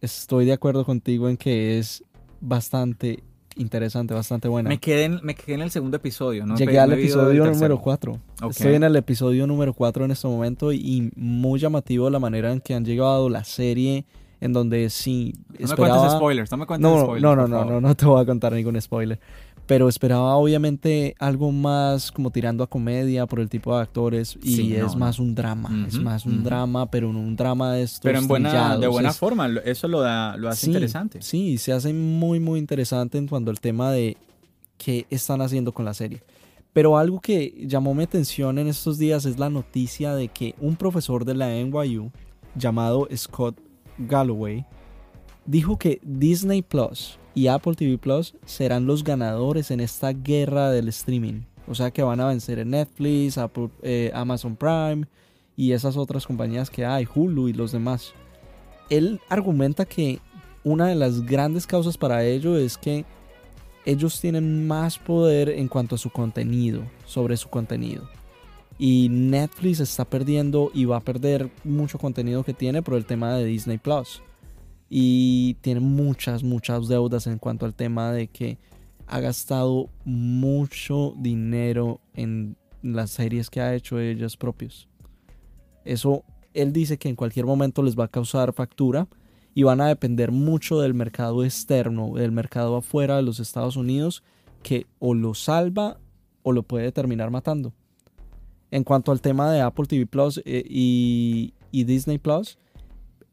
Estoy 0.00 0.44
de 0.44 0.52
acuerdo 0.52 0.84
contigo 0.84 1.28
en 1.30 1.36
que 1.36 1.78
es 1.78 2.04
bastante 2.40 3.24
interesante, 3.56 4.14
bastante 4.14 4.48
buena. 4.48 4.68
Me 4.68 4.78
quedé 4.78 5.04
en, 5.04 5.20
me 5.22 5.34
quedé 5.34 5.54
en 5.54 5.62
el 5.62 5.70
segundo 5.70 5.96
episodio, 5.96 6.46
¿no? 6.46 6.56
Llegué 6.56 6.78
al 6.78 6.92
episodio 6.92 7.46
número 7.46 7.80
4. 7.80 8.18
Estoy 8.50 8.74
en 8.74 8.84
el 8.84 8.96
episodio 8.96 9.46
número 9.46 9.72
4 9.72 10.04
en 10.04 10.10
este 10.10 10.26
momento 10.26 10.72
y 10.72 11.10
muy 11.16 11.60
llamativo 11.60 12.10
la 12.10 12.18
manera 12.18 12.52
en 12.52 12.60
que 12.60 12.74
han 12.74 12.84
llegado 12.84 13.28
la 13.28 13.44
serie 13.44 14.04
en 14.40 14.52
donde 14.52 14.90
sí 14.90 15.32
no 15.58 15.68
me 15.68 15.76
cuentes 15.76 16.12
spoilers, 16.12 16.50
no 16.50 16.56
me 16.58 16.66
cuentes 16.66 16.90
no, 16.90 17.04
spoilers. 17.04 17.22
No, 17.22 17.36
no, 17.36 17.48
no, 17.48 17.64
no, 17.64 17.80
no 17.80 17.94
te 17.94 18.04
voy 18.04 18.20
a 18.20 18.26
contar 18.26 18.52
ningún 18.52 18.80
spoiler 18.80 19.18
pero 19.66 19.88
esperaba 19.88 20.36
obviamente 20.36 21.14
algo 21.18 21.50
más 21.50 22.12
como 22.12 22.30
tirando 22.30 22.62
a 22.62 22.66
comedia 22.66 23.26
por 23.26 23.40
el 23.40 23.48
tipo 23.48 23.74
de 23.74 23.82
actores 23.82 24.38
y 24.42 24.74
es 24.74 24.94
más 24.94 25.18
un 25.18 25.34
drama, 25.34 25.86
es 25.88 25.98
más 25.98 26.26
un 26.26 26.42
drama, 26.44 26.90
pero 26.90 27.12
no 27.12 27.20
un 27.20 27.34
drama 27.34 27.72
de 27.72 27.82
estos 27.82 28.00
Pero 28.02 28.18
en 28.18 28.28
buena, 28.28 28.76
de 28.76 28.86
buena 28.86 29.12
forma, 29.12 29.48
eso 29.64 29.88
lo, 29.88 30.00
da, 30.00 30.36
lo 30.36 30.48
hace 30.48 30.66
interesante. 30.66 31.22
Sí, 31.22 31.56
se 31.58 31.72
hace 31.72 31.92
muy 31.92 32.40
muy 32.40 32.58
interesante 32.58 33.16
en 33.16 33.26
cuanto 33.26 33.50
al 33.50 33.60
tema 33.60 33.90
de 33.90 34.16
qué 34.76 35.06
están 35.10 35.40
haciendo 35.40 35.72
con 35.72 35.84
la 35.84 35.94
serie. 35.94 36.22
Pero 36.74 36.98
algo 36.98 37.20
que 37.20 37.54
llamó 37.66 37.94
mi 37.94 38.02
atención 38.02 38.58
en 38.58 38.66
estos 38.66 38.98
días 38.98 39.24
es 39.24 39.38
la 39.38 39.48
noticia 39.48 40.14
de 40.14 40.28
que 40.28 40.56
un 40.60 40.76
profesor 40.76 41.24
de 41.24 41.34
la 41.34 41.48
NYU 41.48 42.10
llamado 42.56 43.08
Scott 43.16 43.56
Galloway 43.96 44.66
dijo 45.46 45.78
que 45.78 46.00
Disney 46.02 46.62
Plus 46.62 47.18
y 47.34 47.48
Apple 47.48 47.74
TV 47.74 47.98
Plus 47.98 48.34
serán 48.46 48.86
los 48.86 49.02
ganadores 49.02 49.70
en 49.70 49.80
esta 49.80 50.12
guerra 50.12 50.70
del 50.70 50.88
streaming. 50.88 51.42
O 51.66 51.74
sea 51.74 51.90
que 51.90 52.02
van 52.02 52.20
a 52.20 52.28
vencer 52.28 52.58
en 52.58 52.70
Netflix, 52.70 53.38
eh, 53.82 54.10
Amazon 54.14 54.56
Prime 54.56 55.06
y 55.56 55.72
esas 55.72 55.96
otras 55.96 56.26
compañías 56.26 56.70
que 56.70 56.84
hay, 56.84 57.06
Hulu 57.12 57.48
y 57.48 57.52
los 57.52 57.72
demás. 57.72 58.12
Él 58.90 59.20
argumenta 59.28 59.84
que 59.84 60.20
una 60.62 60.88
de 60.88 60.94
las 60.94 61.22
grandes 61.22 61.66
causas 61.66 61.96
para 61.96 62.24
ello 62.24 62.56
es 62.56 62.78
que 62.78 63.04
ellos 63.86 64.20
tienen 64.20 64.66
más 64.66 64.98
poder 64.98 65.48
en 65.48 65.68
cuanto 65.68 65.94
a 65.94 65.98
su 65.98 66.10
contenido, 66.10 66.82
sobre 67.06 67.36
su 67.36 67.48
contenido. 67.48 68.08
Y 68.78 69.08
Netflix 69.10 69.80
está 69.80 70.04
perdiendo 70.04 70.70
y 70.74 70.84
va 70.84 70.96
a 70.96 71.04
perder 71.04 71.50
mucho 71.64 71.98
contenido 71.98 72.44
que 72.44 72.54
tiene 72.54 72.82
por 72.82 72.94
el 72.94 73.04
tema 73.04 73.34
de 73.34 73.44
Disney 73.44 73.78
Plus 73.78 74.22
y 74.96 75.54
tiene 75.54 75.80
muchas, 75.80 76.44
muchas 76.44 76.86
deudas 76.86 77.26
en 77.26 77.40
cuanto 77.40 77.66
al 77.66 77.74
tema 77.74 78.12
de 78.12 78.28
que 78.28 78.58
ha 79.08 79.18
gastado 79.18 79.90
mucho 80.04 81.14
dinero 81.16 82.00
en 82.14 82.56
las 82.80 83.10
series 83.10 83.50
que 83.50 83.60
ha 83.60 83.74
hecho 83.74 83.98
ellos 83.98 84.36
propios. 84.36 84.88
Eso, 85.84 86.22
él 86.52 86.72
dice 86.72 86.96
que 86.96 87.08
en 87.08 87.16
cualquier 87.16 87.44
momento 87.44 87.82
les 87.82 87.98
va 87.98 88.04
a 88.04 88.08
causar 88.08 88.52
factura 88.52 89.08
y 89.52 89.64
van 89.64 89.80
a 89.80 89.88
depender 89.88 90.30
mucho 90.30 90.78
del 90.80 90.94
mercado 90.94 91.42
externo, 91.42 92.14
del 92.14 92.30
mercado 92.30 92.76
afuera 92.76 93.16
de 93.16 93.22
los 93.22 93.40
Estados 93.40 93.74
Unidos, 93.74 94.22
que 94.62 94.86
o 95.00 95.12
lo 95.12 95.34
salva 95.34 95.98
o 96.44 96.52
lo 96.52 96.62
puede 96.62 96.92
terminar 96.92 97.32
matando. 97.32 97.72
En 98.70 98.84
cuanto 98.84 99.10
al 99.10 99.20
tema 99.20 99.50
de 99.50 99.60
Apple 99.60 99.86
TV 99.86 100.06
Plus 100.06 100.40
eh, 100.44 100.62
y 100.68 101.52
Disney 101.72 102.18
Plus, 102.18 102.58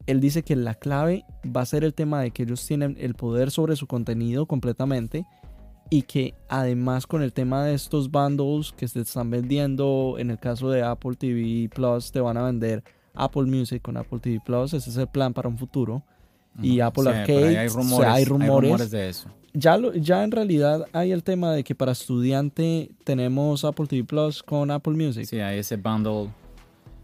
él 0.06 0.20
dice 0.20 0.42
que 0.42 0.56
la 0.56 0.74
clave 0.74 1.24
va 1.44 1.62
a 1.62 1.66
ser 1.66 1.84
el 1.84 1.94
tema 1.94 2.20
de 2.20 2.30
que 2.30 2.42
ellos 2.44 2.66
tienen 2.66 2.96
el 2.98 3.14
poder 3.14 3.50
sobre 3.50 3.76
su 3.76 3.86
contenido 3.86 4.46
completamente 4.46 5.26
y 5.90 6.02
que 6.02 6.34
además 6.48 7.06
con 7.06 7.22
el 7.22 7.32
tema 7.32 7.64
de 7.64 7.74
estos 7.74 8.10
bundles 8.10 8.72
que 8.72 8.88
se 8.88 9.00
están 9.00 9.30
vendiendo, 9.30 10.16
en 10.18 10.30
el 10.30 10.38
caso 10.38 10.70
de 10.70 10.82
Apple 10.82 11.16
TV 11.16 11.68
Plus, 11.68 12.10
te 12.10 12.20
van 12.20 12.36
a 12.38 12.42
vender 12.44 12.82
Apple 13.14 13.44
Music 13.44 13.82
con 13.82 13.96
Apple 13.96 14.18
TV 14.18 14.40
Plus, 14.44 14.72
ese 14.72 14.88
es 14.88 14.96
el 14.96 15.06
plan 15.06 15.34
para 15.34 15.48
un 15.48 15.58
futuro. 15.58 16.02
Y 16.62 16.80
Apple 16.80 17.08
Arcade, 17.08 17.58
hay 17.58 17.68
rumores, 17.68 18.10
hay 18.10 18.24
rumores, 18.24 18.90
de 18.90 19.08
eso. 19.08 19.28
Ya, 19.54 19.76
lo, 19.78 19.94
ya 19.94 20.22
en 20.22 20.30
realidad 20.30 20.86
hay 20.92 21.12
el 21.12 21.22
tema 21.22 21.52
de 21.52 21.64
que 21.64 21.74
para 21.74 21.92
estudiante 21.92 22.90
tenemos 23.04 23.64
Apple 23.64 23.86
TV 23.86 24.04
Plus 24.04 24.42
con 24.42 24.70
Apple 24.70 24.94
Music. 24.94 25.24
Sí, 25.26 25.40
hay 25.40 25.58
ese 25.58 25.76
bundle 25.76 26.30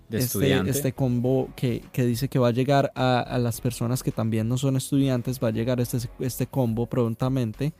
de 0.09 0.19
este. 0.19 0.69
Este 0.69 0.93
combo 0.93 1.51
que, 1.55 1.83
que, 1.93 2.05
dice 2.05 2.29
que 2.29 2.39
va 2.39 2.49
a 2.49 2.53
llegar 2.53 2.93
a, 2.95 3.21
a, 3.21 3.39
las 3.39 3.61
personas 3.61 4.03
que 4.03 4.13
también 4.13 4.49
no 4.49 4.59
son 4.59 4.77
estudiantes, 4.77 5.41
va 5.43 5.49
a 5.49 5.53
llegar 5.53 5.81
este, 5.81 5.99
este 6.21 6.47
combo 6.47 6.87
prontamente. 6.87 7.73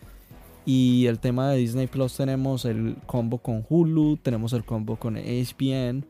Y 0.65 1.07
el 1.07 1.19
tema 1.19 1.51
de 1.51 1.57
Disney 1.57 1.87
Plus 1.87 2.15
tenemos 2.15 2.67
el 2.67 2.97
combo 3.07 3.39
con 3.39 3.65
Hulu, 3.67 4.19
tenemos 4.19 4.53
el 4.53 4.65
combo 4.65 4.97
con 4.97 5.17
ESPN. 5.17 6.05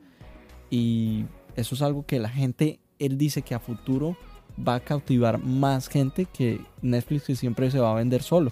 Y 0.70 1.26
eso 1.54 1.74
es 1.74 1.82
algo 1.82 2.04
que 2.04 2.18
la 2.18 2.28
gente, 2.28 2.80
él 2.98 3.16
dice 3.18 3.42
que 3.42 3.54
a 3.54 3.60
futuro 3.60 4.16
va 4.66 4.76
a 4.76 4.80
cautivar 4.80 5.38
más 5.38 5.88
gente 5.88 6.24
que 6.26 6.60
Netflix 6.82 7.24
que 7.24 7.36
siempre 7.36 7.70
se 7.70 7.78
va 7.78 7.92
a 7.92 7.94
vender 7.94 8.22
solo. 8.22 8.50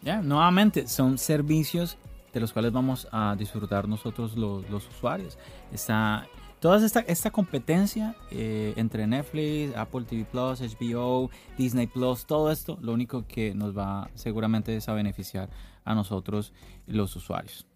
Ya, 0.00 0.22
nuevamente, 0.22 0.88
son 0.88 1.18
servicios 1.18 1.98
de 2.32 2.40
los 2.40 2.52
cuales 2.52 2.72
vamos 2.72 3.08
a 3.12 3.34
disfrutar 3.36 3.86
nosotros 3.88 4.36
los, 4.36 4.68
los 4.70 4.88
usuarios. 4.88 5.36
Está 5.72 6.26
toda 6.60 6.84
esta, 6.84 7.00
esta 7.00 7.30
competencia 7.30 8.16
eh, 8.30 8.72
entre 8.76 9.06
Netflix, 9.06 9.76
Apple 9.76 10.04
TV 10.04 10.24
Plus, 10.24 10.60
HBO, 10.60 11.30
Disney 11.56 11.86
Plus, 11.86 12.26
todo 12.26 12.50
esto, 12.50 12.78
lo 12.80 12.92
único 12.92 13.26
que 13.26 13.54
nos 13.54 13.76
va 13.76 14.10
seguramente 14.14 14.76
es 14.76 14.88
a 14.88 14.92
beneficiar 14.92 15.50
a 15.84 15.94
nosotros 15.94 16.52
los 16.86 17.14
usuarios. 17.16 17.66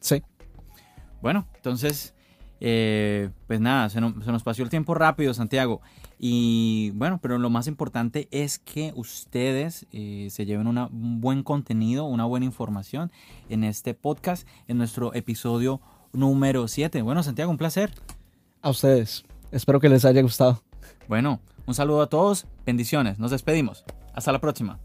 Sí. 0.00 0.22
Bueno, 1.22 1.46
entonces, 1.56 2.14
eh, 2.60 3.30
pues 3.46 3.60
nada, 3.60 3.88
se 3.88 4.00
nos, 4.00 4.42
pasó 4.42 4.62
el 4.62 4.68
tiempo 4.68 4.94
rápido, 4.94 5.34
Santiago. 5.34 5.80
Y 6.18 6.92
bueno, 6.94 7.18
pero 7.20 7.38
lo 7.38 7.50
más 7.50 7.66
importante 7.66 8.28
es 8.30 8.58
que 8.58 8.92
ustedes 8.96 9.86
eh, 9.92 10.28
se 10.30 10.46
lleven 10.46 10.66
un 10.66 11.20
buen 11.20 11.42
contenido, 11.42 12.04
una 12.04 12.24
buena 12.24 12.46
información 12.46 13.10
en 13.48 13.64
este 13.64 13.94
podcast, 13.94 14.46
en 14.68 14.78
nuestro 14.78 15.12
episodio 15.14 15.80
número 16.12 16.68
7. 16.68 17.02
Bueno, 17.02 17.22
Santiago, 17.22 17.50
un 17.50 17.58
placer 17.58 17.92
a 18.66 18.70
ustedes. 18.70 19.24
Espero 19.52 19.78
que 19.78 19.88
les 19.88 20.04
haya 20.04 20.20
gustado. 20.22 20.62
Bueno, 21.08 21.40
un 21.66 21.74
saludo 21.74 22.02
a 22.02 22.08
todos, 22.08 22.46
bendiciones, 22.64 23.18
nos 23.18 23.30
despedimos. 23.30 23.84
Hasta 24.12 24.32
la 24.32 24.40
próxima. 24.40 24.80